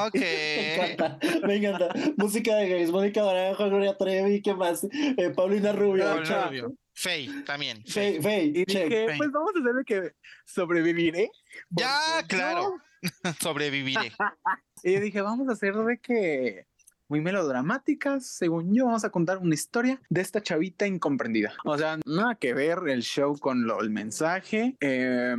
ok. 0.06 0.14
Me 0.14 0.84
encanta, 0.84 1.18
me 1.46 1.56
encanta. 1.56 1.88
Música 2.16 2.54
de 2.56 2.68
gays, 2.68 2.90
Mónica 2.90 3.22
Naranjo, 3.22 3.68
Gloria 3.68 3.96
Trevi, 3.96 4.40
¿qué 4.42 4.54
más? 4.54 4.84
Eh, 4.84 5.30
Paulina 5.34 5.72
Rubio, 5.72 6.04
Paulina. 6.04 6.46
Rubio. 6.46 6.74
Fey, 6.94 7.28
también. 7.44 7.82
Fey, 7.86 8.20
Fey. 8.20 8.52
Y 8.54 8.64
check. 8.66 8.88
dije, 8.88 9.06
Fey. 9.08 9.18
pues 9.18 9.30
vamos 9.32 9.52
a 9.56 9.60
hacer 9.60 9.72
de 9.74 9.84
que 9.84 10.12
sobreviviré. 10.46 11.30
Ya, 11.70 11.98
claro. 12.26 12.76
Sobreviviré. 13.40 14.10
yo- 14.84 14.90
Y 14.90 14.98
dije, 15.00 15.20
vamos 15.20 15.48
a 15.48 15.52
hacer 15.52 15.74
de 15.74 15.98
que 15.98 16.66
muy 17.08 17.20
melodramáticas, 17.20 18.26
según 18.26 18.74
yo, 18.74 18.86
vamos 18.86 19.04
a 19.04 19.10
contar 19.10 19.38
una 19.38 19.54
historia 19.54 20.00
de 20.10 20.20
esta 20.20 20.42
chavita 20.42 20.86
incomprendida. 20.86 21.54
O 21.64 21.76
sea, 21.76 21.98
nada 22.06 22.34
que 22.34 22.54
ver 22.54 22.80
el 22.88 23.02
show 23.02 23.38
con 23.38 23.66
lo, 23.66 23.80
el 23.80 23.90
mensaje. 23.90 24.76
Eh, 24.80 25.36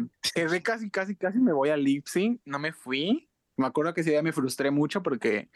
casi, 0.64 0.90
casi, 0.90 1.16
casi 1.16 1.40
me 1.40 1.54
voy 1.54 1.70
al 1.70 1.84
lip 1.84 2.08
sync, 2.08 2.42
no 2.46 2.60
me 2.60 2.74
fui. 2.74 3.30
Me 3.58 3.68
acuerdo 3.68 3.94
que 3.94 4.02
ese 4.02 4.12
día 4.12 4.24
me 4.24 4.32
frustré 4.32 4.72
mucho 4.72 5.04
porque 5.04 5.50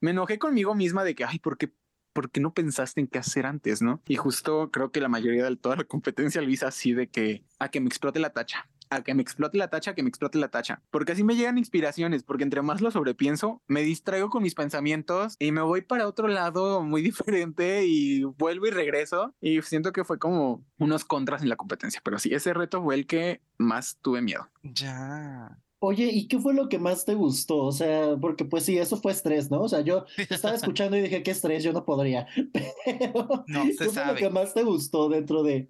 me 0.00 0.10
enojé 0.10 0.38
conmigo 0.38 0.74
misma 0.74 1.04
de 1.04 1.14
que, 1.14 1.24
ay, 1.24 1.38
¿por 1.38 1.56
qué, 1.56 1.72
por 2.12 2.30
qué 2.30 2.40
no 2.40 2.52
pensaste 2.52 3.00
en 3.00 3.06
qué 3.06 3.18
hacer 3.18 3.46
antes, 3.46 3.80
no? 3.80 4.02
Y 4.06 4.16
justo 4.16 4.70
creo 4.70 4.90
que 4.90 5.00
la 5.00 5.08
mayoría 5.08 5.44
de 5.44 5.56
toda 5.56 5.76
la 5.76 5.84
competencia 5.84 6.42
lo 6.42 6.50
hice 6.50 6.66
así 6.66 6.92
de 6.92 7.08
que 7.08 7.44
a 7.58 7.70
que 7.70 7.80
me 7.80 7.88
explote 7.88 8.20
la 8.20 8.30
tacha. 8.30 8.68
A 8.90 9.02
que 9.02 9.14
me 9.14 9.22
explote 9.22 9.58
la 9.58 9.68
tacha, 9.68 9.94
que 9.94 10.02
me 10.02 10.08
explote 10.08 10.38
la 10.38 10.48
tacha. 10.48 10.82
Porque 10.90 11.12
así 11.12 11.24
me 11.24 11.36
llegan 11.36 11.58
inspiraciones, 11.58 12.22
porque 12.22 12.44
entre 12.44 12.62
más 12.62 12.80
lo 12.80 12.90
sobrepienso, 12.90 13.62
me 13.66 13.82
distraigo 13.82 14.30
con 14.30 14.42
mis 14.42 14.54
pensamientos 14.54 15.36
y 15.38 15.52
me 15.52 15.62
voy 15.62 15.82
para 15.82 16.06
otro 16.08 16.28
lado 16.28 16.82
muy 16.82 17.02
diferente 17.02 17.86
y 17.86 18.24
vuelvo 18.24 18.66
y 18.66 18.70
regreso. 18.70 19.34
Y 19.40 19.62
siento 19.62 19.92
que 19.92 20.04
fue 20.04 20.18
como 20.18 20.64
unos 20.78 21.04
contras 21.04 21.42
en 21.42 21.48
la 21.48 21.56
competencia. 21.56 22.00
Pero 22.04 22.18
sí, 22.18 22.34
ese 22.34 22.54
reto 22.54 22.82
fue 22.82 22.94
el 22.94 23.06
que 23.06 23.40
más 23.58 23.98
tuve 24.02 24.22
miedo. 24.22 24.48
Ya. 24.62 25.58
Oye, 25.86 26.06
¿y 26.10 26.28
qué 26.28 26.38
fue 26.38 26.54
lo 26.54 26.70
que 26.70 26.78
más 26.78 27.04
te 27.04 27.14
gustó? 27.14 27.58
O 27.58 27.72
sea, 27.72 28.16
porque 28.18 28.46
pues 28.46 28.64
sí, 28.64 28.78
eso 28.78 28.96
fue 28.96 29.12
estrés, 29.12 29.50
¿no? 29.50 29.60
O 29.60 29.68
sea, 29.68 29.82
yo 29.82 30.06
estaba 30.30 30.54
escuchando 30.54 30.96
y 30.96 31.02
dije, 31.02 31.22
qué 31.22 31.30
estrés, 31.30 31.62
yo 31.62 31.74
no 31.74 31.84
podría. 31.84 32.26
Pero, 32.84 33.44
No, 33.46 33.64
¿qué 33.64 33.74
se 33.74 33.90
fue 33.90 34.06
lo 34.06 34.14
que 34.14 34.30
más 34.30 34.54
te 34.54 34.62
gustó 34.62 35.10
dentro 35.10 35.42
de...? 35.42 35.68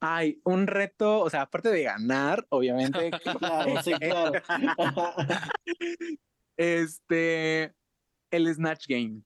Hay 0.00 0.40
un 0.44 0.66
reto, 0.66 1.20
o 1.20 1.30
sea, 1.30 1.42
aparte 1.42 1.70
de 1.70 1.82
ganar, 1.82 2.46
obviamente. 2.50 3.10
Claro, 3.38 3.82
sí, 3.82 3.92
claro. 3.94 4.32
Este, 6.56 7.72
el 8.30 8.52
Snatch 8.54 8.86
Game. 8.88 9.22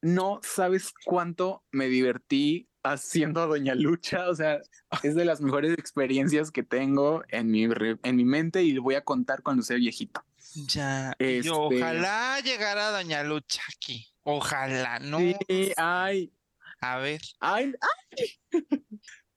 No 0.00 0.40
sabes 0.42 0.92
cuánto 1.04 1.64
me 1.70 1.86
divertí 1.86 2.68
haciendo 2.82 3.40
a 3.40 3.46
Doña 3.46 3.74
Lucha. 3.76 4.28
O 4.28 4.34
sea, 4.34 4.60
es 5.04 5.14
de 5.14 5.24
las 5.24 5.40
mejores 5.40 5.72
experiencias 5.78 6.50
que 6.50 6.64
tengo 6.64 7.22
en 7.28 7.50
mi, 7.50 7.64
en 7.64 8.16
mi 8.16 8.24
mente 8.24 8.62
y 8.64 8.76
voy 8.78 8.96
a 8.96 9.04
contar 9.04 9.42
cuando 9.42 9.62
sea 9.62 9.76
viejito. 9.76 10.24
Ya. 10.66 11.14
Y 11.18 11.38
Este- 11.38 11.50
ojalá 11.50 12.40
llegara 12.40 12.90
Doña 12.90 13.22
Lucha 13.22 13.62
aquí. 13.76 14.08
Ojalá, 14.24 14.98
no. 14.98 15.18
Sí, 15.18 15.72
ay, 15.76 16.32
A 16.80 16.98
ver, 16.98 17.20
ay, 17.40 17.72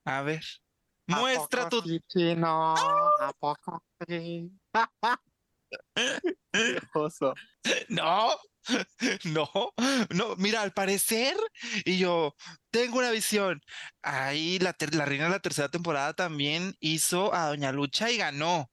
a 0.05 0.21
ver. 0.21 0.43
¿a 1.07 1.19
Muestra 1.19 1.69
poco 1.69 1.83
tu. 1.83 1.89
sí, 1.89 1.99
chino? 2.07 2.75
¿A 2.75 3.33
poco 3.39 3.83
sí? 4.07 4.51
No, 7.89 8.35
no, 9.25 9.73
no. 10.09 10.35
Mira, 10.37 10.61
al 10.61 10.73
parecer, 10.73 11.35
y 11.85 11.97
yo 11.97 12.35
tengo 12.71 12.99
una 12.99 13.11
visión. 13.11 13.61
Ahí 14.01 14.59
la, 14.59 14.75
la 14.91 15.05
reina 15.05 15.25
de 15.25 15.31
la 15.31 15.39
tercera 15.39 15.69
temporada 15.69 16.13
también 16.13 16.75
hizo 16.79 17.33
a 17.33 17.47
Doña 17.47 17.71
Lucha 17.71 18.11
y 18.11 18.17
ganó. 18.17 18.71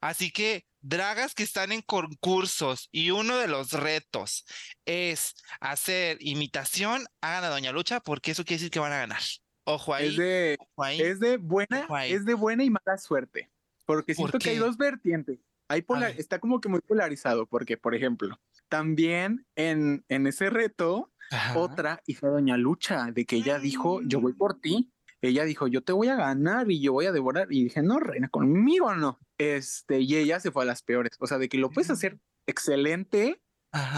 Así 0.00 0.32
que, 0.32 0.66
dragas 0.80 1.34
que 1.34 1.44
están 1.44 1.72
en 1.72 1.82
concursos 1.82 2.88
y 2.90 3.10
uno 3.10 3.36
de 3.38 3.48
los 3.48 3.72
retos 3.72 4.44
es 4.84 5.34
hacer 5.60 6.18
imitación, 6.20 7.06
hagan 7.20 7.44
a 7.44 7.48
Doña 7.50 7.72
Lucha 7.72 8.00
porque 8.00 8.32
eso 8.32 8.44
quiere 8.44 8.58
decir 8.58 8.70
que 8.70 8.80
van 8.80 8.92
a 8.92 8.98
ganar. 8.98 9.22
Ojo 9.64 9.94
ahí, 9.94 10.08
Es 10.08 10.16
de, 10.16 10.56
ojo 10.60 10.82
ahí. 10.84 11.00
es 11.00 11.20
de 11.20 11.36
buena, 11.36 11.86
es 12.06 12.24
de 12.24 12.34
buena 12.34 12.64
y 12.64 12.70
mala 12.70 12.98
suerte. 12.98 13.50
Porque 13.86 14.14
¿Por 14.14 14.30
siento 14.30 14.38
que 14.38 14.50
hay 14.50 14.58
dos 14.58 14.76
vertientes. 14.76 15.38
Hay 15.68 15.82
pola- 15.82 16.08
ver. 16.08 16.20
está 16.20 16.38
como 16.38 16.60
que 16.60 16.68
muy 16.68 16.80
polarizado, 16.80 17.46
porque, 17.46 17.76
por 17.76 17.94
ejemplo, 17.94 18.38
también 18.68 19.46
en, 19.56 20.04
en 20.08 20.26
ese 20.26 20.50
reto, 20.50 21.12
Ajá. 21.30 21.58
otra 21.58 22.02
hizo 22.06 22.26
Doña 22.28 22.56
Lucha, 22.56 23.10
de 23.12 23.24
que 23.24 23.36
ella 23.36 23.58
dijo, 23.58 24.00
yo 24.02 24.20
voy 24.20 24.32
por 24.34 24.60
ti. 24.60 24.92
Ella 25.24 25.44
dijo, 25.44 25.68
yo 25.68 25.82
te 25.84 25.92
voy 25.92 26.08
a 26.08 26.16
ganar 26.16 26.68
y 26.70 26.80
yo 26.80 26.92
voy 26.92 27.06
a 27.06 27.12
devorar. 27.12 27.46
Y 27.52 27.64
dije, 27.64 27.80
no, 27.82 28.00
reina, 28.00 28.28
conmigo 28.28 28.92
no. 28.96 29.20
Este, 29.38 30.00
y 30.00 30.16
ella 30.16 30.40
se 30.40 30.50
fue 30.50 30.64
a 30.64 30.66
las 30.66 30.82
peores. 30.82 31.12
O 31.20 31.26
sea, 31.28 31.38
de 31.38 31.48
que 31.48 31.58
lo 31.58 31.70
puedes 31.70 31.90
hacer 31.90 32.18
excelente 32.46 33.40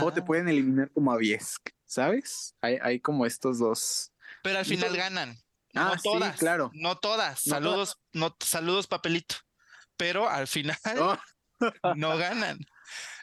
o 0.02 0.12
te 0.12 0.22
pueden 0.22 0.48
eliminar 0.48 0.90
como 0.92 1.12
a 1.12 1.18
10. 1.18 1.56
¿sabes? 1.86 2.54
Hay, 2.60 2.76
hay 2.82 3.00
como 3.00 3.24
estos 3.26 3.58
dos. 3.58 4.12
Pero 4.42 4.58
al 4.58 4.64
final 4.64 4.96
ganan. 4.96 5.36
No 5.74 5.80
Ah, 5.82 5.98
sí, 5.98 6.08
todas, 6.08 6.38
claro. 6.38 6.70
No 6.74 6.96
todas. 6.96 7.46
No 7.46 7.54
saludos, 7.54 7.98
no, 8.12 8.36
saludos, 8.40 8.86
papelito. 8.86 9.34
Pero 9.96 10.28
al 10.28 10.46
final 10.46 10.76
Oh, 11.00 11.16
no 11.96 12.16
ganan. 12.16 12.58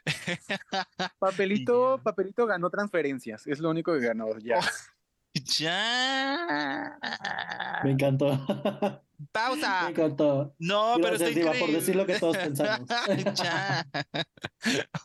papelito, 1.19 2.01
papelito 2.03 2.45
ganó 2.45 2.69
transferencias. 2.69 3.47
Es 3.47 3.59
lo 3.59 3.69
único 3.69 3.93
que 3.93 3.99
ganó 3.99 4.37
ya. 4.39 4.59
Oh. 4.59 4.63
Ya. 5.33 6.97
Me 7.83 7.91
encantó. 7.91 8.27
Pausa. 9.31 9.83
Me 9.83 9.89
encantó. 9.91 10.53
No, 10.59 10.95
pero 11.01 11.15
está 11.15 11.27
Diva, 11.29 11.53
por 11.53 11.71
decir 11.71 11.95
lo 11.95 12.05
que 12.05 12.19
todos 12.19 12.37
pensamos. 12.37 12.89
Ya. 13.35 13.87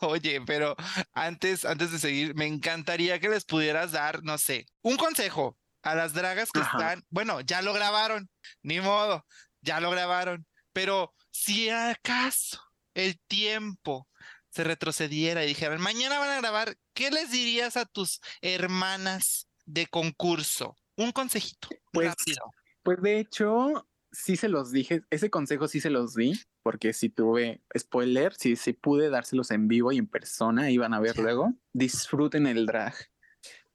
Oye, 0.01 0.41
pero 0.45 0.75
antes, 1.13 1.63
antes 1.63 1.93
de 1.93 1.99
seguir, 1.99 2.35
me 2.35 2.45
encantaría 2.45 3.19
que 3.19 3.29
les 3.29 3.45
pudieras 3.45 3.93
dar, 3.93 4.21
no 4.23 4.37
sé, 4.37 4.65
un 4.81 4.97
consejo 4.97 5.57
a 5.91 5.95
las 5.95 6.13
dragas 6.13 6.51
que 6.51 6.59
Ajá. 6.59 6.77
están, 6.77 7.05
bueno, 7.09 7.41
ya 7.41 7.61
lo 7.61 7.73
grabaron, 7.73 8.29
ni 8.61 8.79
modo, 8.79 9.25
ya 9.61 9.79
lo 9.79 9.89
grabaron, 9.91 10.45
pero 10.73 11.13
si 11.31 11.69
acaso 11.69 12.61
el 12.93 13.19
tiempo 13.27 14.07
se 14.49 14.63
retrocediera 14.63 15.43
y 15.43 15.47
dijeran, 15.47 15.81
mañana 15.81 16.19
van 16.19 16.31
a 16.31 16.41
grabar, 16.41 16.77
¿qué 16.93 17.11
les 17.11 17.31
dirías 17.31 17.77
a 17.77 17.85
tus 17.85 18.21
hermanas 18.41 19.47
de 19.65 19.87
concurso? 19.87 20.75
Un 20.95 21.11
consejito, 21.11 21.69
Pues, 21.91 22.07
rápido. 22.07 22.51
Pues 22.83 23.01
de 23.01 23.19
hecho, 23.19 23.87
sí 24.11 24.35
se 24.35 24.49
los 24.49 24.71
dije, 24.71 25.01
ese 25.09 25.29
consejo 25.29 25.67
sí 25.67 25.79
se 25.79 25.89
los 25.89 26.15
di, 26.15 26.39
porque 26.63 26.93
si 26.93 27.09
tuve 27.09 27.61
spoiler, 27.77 28.33
si 28.33 28.55
pude 28.73 29.09
dárselos 29.09 29.51
en 29.51 29.67
vivo 29.67 29.91
y 29.91 29.97
en 29.97 30.07
persona, 30.07 30.71
iban 30.71 30.93
a 30.93 30.99
ver 30.99 31.17
luego. 31.17 31.53
Disfruten 31.73 32.47
el 32.47 32.65
drag. 32.65 32.95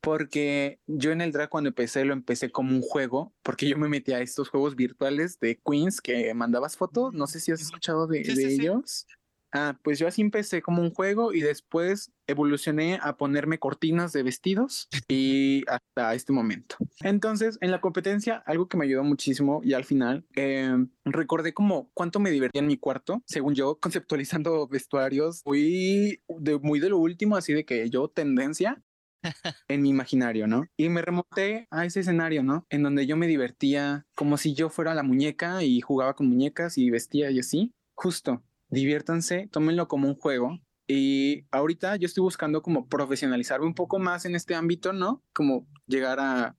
Porque 0.03 0.81
yo 0.87 1.13
en 1.13 1.21
el 1.21 1.31
drag 1.33 1.49
cuando 1.49 1.69
empecé 1.69 2.05
lo 2.05 2.13
empecé 2.13 2.51
como 2.51 2.75
un 2.75 2.83
juego, 2.83 3.33
porque 3.43 3.69
yo 3.69 3.79
me 3.79 3.89
metí 3.89 4.13
a 4.13 4.21
estos 4.21 4.49
juegos 4.49 4.75
virtuales 4.75 5.39
de 5.39 5.61
Queens 5.65 6.01
que 6.01 6.35
mandabas 6.35 6.77
fotos, 6.77 7.15
no 7.15 7.27
sé 7.29 7.39
si 7.41 7.53
has 7.53 7.63
escuchado 7.63 8.07
de, 8.09 8.25
Sí, 8.25 8.35
de 8.35 8.43
sí, 8.43 8.57
sí. 8.57 8.63
ellos. 8.63 9.07
Ah, 9.55 9.79
pues 9.85 9.99
yo 9.99 10.09
así 10.09 10.23
empecé 10.23 10.63
como 10.63 10.81
un 10.81 10.91
juego 10.93 11.35
y 11.35 11.43
después 11.43 12.11
evolucioné 12.27 12.99
a 13.03 13.19
ponerme 13.19 13.59
cortinas 13.59 14.13
de 14.15 14.23
vestidos 14.23 14.89
y 15.09 15.63
hasta 15.69 16.15
este 16.15 16.33
momento. 16.33 16.77
Entonces, 17.01 17.59
en 17.61 17.71
la 17.71 17.83
competencia, 17.83 18.43
algo 18.47 18.67
que 18.67 18.79
me 18.79 18.87
ayudó 18.87 19.05
muchísimo 19.05 19.61
y 19.63 19.75
al 19.75 19.85
final 19.85 20.25
eh, 20.37 20.75
recordé 21.05 21.53
como 21.53 21.91
cuánto 21.93 22.19
me 22.19 22.31
divertía 22.31 22.61
en 22.61 22.67
mi 22.67 22.79
cuarto, 22.79 23.23
según 23.27 23.55
yo, 23.55 23.79
conceptualizando 23.81 24.67
vestuarios, 24.69 25.43
muy 25.45 26.23
de, 26.29 26.59
muy 26.59 26.81
de 26.81 26.89
lo 26.89 26.99
último, 26.99 27.37
así 27.37 27.53
de 27.53 27.67
que 27.67 27.91
yo 27.91 28.09
tendencia 28.09 28.83
en 29.69 29.83
mi 29.83 29.91
imaginario, 29.91 30.47
¿no? 30.47 30.67
Y 30.77 30.89
me 30.89 31.03
remonté 31.03 31.67
a 31.71 31.85
ese 31.85 32.01
escenario, 32.01 32.43
¿no? 32.43 32.67
En 32.71 32.83
donde 32.83 33.07
yo 33.07 33.17
me 33.17 33.27
divertía 33.27 34.07
como 34.15 34.37
si 34.37 34.55
yo 34.55 34.69
fuera 34.69 34.95
la 34.95 35.03
muñeca 35.03 35.63
y 35.63 35.81
jugaba 35.81 36.15
con 36.15 36.29
muñecas 36.29 36.79
y 36.79 36.91
vestía 36.91 37.31
y 37.31 37.39
así. 37.39 37.73
Justo, 37.95 38.43
diviértanse, 38.69 39.49
tómenlo 39.51 39.89
como 39.89 40.09
un 40.09 40.17
juego. 40.17 40.59
Y 40.87 41.47
ahorita 41.51 41.97
yo 41.97 42.07
estoy 42.07 42.23
buscando 42.23 42.63
como 42.63 42.89
profesionalizarme 42.89 43.67
un 43.67 43.75
poco 43.75 43.99
más 43.99 44.25
en 44.25 44.35
este 44.35 44.55
ámbito, 44.55 44.93
¿no? 44.93 45.23
Como 45.33 45.67
llegar 45.87 46.19
a, 46.21 46.57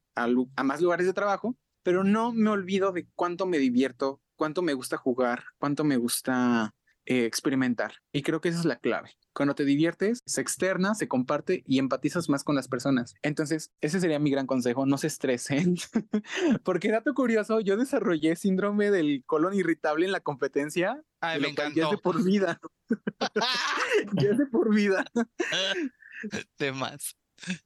más 0.64 0.82
lugares 0.82 1.06
de 1.06 1.14
trabajo, 1.14 1.56
pero 1.84 2.04
no 2.04 2.32
me 2.32 2.50
olvido 2.50 2.92
de 2.92 3.08
cuánto 3.16 3.46
me 3.46 3.58
divierto, 3.58 4.22
cuánto 4.36 4.62
me 4.62 4.74
gusta 4.74 4.98
jugar, 4.98 5.44
cuánto 5.58 5.84
me 5.84 5.98
gusta 5.98 6.74
eh, 7.06 7.26
experimentar. 7.26 7.96
Y 8.12 8.22
creo 8.22 8.42
que 8.42 8.50
esa 8.50 8.60
es 8.60 8.66
la 8.66 8.78
clave. 8.78 9.12
Cuando 9.34 9.56
te 9.56 9.66
diviertes, 9.66 10.22
se 10.26 10.42
externa, 10.42 10.96
se 10.96 11.08
comparte 11.08 11.64
y 11.66 11.80
empatizas 11.80 12.30
más 12.30 12.44
con 12.44 12.56
las 12.56 12.68
personas. 12.68 13.16
Entonces, 13.22 13.72
ese 13.82 14.00
sería 14.00 14.20
mi 14.20 14.32
gran 14.32 14.48
consejo, 14.48 14.86
no 14.86 14.98
se 14.98 15.08
estresen. 15.08 15.76
Porque 16.64 16.92
dato 16.92 17.14
curioso, 17.14 17.60
yo 17.60 17.78
desarrollé 17.78 18.36
síndrome 18.36 18.92
del 18.92 19.24
colon 19.26 19.54
irritable 19.54 20.06
en 20.06 20.12
la 20.12 20.20
competencia. 20.20 21.04
Ay, 21.20 21.40
me 21.40 21.56
cual 21.56 21.74
ya 21.74 21.84
es 21.84 21.90
de 21.90 21.96
encantó. 21.96 22.02
por 22.02 22.24
vida. 22.24 22.60
ya 24.22 24.30
es 24.30 24.38
de 24.38 24.46
por 24.46 24.74
vida. 24.74 25.06
De 26.58 26.72
más. 26.72 27.18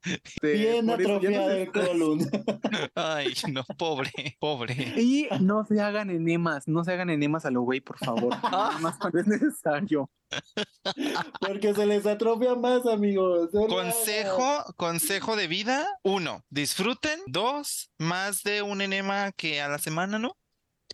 Este, 0.04 0.54
Bien 0.54 0.90
atrofiado 0.90 1.52
el 1.52 1.72
colon. 1.72 2.20
Ay, 2.96 3.34
no, 3.52 3.64
pobre, 3.78 4.12
pobre. 4.40 4.74
Y 4.98 5.28
no 5.40 5.66
se 5.66 5.80
hagan 5.82 6.10
enemas, 6.10 6.68
no 6.68 6.84
se 6.84 6.94
hagan 6.94 7.10
enemas 7.10 7.46
a 7.46 7.52
lo 7.52 7.62
güey, 7.62 7.82
por 7.82 7.98
favor. 7.98 8.30
Nada 8.44 8.80
más 8.80 8.98
cuando 8.98 9.20
es 9.20 9.28
necesario. 9.28 10.10
Porque 11.40 11.74
se 11.74 11.86
les 11.86 12.06
atrofia 12.06 12.56
más, 12.56 12.86
amigos. 12.86 13.50
No. 13.54 13.68
Consejo, 13.68 14.64
consejo 14.76 15.36
de 15.36 15.48
vida, 15.48 15.88
uno, 16.04 16.44
disfruten, 16.50 17.20
dos, 17.28 17.92
más 17.98 18.44
de 18.44 18.62
un 18.62 18.82
enema 18.82 19.32
que 19.32 19.62
a 19.62 19.70
la 19.70 19.78
semana, 19.78 20.20
¿no? 20.20 20.36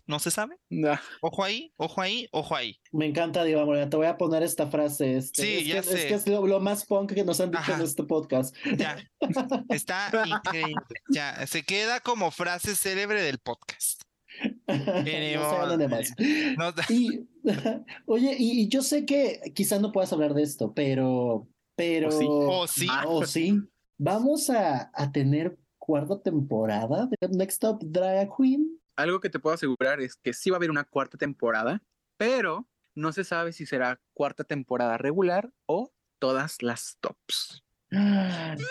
No 0.06 0.18
se 0.18 0.30
sabe. 0.30 0.56
Nah. 0.68 0.98
Ojo 1.22 1.42
ahí, 1.44 1.72
ojo 1.76 2.00
ahí, 2.00 2.28
ojo 2.30 2.54
ahí. 2.54 2.76
Me 2.92 3.06
encanta, 3.06 3.42
Diva 3.44 3.64
Morena. 3.64 3.88
Te 3.88 3.96
voy 3.96 4.06
a 4.06 4.18
poner 4.18 4.42
esta 4.42 4.66
frase. 4.66 5.16
este, 5.16 5.42
Sí, 5.42 5.54
es 5.58 5.66
ya 5.66 5.72
que, 5.74 5.78
es 5.80 5.86
sé. 5.86 6.08
que 6.08 6.14
es 6.14 6.28
lo, 6.28 6.46
lo 6.46 6.60
más 6.60 6.84
punk 6.84 7.12
que 7.14 7.24
nos 7.24 7.40
han 7.40 7.50
dicho 7.50 7.62
Ajá. 7.62 7.74
en 7.76 7.82
este 7.82 8.04
podcast. 8.04 8.54
Ya, 8.76 8.96
está 9.70 10.10
increíble. 10.26 10.74
Ya, 11.08 11.46
se 11.46 11.62
queda 11.62 12.00
como 12.00 12.30
frase 12.30 12.76
célebre 12.76 13.22
del 13.22 13.38
podcast. 13.38 14.02
no 14.66 15.76
de 15.78 15.88
más. 15.88 16.12
No- 16.58 16.72
Y, 16.88 17.20
oye, 18.06 18.36
y, 18.38 18.62
y 18.62 18.68
yo 18.68 18.82
sé 18.82 19.04
que 19.06 19.40
quizás 19.54 19.80
no 19.80 19.92
puedas 19.92 20.12
hablar 20.12 20.34
de 20.34 20.42
esto, 20.42 20.72
pero, 20.74 21.48
pero, 21.76 22.10
sí. 22.10 22.26
O 22.28 22.66
sí, 22.66 22.88
o 23.06 23.24
sí, 23.26 23.58
vamos 23.96 24.50
a, 24.50 24.90
a 24.92 25.12
tener 25.12 25.56
cuarta 25.78 26.20
temporada 26.20 27.08
de 27.20 27.28
Next 27.28 27.60
Top 27.60 27.82
Drag 27.84 28.28
Queen. 28.36 28.78
Algo 28.96 29.20
que 29.20 29.30
te 29.30 29.38
puedo 29.38 29.54
asegurar 29.54 30.00
es 30.00 30.16
que 30.16 30.32
sí 30.32 30.50
va 30.50 30.56
a 30.56 30.58
haber 30.58 30.70
una 30.70 30.84
cuarta 30.84 31.18
temporada, 31.18 31.82
pero 32.16 32.68
no 32.94 33.12
se 33.12 33.24
sabe 33.24 33.52
si 33.52 33.66
será 33.66 34.00
cuarta 34.12 34.44
temporada 34.44 34.98
regular 34.98 35.52
o 35.66 35.92
todas 36.20 36.62
las 36.62 36.96
tops. 37.00 37.64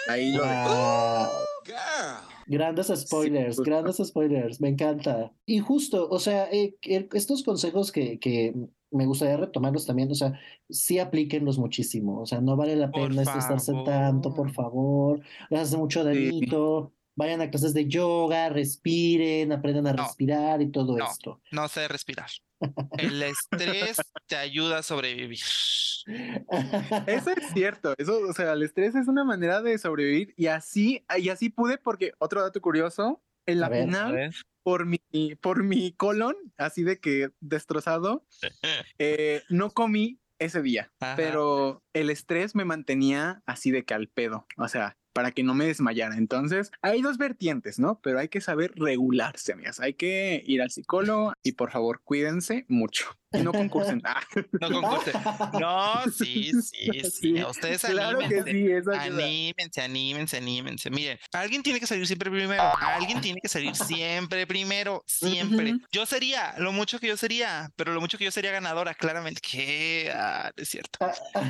Ahí 0.09 0.33
lo. 0.33 0.43
Wow. 0.43 1.29
Grandes 2.45 2.87
spoilers, 2.87 3.57
justo. 3.57 3.63
grandes 3.63 3.97
spoilers, 3.97 4.59
me 4.59 4.69
encanta. 4.69 5.31
Y 5.45 5.59
justo, 5.59 6.09
o 6.09 6.19
sea, 6.19 6.49
eh, 6.51 6.75
que 6.81 7.07
estos 7.13 7.43
consejos 7.43 7.91
que, 7.91 8.19
que 8.19 8.53
me 8.91 9.05
gustaría 9.05 9.37
retomarlos 9.37 9.85
también, 9.85 10.11
o 10.11 10.15
sea, 10.15 10.39
sí 10.69 10.99
aplíquenlos 10.99 11.57
muchísimo, 11.57 12.21
o 12.21 12.25
sea, 12.25 12.41
no 12.41 12.55
vale 12.55 12.75
la 12.75 12.91
Por 12.91 13.09
pena 13.09 13.21
estresarse 13.23 13.73
tanto, 13.85 14.33
por 14.33 14.51
favor, 14.51 15.21
les 15.49 15.61
hace 15.61 15.77
mucho 15.77 16.03
dañito, 16.03 16.93
vayan 17.15 17.41
a 17.41 17.49
clases 17.49 17.73
de 17.73 17.87
yoga, 17.87 18.49
respiren, 18.49 19.51
aprendan 19.51 19.87
a 19.87 19.93
No, 19.93 20.03
respirar 20.03 20.61
y 20.61 20.71
todo 20.71 20.97
no. 20.97 21.05
esto. 21.09 21.41
no 21.51 21.67
sé 21.67 21.87
respirar. 21.87 22.29
El 22.97 23.21
estrés 23.23 23.97
te 24.27 24.35
ayuda 24.37 24.79
a 24.79 24.83
sobrevivir. 24.83 25.39
Eso 27.07 27.29
es 27.31 27.53
cierto, 27.53 27.93
eso, 27.97 28.19
o 28.27 28.33
sea, 28.33 28.53
el 28.53 28.63
estrés 28.63 28.95
es 28.95 29.07
una 29.07 29.23
manera 29.23 29.61
de 29.61 29.77
sobrevivir 29.77 30.33
y 30.37 30.47
así, 30.47 31.05
y 31.17 31.29
así 31.29 31.49
pude 31.49 31.77
porque 31.77 32.13
otro 32.19 32.41
dato 32.41 32.61
curioso, 32.61 33.23
en 33.45 33.59
la 33.59 33.69
ver, 33.69 33.85
final, 33.85 34.33
por 34.63 34.85
mi, 34.85 34.99
por 35.41 35.63
mi 35.63 35.91
colon, 35.93 36.35
así 36.57 36.83
de 36.83 36.99
que 36.99 37.29
destrozado, 37.39 38.25
eh, 38.97 39.43
no 39.49 39.71
comí 39.71 40.19
ese 40.39 40.61
día, 40.61 40.91
Ajá. 40.99 41.15
pero 41.15 41.83
el 41.93 42.09
estrés 42.09 42.55
me 42.55 42.65
mantenía 42.65 43.41
así 43.45 43.71
de 43.71 43.83
que 43.85 43.93
al 43.93 44.07
pedo, 44.09 44.45
o 44.57 44.67
sea, 44.67 44.97
para 45.13 45.31
que 45.31 45.43
no 45.43 45.53
me 45.53 45.65
desmayara. 45.65 46.17
Entonces, 46.17 46.71
hay 46.81 47.01
dos 47.01 47.17
vertientes, 47.17 47.79
¿no? 47.79 47.99
Pero 48.01 48.19
hay 48.19 48.29
que 48.29 48.41
saber 48.41 48.73
regularse, 48.75 49.53
amigas. 49.53 49.79
Hay 49.79 49.93
que 49.93 50.43
ir 50.45 50.61
al 50.61 50.71
psicólogo 50.71 51.33
y 51.43 51.53
por 51.53 51.71
favor, 51.71 52.01
cuídense 52.03 52.65
mucho. 52.67 53.05
Y 53.33 53.39
no 53.41 53.51
concursen. 53.51 54.01
Ah, 54.05 54.21
No 54.61 54.81
concurse. 54.81 55.11
No, 55.59 56.03
sí, 56.11 56.51
sí, 56.61 56.61
sí. 57.03 57.11
Sí, 57.11 57.43
Ustedes 57.43 57.81
claro 57.81 58.19
que 58.19 58.25
anímense. 58.25 58.51
sí, 58.51 58.71
eso 58.71 58.91
ayuda. 58.91 59.23
Anímense, 59.25 59.81
anímense, 59.81 60.37
anímense. 60.37 60.89
Miren, 60.91 61.19
alguien 61.31 61.63
tiene 61.63 61.79
que 61.79 61.87
salir 61.87 62.05
siempre 62.07 62.29
primero. 62.29 62.61
Alguien 62.79 63.21
tiene 63.21 63.39
que 63.41 63.47
salir 63.49 63.75
siempre 63.75 64.45
primero. 64.47 65.03
Siempre. 65.07 65.75
Yo 65.91 66.05
sería, 66.05 66.53
lo 66.57 66.71
mucho 66.71 66.99
que 66.99 67.07
yo 67.07 67.17
sería, 67.17 67.71
pero 67.75 67.93
lo 67.93 68.01
mucho 68.01 68.17
que 68.17 68.25
yo 68.25 68.31
sería 68.31 68.51
ganadora, 68.51 68.93
claramente. 68.93 69.41
Que 69.41 70.11
ah, 70.15 70.51
es 70.55 70.69
cierto. 70.69 70.99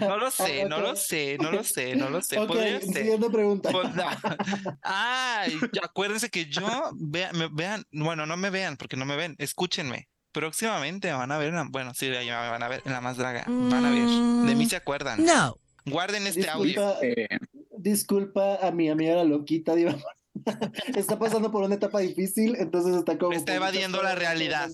No 0.01 0.17
lo 0.17 0.31
sé, 0.31 0.65
no 0.65 0.79
lo 0.79 0.95
sé, 0.95 1.37
no 1.39 1.51
lo 1.51 1.63
sé, 1.63 1.95
no 1.95 2.09
lo 2.09 2.21
sé. 2.21 2.39
Ok, 2.39 2.47
Podría 2.47 2.79
ser. 2.81 2.93
siguiente 2.93 3.29
pregunta. 3.29 3.71
Pues, 3.71 3.93
no. 3.95 4.05
Ay, 4.81 5.57
acuérdense 5.81 6.29
que 6.29 6.45
yo, 6.45 6.91
vean, 6.95 7.37
me- 7.37 7.49
vean, 7.51 7.83
bueno, 7.91 8.25
no 8.25 8.37
me 8.37 8.49
vean 8.49 8.77
porque 8.77 8.95
no 8.97 9.05
me 9.05 9.15
ven, 9.15 9.35
escúchenme. 9.39 10.07
Próximamente 10.33 11.07
me 11.09 11.13
van 11.13 11.31
a 11.31 11.37
ver, 11.37 11.49
en 11.49 11.55
la- 11.55 11.67
bueno, 11.69 11.93
sí, 11.93 12.09
ya 12.25 12.49
van 12.51 12.61
a 12.63 12.67
ver 12.67 12.81
en 12.85 12.91
la 12.91 12.99
más 13.01 13.15
draga, 13.17 13.45
van 13.47 13.85
a 13.85 13.89
ver, 13.89 14.05
de 14.47 14.55
mí 14.55 14.65
se 14.67 14.75
acuerdan. 14.75 15.23
No. 15.23 15.57
Guarden 15.85 16.27
este 16.27 16.49
audio. 16.49 16.65
Disculpa, 16.73 16.97
Eh, 17.05 17.27
disculpa 17.77 18.55
a 18.67 18.71
mi 18.71 18.89
amiga 18.89 19.15
la 19.15 19.23
loquita, 19.23 19.75
Diva. 19.75 19.95
Está 20.95 21.17
pasando 21.19 21.51
por 21.51 21.63
una 21.63 21.75
etapa 21.75 21.99
difícil, 21.99 22.55
entonces 22.57 22.95
está 22.95 23.17
como. 23.17 23.33
Está 23.33 23.55
evadiendo 23.55 24.01
la 24.01 24.09
este 24.13 24.19
realidad. 24.21 24.69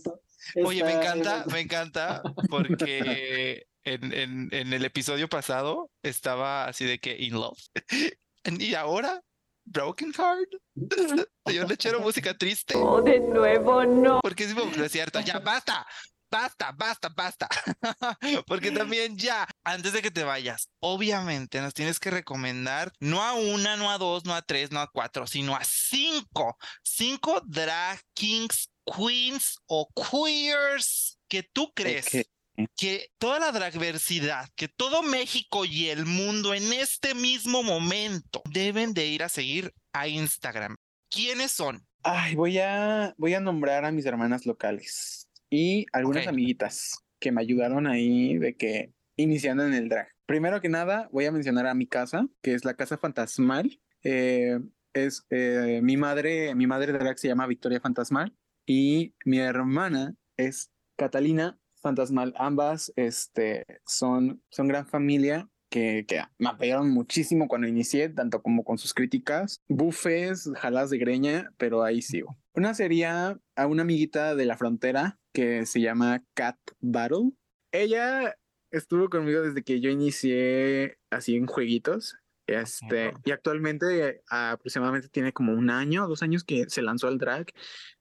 Oye, 0.63 0.83
me 0.83 0.93
encanta, 0.93 1.43
me 1.51 1.59
encanta 1.59 2.23
porque 2.49 3.65
en, 3.83 4.13
en, 4.13 4.49
en 4.53 4.73
el 4.73 4.85
episodio 4.85 5.27
pasado 5.27 5.91
estaba 6.01 6.65
así 6.65 6.85
de 6.85 6.99
que 6.99 7.17
in 7.19 7.33
love. 7.33 7.59
Y 8.57 8.73
ahora 8.73 9.21
Broken 9.69 10.13
Heart. 10.13 10.49
Señor 11.45 11.69
lechero, 11.69 11.99
música 11.99 12.37
triste. 12.37 12.75
Oh, 12.75 13.01
de 13.01 13.19
nuevo 13.19 13.85
no. 13.85 14.19
Porque 14.21 14.43
es 14.43 14.55
no 14.55 14.83
es 14.83 14.91
cierto. 14.91 15.19
Ya 15.21 15.39
basta. 15.39 15.85
Basta, 16.31 16.71
basta, 16.71 17.09
basta. 17.09 17.49
Porque 18.45 18.71
también 18.71 19.17
ya, 19.17 19.47
antes 19.63 19.93
de 19.93 20.01
que 20.03 20.11
te 20.11 20.23
vayas, 20.23 20.69
obviamente 20.79 21.59
nos 21.59 21.73
tienes 21.73 21.99
que 21.99 22.11
recomendar 22.11 22.91
no 22.99 23.23
a 23.23 23.33
una, 23.33 23.77
no 23.77 23.89
a 23.89 23.97
dos, 23.97 24.25
no 24.25 24.35
a 24.35 24.43
tres, 24.43 24.71
no 24.71 24.79
a 24.79 24.91
cuatro, 24.91 25.25
sino 25.25 25.55
a 25.55 25.63
cinco. 25.63 26.55
Cinco 26.83 27.41
drag 27.45 27.99
kings, 28.13 28.69
queens 28.85 29.57
o 29.65 29.89
queers 29.95 31.17
que 31.27 31.43
tú 31.43 31.71
crees 31.73 32.27
que 32.77 33.07
toda 33.17 33.39
la 33.39 33.51
dragversidad, 33.51 34.47
que 34.55 34.67
todo 34.67 35.01
México 35.03 35.65
y 35.65 35.87
el 35.87 36.05
mundo 36.05 36.53
en 36.53 36.73
este 36.73 37.15
mismo 37.15 37.63
momento 37.63 38.41
deben 38.51 38.93
de 38.93 39.07
ir 39.07 39.23
a 39.23 39.29
seguir 39.29 39.73
a 39.93 40.07
Instagram. 40.07 40.75
¿Quiénes 41.09 41.51
son? 41.51 41.85
Ay, 42.03 42.35
voy 42.35 42.59
a, 42.59 43.13
voy 43.17 43.33
a 43.33 43.39
nombrar 43.39 43.85
a 43.85 43.91
mis 43.91 44.05
hermanas 44.05 44.45
locales 44.45 45.27
y 45.49 45.85
algunas 45.91 46.27
amiguitas 46.27 47.03
que 47.19 47.31
me 47.31 47.41
ayudaron 47.41 47.87
ahí 47.87 48.37
de 48.37 48.55
que 48.55 48.93
iniciando 49.15 49.65
en 49.65 49.73
el 49.73 49.89
drag. 49.89 50.07
Primero 50.25 50.61
que 50.61 50.69
nada, 50.69 51.09
voy 51.11 51.25
a 51.25 51.31
mencionar 51.31 51.67
a 51.67 51.73
mi 51.73 51.87
casa, 51.87 52.27
que 52.41 52.53
es 52.53 52.63
la 52.63 52.75
casa 52.75 52.97
fantasmal. 52.97 53.81
Eh, 54.03 54.59
es 54.93 55.25
eh, 55.29 55.81
mi 55.83 55.97
madre, 55.97 56.55
mi 56.55 56.67
madre 56.67 56.93
drag 56.93 57.17
se 57.17 57.27
llama 57.27 57.47
Victoria 57.47 57.81
Fantasmal 57.81 58.33
y 58.65 59.13
mi 59.25 59.39
hermana 59.39 60.15
es 60.37 60.71
Catalina 60.95 61.59
Fantasmal. 61.81 62.33
Ambas 62.37 62.91
este, 62.95 63.65
son, 63.85 64.41
son 64.49 64.67
gran 64.67 64.85
familia 64.85 65.49
que, 65.69 66.05
que, 66.07 66.21
me 66.37 66.49
apoyaron 66.49 66.89
muchísimo 66.89 67.47
cuando 67.47 67.67
inicié, 67.67 68.09
tanto 68.09 68.41
como 68.41 68.63
con 68.63 68.77
sus 68.77 68.93
críticas, 68.93 69.61
bufes, 69.67 70.49
jalas 70.57 70.89
de 70.89 70.97
greña, 70.97 71.53
pero 71.57 71.83
ahí 71.83 72.01
sigo. 72.01 72.37
Una 72.53 72.73
sería 72.73 73.39
a 73.55 73.67
una 73.67 73.83
amiguita 73.83 74.35
de 74.35 74.45
la 74.45 74.57
frontera 74.57 75.19
que 75.33 75.65
se 75.65 75.81
llama 75.81 76.23
Cat 76.33 76.57
Battle. 76.79 77.31
Ella 77.71 78.35
estuvo 78.71 79.09
conmigo 79.09 79.41
desde 79.41 79.63
que 79.63 79.79
yo 79.79 79.89
inicié 79.89 80.97
así 81.09 81.35
en 81.35 81.45
jueguitos. 81.45 82.17
Este, 82.49 83.13
y 83.23 83.31
actualmente 83.31 84.23
aproximadamente 84.27 85.07
tiene 85.09 85.33
como 85.33 85.53
un 85.53 85.69
año, 85.69 86.07
dos 86.07 86.23
años 86.23 86.43
que 86.43 86.67
se 86.67 86.81
lanzó 86.81 87.07
al 87.07 87.19
drag 87.19 87.45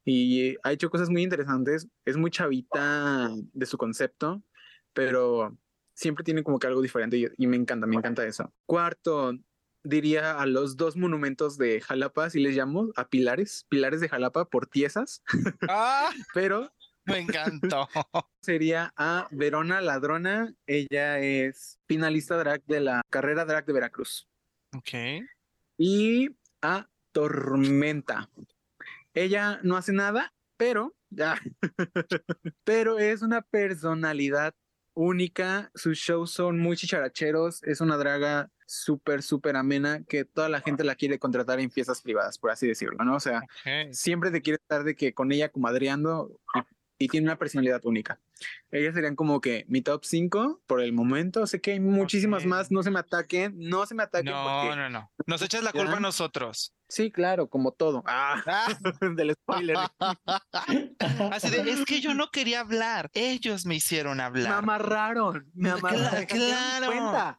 y 0.05 0.57
ha 0.62 0.72
hecho 0.72 0.88
cosas 0.88 1.11
muy 1.11 1.22
interesantes. 1.22 1.88
Es 2.05 2.16
muy 2.16 2.30
chavita 2.30 3.30
de 3.53 3.66
su 3.66 3.76
concepto, 3.76 4.42
pero 4.94 5.57
siempre 5.92 6.24
tiene 6.24 6.42
como 6.42 6.59
que 6.59 6.66
algo 6.66 6.80
diferente 6.80 7.18
y, 7.18 7.26
y 7.36 7.46
me 7.46 7.57
encanta, 7.57 7.86
me 7.86 7.96
encanta 7.96 8.26
eso. 8.26 8.53
Cuarto, 8.64 9.34
diría 9.82 10.38
a 10.38 10.46
los 10.46 10.76
dos 10.76 10.96
monumentos 10.96 11.59
de 11.59 11.80
Jalapa, 11.80 12.30
si 12.30 12.40
les 12.40 12.57
llamo, 12.57 12.90
a 12.96 13.09
pilares, 13.09 13.66
pilares 13.68 14.01
de 14.01 14.09
Jalapa 14.09 14.46
por 14.46 14.66
tiesas. 14.66 15.22
Ah, 15.68 16.11
pero 16.34 16.72
me 17.05 17.18
encantó. 17.18 17.88
Sería 18.42 18.92
a 18.96 19.28
Verona 19.30 19.80
Ladrona. 19.80 20.55
Ella 20.66 21.18
es 21.20 21.78
finalista 21.86 22.36
drag 22.36 22.62
de 22.66 22.80
la 22.80 23.03
carrera 23.09 23.44
drag 23.44 23.64
de 23.64 23.72
Veracruz. 23.72 24.28
Ok. 24.77 25.25
Y 25.79 26.37
a 26.62 26.89
Tormenta. 27.12 28.29
Ella 29.14 29.61
no 29.62 29.77
hace 29.77 29.93
nada, 29.93 30.33
pero 30.57 30.95
ya. 31.11 31.41
pero 32.64 32.99
es 32.99 33.23
una 33.23 33.43
personalidad 33.43 34.55
única. 34.95 35.71
Sus 35.75 35.99
shows 35.99 36.31
son 36.31 36.59
muy 36.59 36.77
chicharacheros. 36.77 37.62
Es 37.62 37.81
una 37.81 37.97
draga 37.97 38.51
súper, 38.66 39.23
súper 39.23 39.57
amena 39.57 40.03
que 40.05 40.25
toda 40.25 40.49
la 40.49 40.61
gente 40.61 40.85
la 40.85 40.95
quiere 40.95 41.19
contratar 41.19 41.59
en 41.59 41.71
fiestas 41.71 42.03
privadas, 42.03 42.39
por 42.39 42.51
así 42.51 42.66
decirlo, 42.66 43.03
¿no? 43.03 43.16
O 43.16 43.21
sea, 43.21 43.43
siempre 43.93 44.31
te 44.31 44.43
quiere 44.43 44.59
estar 44.61 44.85
de 44.85 44.95
que 44.95 45.14
con 45.14 45.33
ella 45.33 45.49
comadreando 45.49 46.39
y 46.99 47.09
tiene 47.09 47.26
una 47.26 47.38
personalidad 47.38 47.84
única. 47.84 48.18
Ellas 48.70 48.94
serían 48.94 49.16
como 49.16 49.40
que 49.40 49.64
mi 49.68 49.82
top 49.82 50.05
5 50.05 50.62
por 50.66 50.80
el 50.82 50.92
momento. 50.92 51.46
Sé 51.46 51.61
que 51.61 51.72
hay 51.72 51.80
muchísimas 51.80 52.44
más. 52.44 52.70
No 52.70 52.82
se 52.82 52.90
me 52.90 52.99
ataquen. 52.99 53.55
No 53.57 53.86
se 53.86 53.94
me 53.94 54.03
ataquen. 54.03 54.32
No, 54.32 54.74
no, 54.74 54.90
no. 54.90 55.11
Nos 55.26 55.42
echas 55.42 55.62
la 55.62 55.72
culpa 55.72 55.96
a 55.96 56.01
nosotros. 56.01 56.74
Sí, 56.88 57.11
claro, 57.11 57.49
como 57.49 57.72
todo. 57.72 58.03
Ah, 58.07 58.42
ah. 58.46 58.68
del 59.14 59.34
spoiler. 59.34 59.76
Así 61.32 61.51
de, 61.51 61.70
es 61.70 61.84
que 61.84 62.01
yo 62.01 62.14
no 62.14 62.30
quería 62.30 62.61
hablar. 62.61 63.11
Ellos 63.14 63.66
me 63.66 63.76
hicieron 63.76 64.20
hablar. 64.20 64.51
Me 64.51 64.57
amarraron. 64.57 65.51
Me 65.55 65.70
amarraron. 65.70 66.26
Claro. 66.26 67.38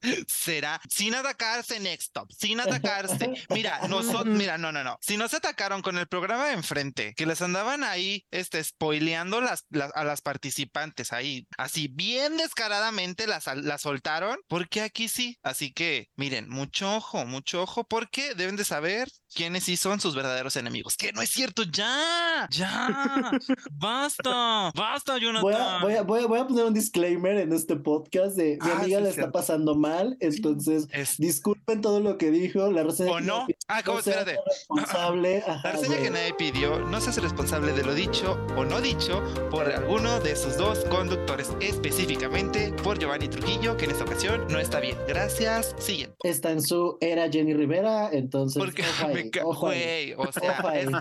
será 0.28 0.80
sin 0.88 1.14
atacarse 1.14 1.80
Next 1.80 2.12
Top, 2.12 2.30
sin 2.32 2.60
atacarse. 2.60 3.32
Mira, 3.50 3.86
nosotros, 3.88 4.26
mira, 4.36 4.58
no, 4.58 4.72
no, 4.72 4.84
no. 4.84 4.98
Si 5.00 5.16
nos 5.16 5.34
atacaron 5.34 5.82
con 5.82 5.98
el 5.98 6.08
programa 6.08 6.46
de 6.46 6.54
enfrente, 6.54 7.14
que 7.14 7.26
les 7.26 7.42
andaban 7.42 7.84
ahí, 7.84 8.26
este, 8.30 8.62
spoileando 8.62 9.40
las, 9.40 9.66
a 9.94 10.04
las 10.04 10.20
participantes 10.20 11.12
ahí, 11.12 11.46
así 11.56 11.88
bien 11.88 12.36
descaradamente 12.36 13.26
las, 13.26 13.46
las 13.46 13.82
soltaron, 13.82 14.38
porque 14.48 14.82
aquí 14.82 15.08
sí. 15.08 15.38
Así 15.42 15.72
que, 15.72 16.08
miren, 16.16 16.48
mucho 16.48 16.96
ojo, 16.96 17.24
mucho 17.24 17.62
ojo, 17.62 17.84
porque 17.84 18.34
deben 18.34 18.56
de 18.56 18.64
saber 18.64 19.08
quiénes 19.34 19.64
sí 19.64 19.76
son 19.76 20.00
sus 20.00 20.14
verdaderos 20.14 20.56
enemigos. 20.56 20.96
Que 20.96 21.12
no 21.12 21.22
es 21.22 21.30
cierto, 21.30 21.62
ya, 21.64 22.48
ya, 22.50 23.30
basta, 23.72 24.72
basta, 24.74 25.18
Jonathan. 25.18 25.42
Voy 25.42 25.54
a, 25.54 25.78
voy 25.80 25.94
a, 25.94 26.26
voy 26.26 26.40
a, 26.40 26.46
poner 26.46 26.64
un 26.64 26.74
disclaimer 26.74 27.36
en 27.36 27.52
este 27.52 27.76
podcast 27.76 28.36
de 28.36 28.58
mi 28.62 28.70
ah, 28.70 28.78
amiga 28.78 29.00
le 29.00 29.10
está 29.10 29.30
pasando 29.30 29.74
mal, 29.74 30.16
entonces 30.20 30.88
disculpen 31.18 31.80
todo 31.80 32.00
lo 32.00 32.18
que 32.18 32.30
dijo, 32.30 32.70
la 32.70 32.82
reseña. 32.82 33.12
¿O 33.12 33.20
no? 33.20 33.46
Ah, 33.68 33.82
¿cómo? 33.84 33.98
Espérate. 33.98 34.36
Responsable. 34.46 35.42
la 35.64 35.72
reseña 35.72 35.96
que 35.98 36.10
nadie 36.10 36.34
pidió 36.34 36.78
no 36.80 37.00
se 37.00 37.10
hace 37.10 37.20
responsable 37.20 37.72
de 37.72 37.84
lo 37.84 37.94
dicho 37.94 38.38
o 38.56 38.64
no 38.64 38.80
dicho 38.80 39.22
por 39.50 39.68
alguno 39.68 40.20
de 40.20 40.36
sus 40.36 40.56
dos 40.56 40.80
conductores, 40.86 41.50
específicamente 41.60 42.72
por 42.82 42.98
Giovanni 42.98 43.28
Trujillo, 43.28 43.76
que 43.76 43.84
en 43.84 43.90
esta 43.92 44.04
ocasión 44.04 44.46
no 44.48 44.58
está 44.58 44.80
bien. 44.80 44.96
Gracias. 45.06 45.74
Siguiente. 45.78 46.16
Está 46.22 46.50
en 46.50 46.62
su 46.62 46.98
era 47.00 47.30
Jenny 47.30 47.54
Rivera, 47.54 48.10
entonces. 48.12 48.58
Porque, 48.58 48.82
güey, 49.42 50.14
o 50.14 50.32
sea, 50.32 50.58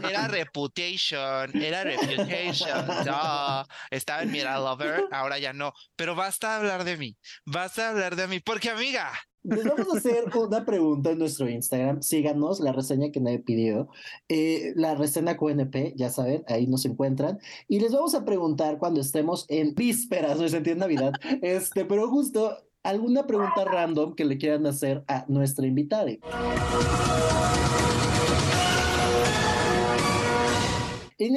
era 0.09 0.27
Reputation, 0.27 1.61
era 1.61 1.83
Reputation, 1.83 2.87
no, 3.05 3.65
estaba 3.91 4.23
en 4.23 4.31
Mira 4.31 4.59
Lover, 4.59 5.05
ahora 5.11 5.39
ya 5.39 5.53
no, 5.53 5.73
pero 5.95 6.15
basta 6.15 6.57
hablar 6.57 6.83
de 6.83 6.97
mí, 6.97 7.17
basta 7.45 7.89
hablar 7.89 8.15
de 8.15 8.27
mí, 8.27 8.39
porque 8.39 8.69
amiga, 8.69 9.11
les 9.47 9.63
vamos 9.63 9.87
a 9.93 9.97
hacer 9.97 10.25
una 10.35 10.65
pregunta 10.65 11.11
en 11.11 11.19
nuestro 11.19 11.49
Instagram. 11.49 12.01
Síganos, 12.01 12.59
la 12.59 12.73
reseña 12.73 13.11
que 13.11 13.21
nadie 13.21 13.39
pidió. 13.39 13.87
Eh, 14.27 14.73
la 14.75 14.93
reseña 14.95 15.37
QNP, 15.37 15.93
ya 15.95 16.09
saben, 16.09 16.43
ahí 16.47 16.67
nos 16.67 16.83
encuentran. 16.85 17.39
Y 17.69 17.79
les 17.79 17.93
vamos 17.93 18.13
a 18.13 18.25
preguntar 18.25 18.77
cuando 18.77 18.99
estemos 18.99 19.45
en 19.47 19.73
vísperas, 19.73 20.37
no 20.37 20.49
se 20.49 20.57
entiende 20.57 20.81
Navidad. 20.81 21.13
Este, 21.41 21.85
pero 21.85 22.09
justo 22.09 22.57
alguna 22.83 23.25
pregunta 23.25 23.63
random 23.63 24.15
que 24.15 24.25
le 24.25 24.37
quieran 24.37 24.65
hacer 24.65 25.03
a 25.07 25.25
nuestra 25.29 25.65
invitada. 25.65 26.11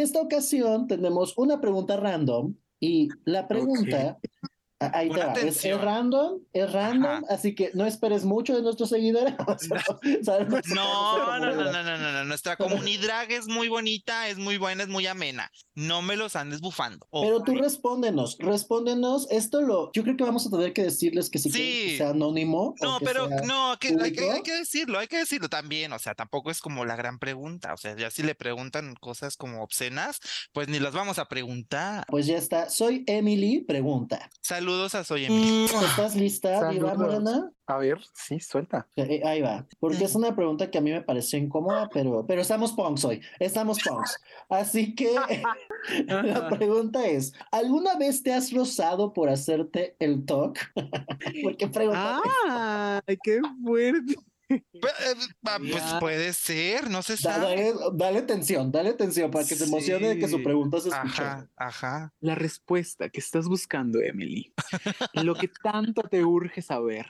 Esta 0.01 0.21
ocasión 0.21 0.87
tenemos 0.87 1.37
una 1.37 1.61
pregunta 1.61 1.97
random 1.97 2.55
y 2.81 3.09
la 3.25 3.47
pregunta 3.47 4.19
Ahí 4.81 5.11
te 5.11 5.19
va. 5.19 5.35
Es, 5.35 5.63
random, 5.79 6.41
es 6.55 6.73
random, 6.73 7.23
así 7.29 7.55
que 7.55 7.71
no 7.75 7.85
esperes 7.85 8.25
mucho 8.25 8.57
de 8.57 8.63
nuestros 8.63 8.89
seguidores. 8.89 9.35
no, 10.75 11.39
no, 11.39 11.39
no, 11.39 11.55
no, 11.55 11.71
no, 11.71 11.99
no, 11.99 12.13
no, 12.13 12.25
Nuestra 12.25 12.57
comunidad 12.57 13.31
es 13.31 13.47
muy 13.47 13.69
bonita, 13.69 14.29
es 14.29 14.39
muy 14.39 14.57
buena, 14.57 14.85
es 14.85 14.89
muy 14.89 15.07
amena. 15.07 15.51
No 15.81 16.03
me 16.03 16.17
los 16.17 16.37
andes 16.37 16.61
bufando. 16.61 17.07
Pero 17.13 17.43
tú 17.43 17.55
respóndenos, 17.55 18.37
respóndenos. 18.39 19.31
Esto 19.31 19.61
lo, 19.61 19.91
yo 19.93 20.03
creo 20.03 20.17
que 20.17 20.25
vamos 20.25 20.47
a 20.47 20.51
tener 20.51 20.73
que 20.73 20.83
decirles 20.83 21.29
que 21.31 21.39
si 21.39 21.51
sí. 21.51 21.97
sea 21.97 22.11
anónimo. 22.11 22.75
No, 22.81 22.99
pero 23.01 23.29
no, 23.45 23.77
que, 23.79 23.97
hay 24.01 24.13
que, 24.13 24.31
hay 24.31 24.43
que 24.43 24.55
decirlo, 24.55 24.99
hay 24.99 25.09
que 25.09 25.19
decirlo 25.19 25.49
también. 25.49 25.93
O 25.93 25.99
sea, 25.99 26.15
tampoco 26.15 26.51
es 26.51 26.61
como 26.61 26.85
la 26.85 26.97
gran 26.97 27.19
pregunta. 27.19 27.75
O 27.75 27.77
sea, 27.77 27.97
ya 27.97 28.11
si 28.11 28.23
le 28.23 28.35
preguntan 28.35 28.95
cosas 28.95 29.37
como 29.37 29.63
obscenas, 29.63 30.21
pues 30.53 30.69
ni 30.69 30.79
las 30.79 30.95
vamos 30.95 31.19
a 31.19 31.27
preguntar. 31.27 32.05
Pues 32.09 32.27
ya 32.27 32.39
está. 32.39 32.71
Soy 32.71 33.05
Emily, 33.07 33.61
pregunta. 33.61 34.31
Saludos 34.41 34.71
Saludos 34.71 34.95
a 34.95 35.03
Soy 35.03 35.25
Emily. 35.25 35.65
¿Estás 35.65 36.15
lista, 36.15 36.69
Viva 36.71 36.95
Morena? 36.95 37.51
A 37.71 37.79
ver, 37.79 38.01
sí, 38.15 38.41
suelta. 38.41 38.89
Ahí 39.25 39.41
va, 39.41 39.65
porque 39.79 40.05
es 40.05 40.17
una 40.17 40.35
pregunta 40.35 40.71
que 40.71 40.79
a 40.79 40.81
mí 40.81 40.91
me 40.91 41.03
pareció 41.03 41.39
incómoda, 41.39 41.89
pero, 41.93 42.27
pero 42.27 42.43
estamos 42.43 42.73
punks 42.73 43.05
hoy, 43.05 43.21
estamos 43.39 43.79
punks. 43.81 44.19
Así 44.49 44.95
que 44.97 45.15
la 46.07 46.49
pregunta 46.49 47.07
es, 47.07 47.33
¿alguna 47.53 47.97
vez 47.97 48.25
te 48.25 48.35
has 48.35 48.53
rozado 48.53 49.13
por 49.13 49.29
hacerte 49.29 49.95
el 50.01 50.25
talk? 50.25 50.59
porque 51.45 51.69
pregunta. 51.69 52.21
¡Ah! 52.49 53.01
¡Qué 53.23 53.41
fuerte! 53.63 54.17
Pues, 54.49 54.93
eh, 55.01 55.15
pues 55.71 55.95
puede 56.01 56.33
ser, 56.33 56.91
no 56.91 57.03
se 57.03 57.17
sabe. 57.17 57.45
Dale, 57.45 57.75
dale 57.95 58.23
tensión, 58.23 58.73
dale 58.73 58.95
tensión 58.95 59.31
para 59.31 59.47
que 59.47 59.55
se 59.55 59.65
emocione 59.65 60.09
de 60.09 60.19
que 60.19 60.27
su 60.27 60.43
pregunta 60.43 60.81
se 60.81 60.89
escuche. 60.89 61.23
Ajá, 61.23 61.49
ajá. 61.57 62.13
La 62.19 62.35
respuesta 62.35 63.09
que 63.11 63.21
estás 63.21 63.47
buscando, 63.47 64.01
Emily. 64.01 64.53
lo 65.13 65.37
que 65.37 65.49
tanto 65.63 66.03
te 66.03 66.25
urge 66.25 66.63
saber. 66.63 67.07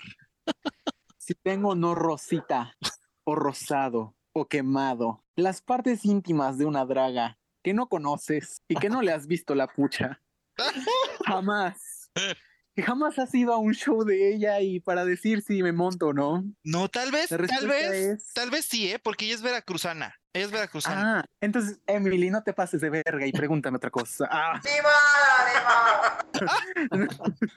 Si 1.30 1.34
tengo 1.36 1.76
no 1.76 1.94
rosita 1.94 2.74
o 3.22 3.36
rosado 3.36 4.16
o 4.32 4.48
quemado, 4.48 5.22
las 5.36 5.62
partes 5.62 6.04
íntimas 6.04 6.58
de 6.58 6.64
una 6.64 6.84
draga 6.84 7.38
que 7.62 7.72
no 7.72 7.88
conoces 7.88 8.62
y 8.66 8.74
que 8.74 8.90
no 8.90 9.00
le 9.00 9.12
has 9.12 9.28
visto 9.28 9.54
la 9.54 9.68
pucha. 9.68 10.20
Jamás. 11.24 12.10
Que 12.74 12.82
jamás 12.82 13.16
has 13.20 13.32
ido 13.34 13.52
a 13.52 13.58
un 13.58 13.74
show 13.74 14.02
de 14.04 14.34
ella 14.34 14.60
y 14.60 14.80
para 14.80 15.04
decir 15.04 15.42
si 15.42 15.62
me 15.62 15.70
monto 15.70 16.08
o 16.08 16.12
no. 16.12 16.42
No, 16.64 16.88
tal 16.88 17.12
vez, 17.12 17.28
tal 17.28 17.68
vez, 17.68 17.92
es- 17.92 18.32
tal 18.32 18.50
vez 18.50 18.64
sí, 18.64 18.90
¿eh? 18.90 18.98
Porque 18.98 19.26
ella 19.26 19.34
es 19.36 19.42
veracruzana. 19.42 20.16
Ella 20.32 20.46
es 20.46 20.50
veracruzana. 20.50 21.20
Ah, 21.20 21.24
entonces, 21.40 21.78
Emily, 21.86 22.30
no 22.30 22.42
te 22.42 22.52
pases 22.52 22.80
de 22.80 22.90
verga 22.90 23.24
y 23.24 23.30
pregúntame 23.32 23.76
otra 23.76 23.90
cosa. 23.90 24.28
Ah. 24.32 24.60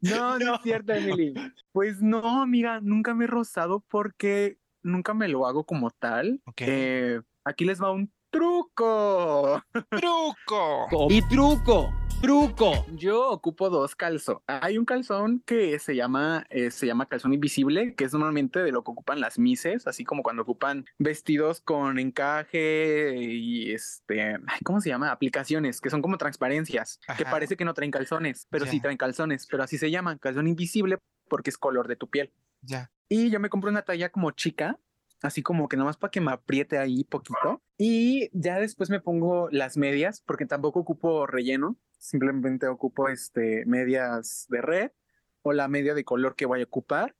No, 0.00 0.38
no, 0.38 0.54
es 0.56 0.62
cierto, 0.62 0.92
Emily. 0.94 1.34
Pues 1.72 2.02
no, 2.02 2.42
amiga, 2.42 2.80
nunca 2.82 3.14
me 3.14 3.24
he 3.24 3.26
rozado 3.28 3.82
porque 3.88 4.58
nunca 4.82 5.14
me 5.14 5.28
lo 5.28 5.46
hago 5.46 5.64
como 5.64 5.90
tal. 5.90 6.42
Ok. 6.44 6.60
Eh, 6.66 7.20
aquí 7.44 7.64
les 7.64 7.82
va 7.82 7.90
un 7.92 8.12
truco. 8.30 9.62
¡Truco! 9.90 10.88
Y 11.08 11.22
truco, 11.22 11.90
truco. 12.20 12.84
Yo 12.94 13.30
ocupo 13.30 13.70
dos 13.70 13.96
calzones. 13.96 14.42
Hay 14.48 14.76
un 14.76 14.84
calzón 14.84 15.42
que 15.46 15.78
se 15.78 15.96
llama, 15.96 16.44
eh, 16.50 16.70
se 16.70 16.86
llama 16.86 17.06
calzón 17.06 17.32
invisible, 17.32 17.94
que 17.94 18.04
es 18.04 18.12
normalmente 18.12 18.62
de 18.62 18.70
lo 18.70 18.84
que 18.84 18.90
ocupan 18.90 19.20
las 19.20 19.38
mises, 19.38 19.86
así 19.86 20.04
como 20.04 20.22
cuando 20.22 20.42
ocupan 20.42 20.84
vestidos 20.98 21.62
con 21.62 21.98
encaje 21.98 23.14
y 23.16 23.72
este, 23.72 24.36
¿cómo 24.62 24.82
se 24.82 24.90
llama? 24.90 25.10
Aplicaciones 25.10 25.80
que 25.80 25.88
son 25.88 26.02
como 26.02 26.18
transparencias, 26.18 27.00
que 27.16 27.22
Ajá. 27.22 27.30
parece 27.30 27.56
que 27.56 27.64
no 27.64 27.72
traen 27.72 27.90
calzones, 27.90 28.46
pero 28.50 28.66
sí 28.66 28.76
Ya. 28.76 28.82
traen 28.82 28.98
calzones, 28.98 29.46
pero 29.46 29.62
así 29.62 29.78
se 29.78 29.90
llaman, 29.90 30.18
calzón 30.18 30.46
invisible 30.48 30.98
porque 31.32 31.48
es 31.48 31.56
color 31.56 31.88
de 31.88 31.96
tu 31.96 32.10
piel. 32.10 32.30
Ya. 32.60 32.92
Y 33.08 33.30
yo 33.30 33.40
me 33.40 33.48
compré 33.48 33.70
una 33.70 33.80
talla 33.80 34.10
como 34.10 34.32
chica, 34.32 34.78
así 35.22 35.42
como 35.42 35.66
que 35.66 35.78
nomás 35.78 35.96
para 35.96 36.10
que 36.10 36.20
me 36.20 36.30
apriete 36.30 36.76
ahí 36.76 37.04
poquito. 37.04 37.62
Y 37.78 38.28
ya 38.38 38.58
después 38.58 38.90
me 38.90 39.00
pongo 39.00 39.48
las 39.50 39.78
medias, 39.78 40.20
porque 40.26 40.44
tampoco 40.44 40.80
ocupo 40.80 41.26
relleno, 41.26 41.78
simplemente 41.96 42.66
ocupo 42.66 43.08
este, 43.08 43.64
medias 43.64 44.44
de 44.50 44.60
red 44.60 44.90
o 45.40 45.54
la 45.54 45.68
media 45.68 45.94
de 45.94 46.04
color 46.04 46.36
que 46.36 46.44
voy 46.44 46.60
a 46.60 46.64
ocupar. 46.64 47.16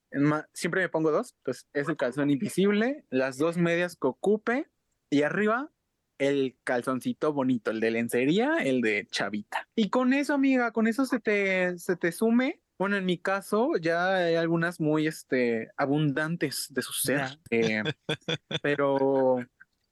Siempre 0.53 0.83
me 0.83 0.91
pongo 0.91 1.11
dos, 1.11 1.35
entonces 1.39 1.67
es 1.73 1.89
el 1.89 1.97
calzón 1.97 2.29
invisible, 2.29 3.07
las 3.09 3.39
dos 3.39 3.57
medias 3.57 3.97
que 3.97 4.09
ocupe 4.09 4.67
y 5.09 5.23
arriba 5.23 5.73
el 6.19 6.59
calzoncito 6.65 7.33
bonito, 7.33 7.71
el 7.71 7.81
de 7.81 7.91
lencería, 7.93 8.59
el 8.59 8.83
de 8.83 9.07
chavita. 9.11 9.69
Y 9.75 9.89
con 9.89 10.13
eso, 10.13 10.35
amiga, 10.35 10.71
con 10.71 10.87
eso 10.87 11.07
se 11.07 11.19
te, 11.19 11.79
se 11.79 11.97
te 11.97 12.13
sume. 12.13 12.61
Bueno, 12.83 12.97
en 12.97 13.05
mi 13.05 13.17
caso 13.17 13.77
ya 13.81 14.13
hay 14.13 14.35
algunas 14.35 14.81
muy 14.81 15.07
este, 15.07 15.71
abundantes 15.77 16.67
de 16.69 16.83
su 16.83 16.93
ser, 16.93 17.39
eh, 17.51 17.85
pero, 18.61 19.37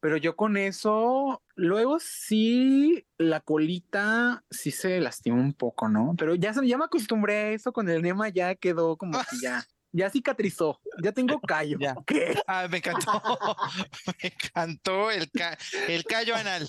pero 0.00 0.16
yo 0.16 0.34
con 0.34 0.56
eso, 0.56 1.40
luego 1.54 2.00
sí, 2.00 3.06
la 3.16 3.38
colita 3.42 4.42
sí 4.50 4.72
se 4.72 4.98
lastima 4.98 5.36
un 5.36 5.52
poco, 5.52 5.88
¿no? 5.88 6.16
Pero 6.18 6.34
ya, 6.34 6.52
ya 6.64 6.78
me 6.78 6.86
acostumbré 6.86 7.34
a 7.34 7.50
eso, 7.50 7.72
con 7.72 7.88
el 7.88 8.02
Nema 8.02 8.28
ya 8.28 8.56
quedó 8.56 8.96
como 8.96 9.20
que 9.20 9.36
ya, 9.40 9.62
ya 9.92 10.10
cicatrizó, 10.10 10.80
ya 11.02 11.12
tengo 11.12 11.40
callo. 11.46 11.78
Ya. 11.80 11.94
¿Qué? 12.06 12.38
Ah, 12.46 12.66
me 12.70 12.78
encantó. 12.78 13.10
me 14.22 14.28
encantó 14.28 15.10
el, 15.10 15.30
ca- 15.30 15.58
el 15.88 16.04
callo 16.04 16.34
anal. 16.36 16.68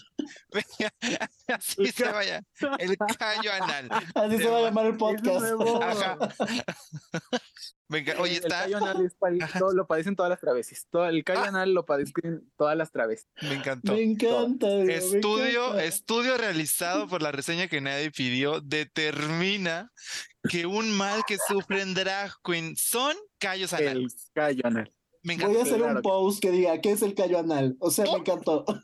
Así 1.47 1.81
El 1.83 1.91
se 1.93 2.03
ca- 2.03 2.11
vaya. 2.11 2.43
El 2.79 2.97
callo 3.17 3.51
anal. 3.53 3.89
Así 4.15 4.37
se 4.37 4.47
va 4.49 4.57
a 4.57 4.61
llamar 4.61 4.85
el 4.87 4.97
podcast. 4.97 5.45
Ajá. 5.81 6.17
Venga, 7.87 8.13
oye, 8.19 8.37
el 8.37 8.43
está. 8.43 8.61
callo 8.61 8.77
anal 8.77 9.05
es 9.05 9.13
Ajá. 9.43 9.59
todo- 9.59 9.73
lo 9.73 9.85
padecen 9.85 10.15
todas 10.15 10.29
las 10.29 10.39
travestis. 10.39 10.87
Todo, 10.89 11.07
el 11.07 11.23
callo 11.25 11.41
Ah. 11.43 11.47
anal 11.49 11.73
lo 11.73 11.85
padecen 11.85 12.49
todas 12.57 12.77
las 12.77 12.89
travestis. 12.91 13.29
Me 13.41 13.55
encantó. 13.55 13.93
Me 13.93 14.03
encanta. 14.03 14.67
me 14.67 14.95
Estudio, 14.95 15.65
encanta. 15.65 15.83
estudio 15.83 16.37
realizado 16.37 17.07
por 17.09 17.21
la 17.21 17.33
reseña 17.33 17.67
que 17.67 17.81
nadie 17.81 18.09
pidió 18.11 18.61
determina 18.61 19.91
que 20.49 20.65
un 20.65 20.91
mal 20.91 21.23
que 21.27 21.37
sufren 21.47 21.93
drag 21.93 22.31
queen 22.43 22.75
son 22.75 23.15
callos 23.37 23.73
El 23.73 23.87
anales. 23.87 24.29
callo 24.33 24.61
anal. 24.65 24.93
Me 25.23 25.35
Voy 25.35 25.43
a 25.43 25.47
encantó. 25.49 25.61
hacer 25.75 25.81
un 25.83 26.01
post 26.01 26.41
que 26.41 26.49
diga, 26.51 26.81
¿qué 26.81 26.91
es 26.91 27.01
el 27.03 27.13
callo 27.13 27.37
anal? 27.39 27.75
O 27.79 27.91
sea, 27.91 28.05
me 28.05 28.11
encantó. 28.17 28.65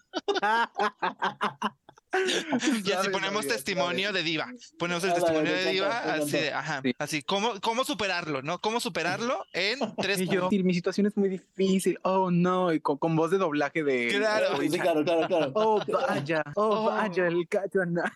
Y 2.85 2.91
así 2.93 3.09
ponemos 3.09 3.45
testimonio 3.47 4.13
de 4.13 4.23
diva. 4.23 4.47
Ponemos 4.79 5.03
el 5.03 5.11
Ah, 5.11 5.15
testimonio 5.15 5.51
de 5.53 5.65
diva, 5.71 5.97
así 6.13 6.31
de, 6.31 6.53
ajá, 6.53 6.81
Sí. 6.81 6.93
así, 6.97 7.21
¿cómo, 7.21 7.59
cómo 7.61 7.83
superarlo, 7.83 8.41
no? 8.41 8.59
¿Cómo 8.59 8.79
superarlo 8.79 9.45
en 9.53 9.77
tres 9.97 10.21
Y 10.21 10.25
yo, 10.25 10.31
puntos? 10.41 10.49
"Sí, 10.51 10.63
mi 10.63 10.73
situación 10.73 11.07
es 11.07 11.17
muy 11.17 11.29
difícil. 11.29 11.99
Oh, 12.03 12.31
no. 12.31 12.71
Y 12.73 12.79
con, 12.79 12.97
con 12.97 13.15
voz 13.15 13.29
de 13.31 13.37
doblaje 13.37 13.83
de. 13.83 14.07
Claro. 14.07 14.57
Sí, 14.61 14.69
claro, 14.79 15.03
claro, 15.03 15.27
claro. 15.27 15.51
Oh, 15.55 15.81
vaya. 16.07 16.43
Oh, 16.55 16.67
Oh. 16.79 16.85
vaya, 16.85 17.27
el 17.27 17.47
callo 17.47 17.81
anal. 17.83 18.11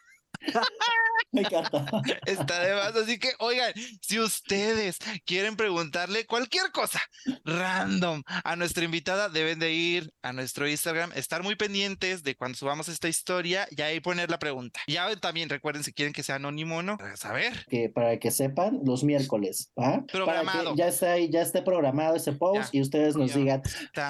Me 1.31 1.41
encanta. 1.41 1.85
Está 2.25 2.59
de 2.59 2.73
más. 2.73 2.95
Así 2.95 3.17
que, 3.17 3.29
oigan, 3.39 3.73
si 4.01 4.19
ustedes 4.19 4.97
quieren 5.25 5.55
preguntarle 5.55 6.25
cualquier 6.25 6.71
cosa 6.71 7.01
random 7.45 8.23
a 8.43 8.55
nuestra 8.55 8.83
invitada, 8.83 9.29
deben 9.29 9.59
de 9.59 9.71
ir 9.71 10.13
a 10.21 10.33
nuestro 10.33 10.67
Instagram, 10.67 11.11
estar 11.15 11.43
muy 11.43 11.55
pendientes 11.55 12.23
de 12.23 12.35
cuando 12.35 12.57
subamos 12.57 12.89
esta 12.89 13.07
historia 13.07 13.67
y 13.71 13.81
ahí 13.81 13.99
poner 13.99 14.29
la 14.29 14.39
pregunta. 14.39 14.81
Ya 14.87 15.13
también 15.17 15.49
recuerden 15.49 15.83
si 15.83 15.93
quieren 15.93 16.13
que 16.13 16.23
sea 16.23 16.35
anónimo 16.35 16.77
o 16.77 16.83
no, 16.83 16.97
para 16.97 17.15
saber. 17.17 17.65
Que 17.69 17.89
para 17.89 18.17
que 18.19 18.31
sepan, 18.31 18.79
los 18.83 19.03
miércoles. 19.03 19.71
Para 19.73 20.05
Programado. 20.05 20.71
que 20.73 20.79
ya 20.79 20.87
está 20.87 21.13
ahí, 21.13 21.29
ya 21.29 21.41
esté 21.41 21.61
programado 21.61 22.15
ese 22.15 22.33
post 22.33 22.73
Ya, 22.73 22.79
y 22.79 22.81
ustedes 22.81 23.15
nos 23.15 23.31
ya. 23.31 23.37
digan. 23.37 23.61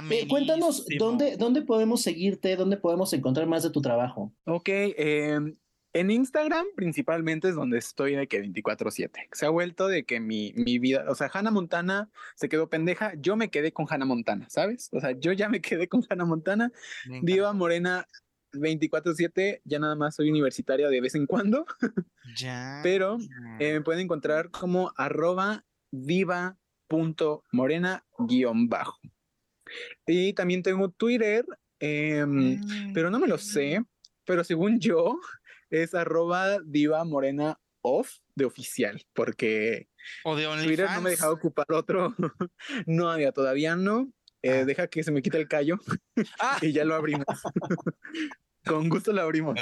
Eh, 0.09 0.27
cuéntanos. 0.27 0.85
¿dónde, 0.97 1.37
¿dónde 1.37 1.61
podemos 1.61 2.01
seguirte? 2.01 2.55
¿Dónde 2.55 2.77
podemos 2.77 3.13
encontrar 3.13 3.47
más 3.47 3.63
de 3.63 3.69
tu 3.69 3.81
trabajo? 3.81 4.33
Ok, 4.45 4.69
em, 4.69 5.55
en 5.93 6.09
Instagram 6.11 6.65
principalmente 6.75 7.49
es 7.49 7.55
donde 7.55 7.77
estoy 7.77 8.15
de 8.15 8.27
que 8.27 8.39
24/7. 8.41 9.27
Se 9.31 9.45
ha 9.45 9.49
vuelto 9.49 9.87
de 9.87 10.05
que 10.05 10.19
mi, 10.19 10.53
mi 10.55 10.79
vida, 10.79 11.05
o 11.09 11.15
sea, 11.15 11.29
Hannah 11.33 11.51
Montana 11.51 12.09
se 12.35 12.47
quedó 12.49 12.69
pendeja, 12.69 13.13
yo 13.17 13.35
me 13.35 13.49
quedé 13.49 13.71
con 13.73 13.85
Hannah 13.89 14.05
Montana, 14.05 14.47
¿sabes? 14.49 14.89
O 14.93 14.99
sea, 14.99 15.11
yo 15.11 15.31
ya 15.33 15.49
me 15.49 15.61
quedé 15.61 15.87
con 15.87 16.03
Hannah 16.09 16.25
Montana, 16.25 16.71
Diva. 17.21 17.51
Morena 17.53 18.05
24/7, 18.53 19.61
ya 19.65 19.79
nada 19.79 19.95
más 19.95 20.15
soy 20.15 20.29
universitaria 20.29 20.89
de 20.89 21.01
vez 21.01 21.15
en 21.15 21.25
cuando, 21.25 21.65
Ya. 22.37 22.79
pero 22.83 23.17
eh, 23.59 23.73
me 23.73 23.81
pueden 23.81 24.01
encontrar 24.03 24.49
como 24.51 24.91
arroba 24.97 25.63
diva.morena 26.89 28.05
guion 28.27 28.67
bajo. 28.69 28.99
Y 30.05 30.33
también 30.33 30.63
tengo 30.63 30.89
Twitter, 30.89 31.45
em, 31.79 32.59
Mm. 32.59 32.93
pero 32.93 33.09
no 33.09 33.19
me 33.19 33.27
lo 33.27 33.37
sé, 33.37 33.81
pero 34.25 34.43
según 34.43 34.79
yo 34.79 35.19
es 35.71 35.95
arroba 35.95 36.59
diva 36.59 37.03
morena 37.05 37.59
off 37.81 38.17
de 38.35 38.45
oficial, 38.45 39.01
porque 39.13 39.89
O 40.23 40.35
de 40.35 40.45
Twitter 40.63 40.87
no 40.93 41.01
me 41.01 41.09
dejaba 41.11 41.33
ocupar 41.33 41.65
otro, 41.71 42.13
no 42.85 43.09
había, 43.09 43.31
todavía 43.31 43.75
no, 43.75 44.11
Eh, 44.43 44.61
Ah. 44.61 44.65
deja 44.65 44.87
que 44.87 45.03
se 45.03 45.11
me 45.11 45.21
quite 45.21 45.37
el 45.37 45.47
callo 45.47 45.79
Ah, 46.39 46.57
y 46.61 46.71
ya 46.73 46.83
lo 46.85 46.95
abrimos. 46.95 47.25
Con 48.65 48.89
gusto 48.89 49.11
lo 49.13 49.21
abrimos. 49.21 49.55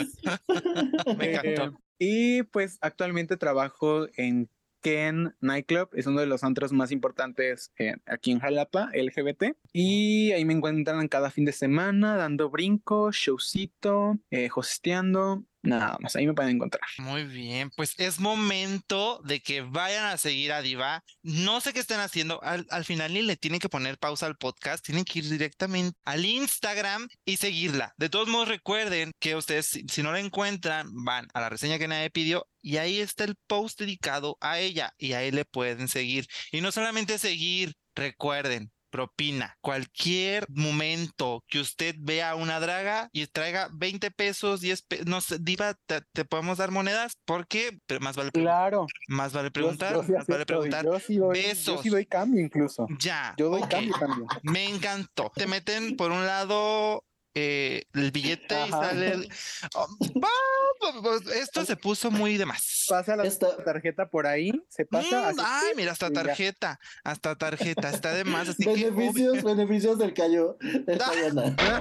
me 1.17 1.31
encantó. 1.33 1.63
Eh, 1.63 1.71
y 1.99 2.43
pues 2.43 2.77
actualmente 2.81 3.37
trabajo 3.37 4.07
en 4.15 4.49
Ken 4.81 5.35
Nightclub, 5.41 5.89
es 5.93 6.07
uno 6.07 6.21
de 6.21 6.25
los 6.27 6.43
antros 6.45 6.71
más 6.71 6.91
importantes 6.91 7.71
eh, 7.77 7.95
aquí 8.05 8.31
en 8.31 8.39
Jalapa, 8.39 8.89
LGBT. 8.93 9.55
Y 9.73 10.31
ahí 10.31 10.45
me 10.45 10.53
encuentran 10.53 11.05
cada 11.09 11.29
fin 11.31 11.43
de 11.43 11.51
semana 11.51 12.15
dando 12.15 12.49
brincos, 12.49 13.15
showcito, 13.17 14.17
eh, 14.31 14.49
hosteando, 14.55 15.43
nada 15.61 15.97
más, 15.99 16.15
ahí 16.15 16.25
me 16.27 16.33
pueden 16.33 16.55
encontrar. 16.55 16.81
Muy 16.97 17.23
bien, 17.23 17.69
pues 17.75 17.95
es 17.97 18.19
momento 18.19 19.21
de 19.23 19.41
que 19.41 19.61
vayan 19.61 20.05
a 20.05 20.17
seguir 20.17 20.51
a 20.51 20.61
Diva. 20.61 21.03
No 21.21 21.61
sé 21.61 21.73
qué 21.73 21.79
estén 21.79 21.99
haciendo. 21.99 22.41
Al, 22.43 22.65
al 22.69 22.85
final 22.85 23.13
ni 23.13 23.21
le 23.21 23.37
tienen 23.37 23.59
que 23.59 23.69
poner 23.69 23.97
pausa 23.97 24.25
al 24.25 24.37
podcast, 24.37 24.85
tienen 24.85 25.05
que 25.05 25.19
ir 25.19 25.29
directamente 25.29 25.97
al 26.05 26.25
Instagram 26.25 27.07
y 27.25 27.37
seguirla. 27.37 27.93
De 27.97 28.09
todos 28.09 28.27
modos, 28.27 28.47
recuerden 28.47 29.11
que 29.19 29.35
ustedes, 29.35 29.67
si, 29.67 29.85
si 29.87 30.03
no 30.03 30.11
la 30.11 30.19
encuentran, 30.19 30.87
van 31.03 31.27
a 31.33 31.41
la 31.41 31.49
reseña 31.49 31.77
que 31.77 31.87
nadie 31.87 32.09
pidió 32.09 32.47
y 32.61 32.77
ahí 32.77 32.99
está 32.99 33.23
el 33.23 33.35
post 33.47 33.79
dedicado 33.79 34.37
a 34.41 34.59
ella 34.59 34.93
y 34.97 35.13
ahí 35.13 35.31
le 35.31 35.45
pueden 35.45 35.87
seguir. 35.87 36.27
Y 36.51 36.61
no 36.61 36.71
solamente 36.71 37.17
seguir, 37.17 37.73
recuerden. 37.95 38.71
Propina. 38.89 39.55
Cualquier 39.61 40.45
momento 40.49 41.43
que 41.47 41.59
usted 41.59 41.95
vea 41.99 42.35
una 42.35 42.59
draga 42.59 43.09
y 43.11 43.25
traiga 43.27 43.69
20 43.73 44.11
pesos, 44.11 44.61
10 44.61 44.81
pesos, 44.83 45.05
no 45.07 45.21
sé, 45.21 45.37
Diva, 45.39 45.75
te, 45.85 46.01
te 46.13 46.25
podemos 46.25 46.57
dar 46.57 46.71
monedas 46.71 47.13
porque 47.25 47.79
pero 47.85 47.99
más 48.01 48.15
vale, 48.15 48.31
Claro. 48.31 48.87
más 49.07 49.33
vale 49.33 49.49
yo- 49.49 49.53
preguntar, 49.53 49.93
yo 49.93 50.03
sí 50.03 50.11
más 50.13 50.27
vale 50.27 50.45
preguntar. 50.45 50.85
Yo 50.85 50.99
sí 50.99 51.17
doy, 51.17 51.27
yo 51.41 51.47
Besos. 51.47 51.81
sí 51.81 51.89
doy 51.89 52.05
cambio 52.05 52.41
incluso. 52.43 52.87
Ya, 52.99 53.33
Yo 53.37 53.49
doy 53.49 53.61
ok, 53.61 53.69
cambio 53.69 53.95
también. 53.99 54.27
Me 54.43 54.65
encantó. 54.69 55.31
Te 55.35 55.47
meten 55.47 55.95
por 55.95 56.11
un 56.11 56.25
lado 56.25 57.03
eh, 57.41 57.83
el 57.93 58.11
billete 58.11 58.55
y 58.67 58.69
sale. 58.69 59.11
el- 59.13 59.29
Oh, 59.75 59.87
pues, 61.01 61.27
esto 61.35 61.65
se 61.65 61.75
puso 61.75 62.09
muy 62.11 62.37
de 62.37 62.45
más. 62.45 62.85
Pasa 62.89 63.15
la 63.15 63.23
Esta- 63.25 63.55
tarjeta 63.63 64.09
por 64.09 64.27
ahí, 64.27 64.51
se 64.69 64.85
pasa. 64.85 65.21
Mm, 65.33 65.39
así, 65.39 65.39
ay, 65.43 65.71
mira, 65.75 65.91
hasta 65.91 66.09
tarjeta, 66.11 66.79
hasta 67.03 67.35
tarjeta, 67.35 67.89
está 67.89 68.13
de 68.13 68.23
más. 68.23 68.49
Así 68.49 68.63
que, 68.63 68.89
beneficios, 68.89 69.43
beneficios 69.43 69.97
del 69.99 70.13
callo. 70.13 70.57
Del 70.61 70.99
Ah. 71.01 71.79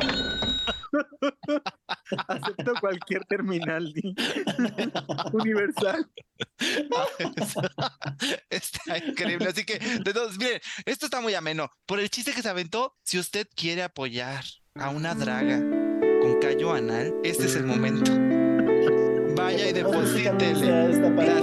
Acepto 2.29 2.73
cualquier 2.81 3.25
terminal 3.27 3.93
universal. 5.33 6.11
Está 8.51 8.99
increíble. 8.99 9.49
Así 9.49 9.65
que, 9.65 9.79
de 9.79 10.13
todos, 10.13 10.39
miren, 10.39 10.61
esto 10.87 11.07
está 11.07 11.21
muy 11.21 11.35
ameno. 11.35 11.71
Por 11.87 12.01
el 12.01 12.11
chiste 12.11 12.33
que 12.33 12.43
se 12.43 12.49
aventó, 12.49 12.97
si 13.03 13.19
usted 13.19 13.47
quiere 13.55 13.83
apoyar 13.83 14.45
a 14.79 14.91
una 14.91 15.15
draga 15.15 15.59
con 16.23 16.41
callo 16.41 16.73
anal, 16.73 17.15
este 17.25 17.47
es 17.47 17.57
el 17.57 17.65
momento. 17.65 18.13
Vaya 19.37 19.69
y 19.69 19.73
deposítele. 19.73 20.93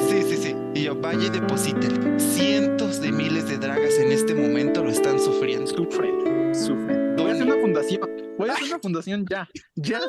sí, 0.09 0.21
sí, 0.23 0.37
sí. 0.37 0.55
Y 0.73 0.83
yo, 0.83 0.95
vaya 0.95 1.27
y 1.27 1.29
deposítele. 1.29 2.19
Cientos 2.19 3.01
de 3.01 3.11
miles 3.11 3.47
de 3.47 3.57
dragas 3.57 3.97
en 3.97 4.11
este 4.11 4.33
momento 4.33 4.83
lo 4.83 4.89
están 4.89 5.19
sufriendo. 5.19 5.67
Sufren, 5.67 6.53
sufren. 6.53 7.15
Voy 7.15 7.29
a 7.29 7.33
hacer 7.33 7.45
una 7.45 7.61
fundación. 7.61 8.01
Voy 8.37 8.49
a 8.49 8.53
hacer 8.53 8.67
una 8.67 8.79
fundación 8.79 9.25
ya. 9.29 9.47
Ya. 9.75 10.01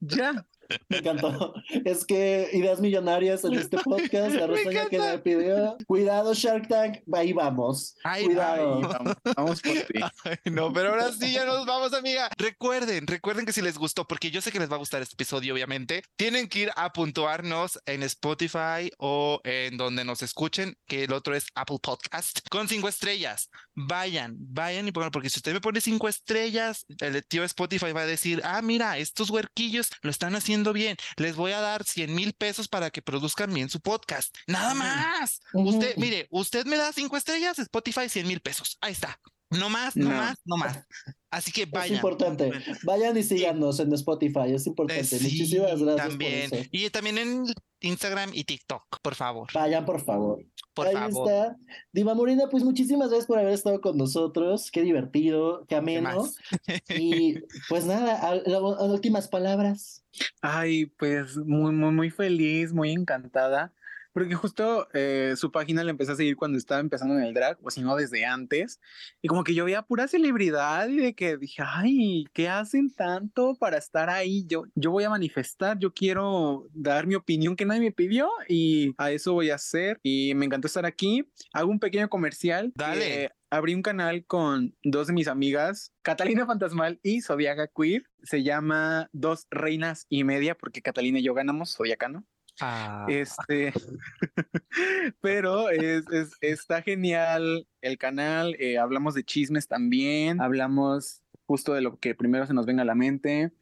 Ya. 0.00 0.46
Me 0.88 0.98
encantó. 0.98 1.54
Es 1.84 2.04
que 2.04 2.48
ideas 2.52 2.80
millonarias 2.80 3.44
en 3.44 3.54
este 3.54 3.78
podcast, 3.78 4.10
la 4.34 4.46
Me 4.46 4.54
reseña 4.54 4.86
que 4.88 4.96
encanta. 4.96 5.12
me 5.12 5.18
pidió. 5.18 5.76
Cuidado, 5.86 6.34
Shark 6.34 6.68
Tank, 6.68 6.98
ahí 7.12 7.32
vamos. 7.32 7.96
Ay, 8.04 8.24
Cuidado. 8.26 8.76
Ay, 8.76 8.82
vamos, 8.92 9.14
vamos 9.36 9.60
por 9.62 9.72
ti. 9.72 10.00
Ay, 10.24 10.36
no, 10.52 10.72
pero 10.72 10.90
ahora 10.90 11.12
sí 11.12 11.32
ya 11.32 11.44
nos 11.44 11.66
vamos, 11.66 11.92
amiga. 11.92 12.30
Recuerden, 12.36 13.06
recuerden 13.06 13.46
que 13.46 13.52
si 13.52 13.62
les 13.62 13.78
gustó, 13.78 14.06
porque 14.06 14.30
yo 14.30 14.40
sé 14.40 14.52
que 14.52 14.58
les 14.58 14.70
va 14.70 14.76
a 14.76 14.78
gustar 14.78 15.02
este 15.02 15.14
episodio, 15.14 15.54
obviamente, 15.54 16.02
tienen 16.16 16.48
que 16.48 16.60
ir 16.60 16.70
a 16.76 16.92
puntuarnos 16.92 17.78
en 17.86 18.02
Spotify 18.02 18.90
o 18.98 19.40
en 19.44 19.76
donde 19.76 20.04
nos 20.04 20.22
escuchen, 20.22 20.76
que 20.86 21.04
el 21.04 21.12
otro 21.12 21.34
es 21.34 21.46
Apple 21.54 21.78
Podcast, 21.82 22.40
con 22.50 22.68
cinco 22.68 22.88
estrellas. 22.88 23.50
Vayan, 23.74 24.36
vayan 24.38 24.88
y 24.88 24.92
pongan, 24.92 25.10
porque 25.10 25.28
si 25.30 25.38
usted 25.38 25.52
me 25.52 25.60
pone 25.60 25.80
cinco 25.80 26.08
estrellas, 26.08 26.86
el 27.00 27.24
tío 27.26 27.44
Spotify 27.44 27.92
va 27.92 28.02
a 28.02 28.06
decir, 28.06 28.40
ah, 28.44 28.62
mira, 28.62 28.96
estos 28.98 29.30
huerquillos 29.30 29.90
lo 30.02 30.10
están 30.10 30.34
haciendo 30.34 30.55
bien. 30.64 30.96
Les 31.16 31.36
voy 31.36 31.52
a 31.52 31.60
dar 31.60 31.84
100 31.84 32.14
mil 32.14 32.32
pesos 32.32 32.68
para 32.68 32.90
que 32.90 33.02
produzcan 33.02 33.52
bien 33.52 33.68
su 33.68 33.80
podcast. 33.80 34.34
Nada 34.46 34.74
más. 34.74 35.40
Usted, 35.52 35.96
mire, 35.96 36.26
usted 36.30 36.66
me 36.66 36.76
da 36.76 36.92
cinco 36.92 37.16
estrellas, 37.16 37.58
Spotify 37.58 38.08
100 38.08 38.26
mil 38.26 38.40
pesos. 38.40 38.78
Ahí 38.80 38.92
está. 38.92 39.18
No 39.48 39.70
más, 39.70 39.94
no, 39.96 40.10
No. 40.10 40.16
más, 40.16 40.38
no 40.44 40.56
más. 40.56 40.78
Así 41.30 41.52
que 41.52 41.62
Es 41.62 41.70
vayan. 41.70 41.94
importante. 41.96 42.50
Vayan 42.82 43.16
y 43.16 43.22
síganos 43.22 43.78
en 43.78 43.92
Spotify, 43.92 44.52
es 44.52 44.66
Eh, 44.66 44.70
importante. 44.70 45.04
sí, 45.04 45.22
Muchísimas 45.22 45.80
gracias 45.80 46.08
También. 46.08 46.50
por 46.50 46.58
eso. 46.58 46.68
Y 46.72 46.90
también 46.90 47.18
en 47.18 47.44
Instagram 47.80 48.30
y 48.34 48.42
TikTok, 48.44 49.00
por 49.02 49.14
favor. 49.14 49.48
Vayan, 49.54 49.84
por 49.84 50.02
favor. 50.04 50.42
Por 50.74 50.88
Ahí 50.88 50.94
favor. 50.94 51.30
está. 51.30 51.56
Diva 51.92 52.14
Morena, 52.14 52.48
pues 52.50 52.64
muchísimas 52.64 53.08
gracias 53.08 53.26
por 53.26 53.38
haber 53.38 53.52
estado 53.52 53.80
con 53.80 53.96
nosotros. 53.96 54.70
Qué 54.72 54.82
divertido, 54.82 55.60
qué 55.60 55.66
¿Qué 55.68 55.74
ameno. 55.76 56.26
Y 56.88 57.34
pues 57.68 57.84
nada, 57.84 58.14
a- 58.16 58.30
a- 58.32 58.56
a- 58.56 58.84
últimas 58.92 59.28
palabras. 59.28 60.02
Ay, 60.40 60.86
pues 60.86 61.36
muy, 61.36 61.72
muy, 61.72 61.92
muy 61.92 62.10
feliz, 62.10 62.72
muy 62.72 62.92
encantada. 62.92 63.72
Porque 64.16 64.34
justo 64.34 64.88
eh, 64.94 65.34
su 65.36 65.52
página 65.52 65.84
la 65.84 65.90
empecé 65.90 66.12
a 66.12 66.16
seguir 66.16 66.36
cuando 66.36 66.56
estaba 66.56 66.80
empezando 66.80 67.18
en 67.18 67.22
el 67.22 67.34
drag, 67.34 67.58
o 67.60 67.70
si 67.70 67.82
no, 67.82 67.96
desde 67.96 68.24
antes. 68.24 68.80
Y 69.20 69.28
como 69.28 69.44
que 69.44 69.52
yo 69.52 69.66
veía 69.66 69.82
pura 69.82 70.08
celebridad 70.08 70.88
y 70.88 70.96
de 70.96 71.14
que 71.14 71.36
dije, 71.36 71.62
ay, 71.62 72.24
¿qué 72.32 72.48
hacen 72.48 72.90
tanto 72.90 73.56
para 73.56 73.76
estar 73.76 74.08
ahí? 74.08 74.46
Yo, 74.46 74.64
yo 74.74 74.90
voy 74.90 75.04
a 75.04 75.10
manifestar, 75.10 75.78
yo 75.78 75.92
quiero 75.92 76.66
dar 76.72 77.06
mi 77.06 77.14
opinión 77.14 77.56
que 77.56 77.66
nadie 77.66 77.82
me 77.82 77.92
pidió 77.92 78.30
y 78.48 78.94
a 78.96 79.10
eso 79.10 79.34
voy 79.34 79.50
a 79.50 79.56
hacer. 79.56 80.00
Y 80.02 80.32
me 80.34 80.46
encantó 80.46 80.66
estar 80.66 80.86
aquí. 80.86 81.30
Hago 81.52 81.70
un 81.70 81.78
pequeño 81.78 82.08
comercial. 82.08 82.72
Dale. 82.74 83.04
que 83.04 83.30
abrí 83.50 83.74
un 83.74 83.82
canal 83.82 84.24
con 84.26 84.74
dos 84.82 85.06
de 85.06 85.12
mis 85.12 85.28
amigas, 85.28 85.92
Catalina 86.02 86.46
Fantasmal 86.46 86.98
y 87.02 87.20
Zodiaca 87.22 87.68
Queer. 87.68 88.04
Se 88.22 88.42
llama 88.42 89.08
Dos 89.12 89.46
Reinas 89.50 90.06
y 90.08 90.24
Media, 90.24 90.54
porque 90.56 90.82
Catalina 90.82 91.18
y 91.18 91.22
yo 91.22 91.34
ganamos, 91.34 91.74
Zodiacano. 91.76 92.24
Ah, 92.60 93.06
Este, 93.08 93.72
pero 95.20 95.70
es, 95.70 96.04
es- 96.10 96.32
está 96.40 96.82
genial 96.82 97.66
el 97.80 97.98
canal. 97.98 98.56
eh, 98.58 98.78
hablamos 98.78 99.14
de 99.14 99.24
chismes 99.24 99.68
también. 99.68 100.40
Hablamos 100.40 101.22
justo 101.46 101.74
de 101.74 101.80
lo 101.82 101.98
que 101.98 102.14
primero 102.14 102.46
se 102.46 102.54
nos 102.54 102.66
venga 102.66 102.82
a 102.82 102.86
la 102.86 102.94
mente. 102.94 103.52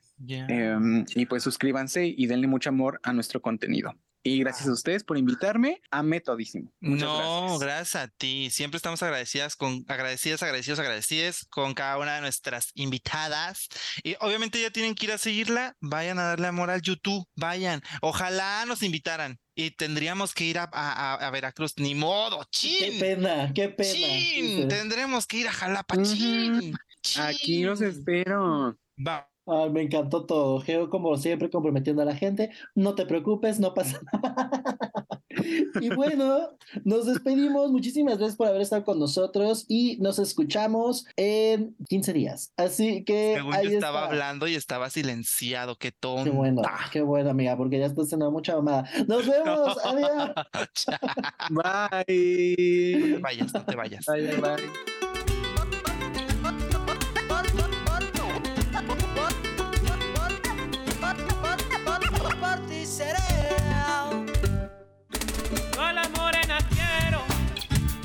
em, 0.48 1.04
y 1.16 1.26
pues 1.26 1.42
suscríbanse 1.42 2.06
y 2.06 2.26
denle 2.26 2.46
mucho 2.46 2.70
amor 2.70 3.00
a 3.02 3.12
nuestro 3.12 3.42
contenido. 3.42 3.94
Y 4.26 4.38
gracias 4.38 4.66
a 4.68 4.72
ustedes 4.72 5.04
por 5.04 5.18
invitarme. 5.18 5.82
Amé 5.90 6.18
todísimo. 6.20 6.72
Muchas 6.80 7.06
no, 7.06 7.58
gracias. 7.58 7.60
gracias 7.60 7.94
a 8.04 8.08
ti. 8.08 8.48
Siempre 8.50 8.78
estamos 8.78 9.02
agradecidas 9.02 9.54
con 9.54 9.84
agradecidas, 9.86 10.42
agradecidos, 10.42 10.78
agradecidas 10.78 11.46
con 11.50 11.74
cada 11.74 11.98
una 11.98 12.14
de 12.14 12.22
nuestras 12.22 12.70
invitadas. 12.74 13.68
Y 14.02 14.16
obviamente 14.20 14.60
ya 14.62 14.70
tienen 14.70 14.94
que 14.94 15.04
ir 15.06 15.12
a 15.12 15.18
seguirla. 15.18 15.76
Vayan 15.80 16.18
a 16.18 16.22
darle 16.24 16.46
amor 16.46 16.70
al 16.70 16.80
YouTube. 16.80 17.26
Vayan. 17.36 17.82
Ojalá 18.00 18.64
nos 18.66 18.82
invitaran. 18.82 19.38
Y 19.54 19.72
tendríamos 19.72 20.32
que 20.32 20.44
ir 20.44 20.58
a, 20.58 20.70
a- 20.72 21.14
a- 21.14 21.26
a 21.26 21.30
Veracruz. 21.30 21.74
Ni 21.76 21.94
modo. 21.94 22.40
Qué 22.50 22.90
Chin. 22.90 22.98
pena, 23.00 23.52
qué 23.54 23.68
pena. 23.68 23.92
Chin. 23.92 24.68
Tendremos 24.68 25.26
que 25.26 25.36
ir 25.36 25.48
a 25.48 25.52
Jalapa. 25.52 25.96
Ujú. 25.96 26.04
Chin. 26.14 26.74
Aquí 27.20 27.62
los 27.62 27.82
espero. 27.82 28.76
Va. 29.06 29.28
Ay, 29.46 29.70
me 29.70 29.82
encantó 29.82 30.24
todo. 30.24 30.60
Geo, 30.60 30.88
como 30.90 31.16
siempre, 31.16 31.50
comprometiendo 31.50 32.02
a 32.02 32.04
la 32.06 32.16
gente. 32.16 32.50
No 32.74 32.94
te 32.94 33.04
preocupes, 33.06 33.60
no 33.60 33.74
pasa 33.74 34.00
nada. 34.12 34.64
Y 35.80 35.88
bueno, 35.94 36.50
nos 36.84 37.06
despedimos. 37.06 37.70
Muchísimas 37.72 38.18
gracias 38.18 38.36
por 38.36 38.46
haber 38.48 38.62
estado 38.62 38.84
con 38.84 38.98
nosotros 38.98 39.66
y 39.68 39.98
nos 40.00 40.18
escuchamos 40.18 41.04
en 41.16 41.76
15 41.88 42.12
días. 42.12 42.52
Así 42.56 43.04
que 43.04 43.34
Según 43.36 43.54
ahí 43.54 43.66
yo 43.70 43.74
estaba 43.74 44.00
está. 44.02 44.10
hablando 44.10 44.46
y 44.46 44.54
estaba 44.54 44.88
silenciado. 44.90 45.76
Qué 45.76 45.92
tonto. 45.92 46.24
Qué 46.24 46.30
bueno, 46.30 46.62
qué 46.92 47.02
bueno, 47.02 47.30
amiga, 47.30 47.56
porque 47.56 47.78
ya 47.78 47.86
estás 47.86 48.06
haciendo 48.06 48.30
mucha 48.30 48.54
mamada. 48.56 48.88
Nos 49.08 49.26
vemos, 49.26 49.76
adiós. 49.84 50.30
Bye. 51.50 53.08
No 53.10 53.16
te 53.16 53.20
vayas, 53.20 53.52
no 53.54 53.64
te 53.64 53.76
vayas. 53.76 54.06
Bye, 54.06 54.26
bye, 54.36 55.03
Yo 62.96 63.02
a 65.82 65.92
la 65.92 66.08
morena 66.10 66.58
quiero, 66.70 67.22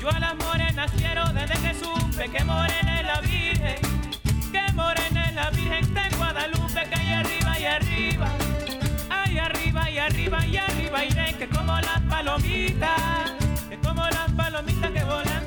yo 0.00 0.10
a 0.10 0.18
la 0.18 0.34
morena 0.34 0.86
quiero 0.96 1.24
desde 1.26 1.54
que 1.62 1.74
supe 1.74 2.28
que 2.28 2.42
morena 2.42 3.00
es 3.00 3.06
la 3.06 3.20
virgen, 3.20 3.76
que 4.50 4.72
morena 4.72 5.26
es 5.28 5.34
la 5.36 5.50
virgen 5.50 5.94
de 5.94 6.16
Guadalupe, 6.16 6.88
que 6.88 7.00
hay 7.00 7.12
arriba 7.12 7.60
y 7.60 7.64
arriba, 7.66 8.28
hay 9.10 9.38
arriba 9.38 9.90
y 9.90 9.98
arriba 9.98 10.46
y 10.46 10.56
arriba 10.56 11.04
y 11.04 11.08
iré, 11.08 11.34
que 11.38 11.48
como 11.48 11.80
las 11.80 12.00
palomitas, 12.08 13.32
que 13.68 13.78
como 13.78 14.02
las 14.02 14.32
palomitas 14.32 14.90
que 14.90 15.04
volan. 15.04 15.39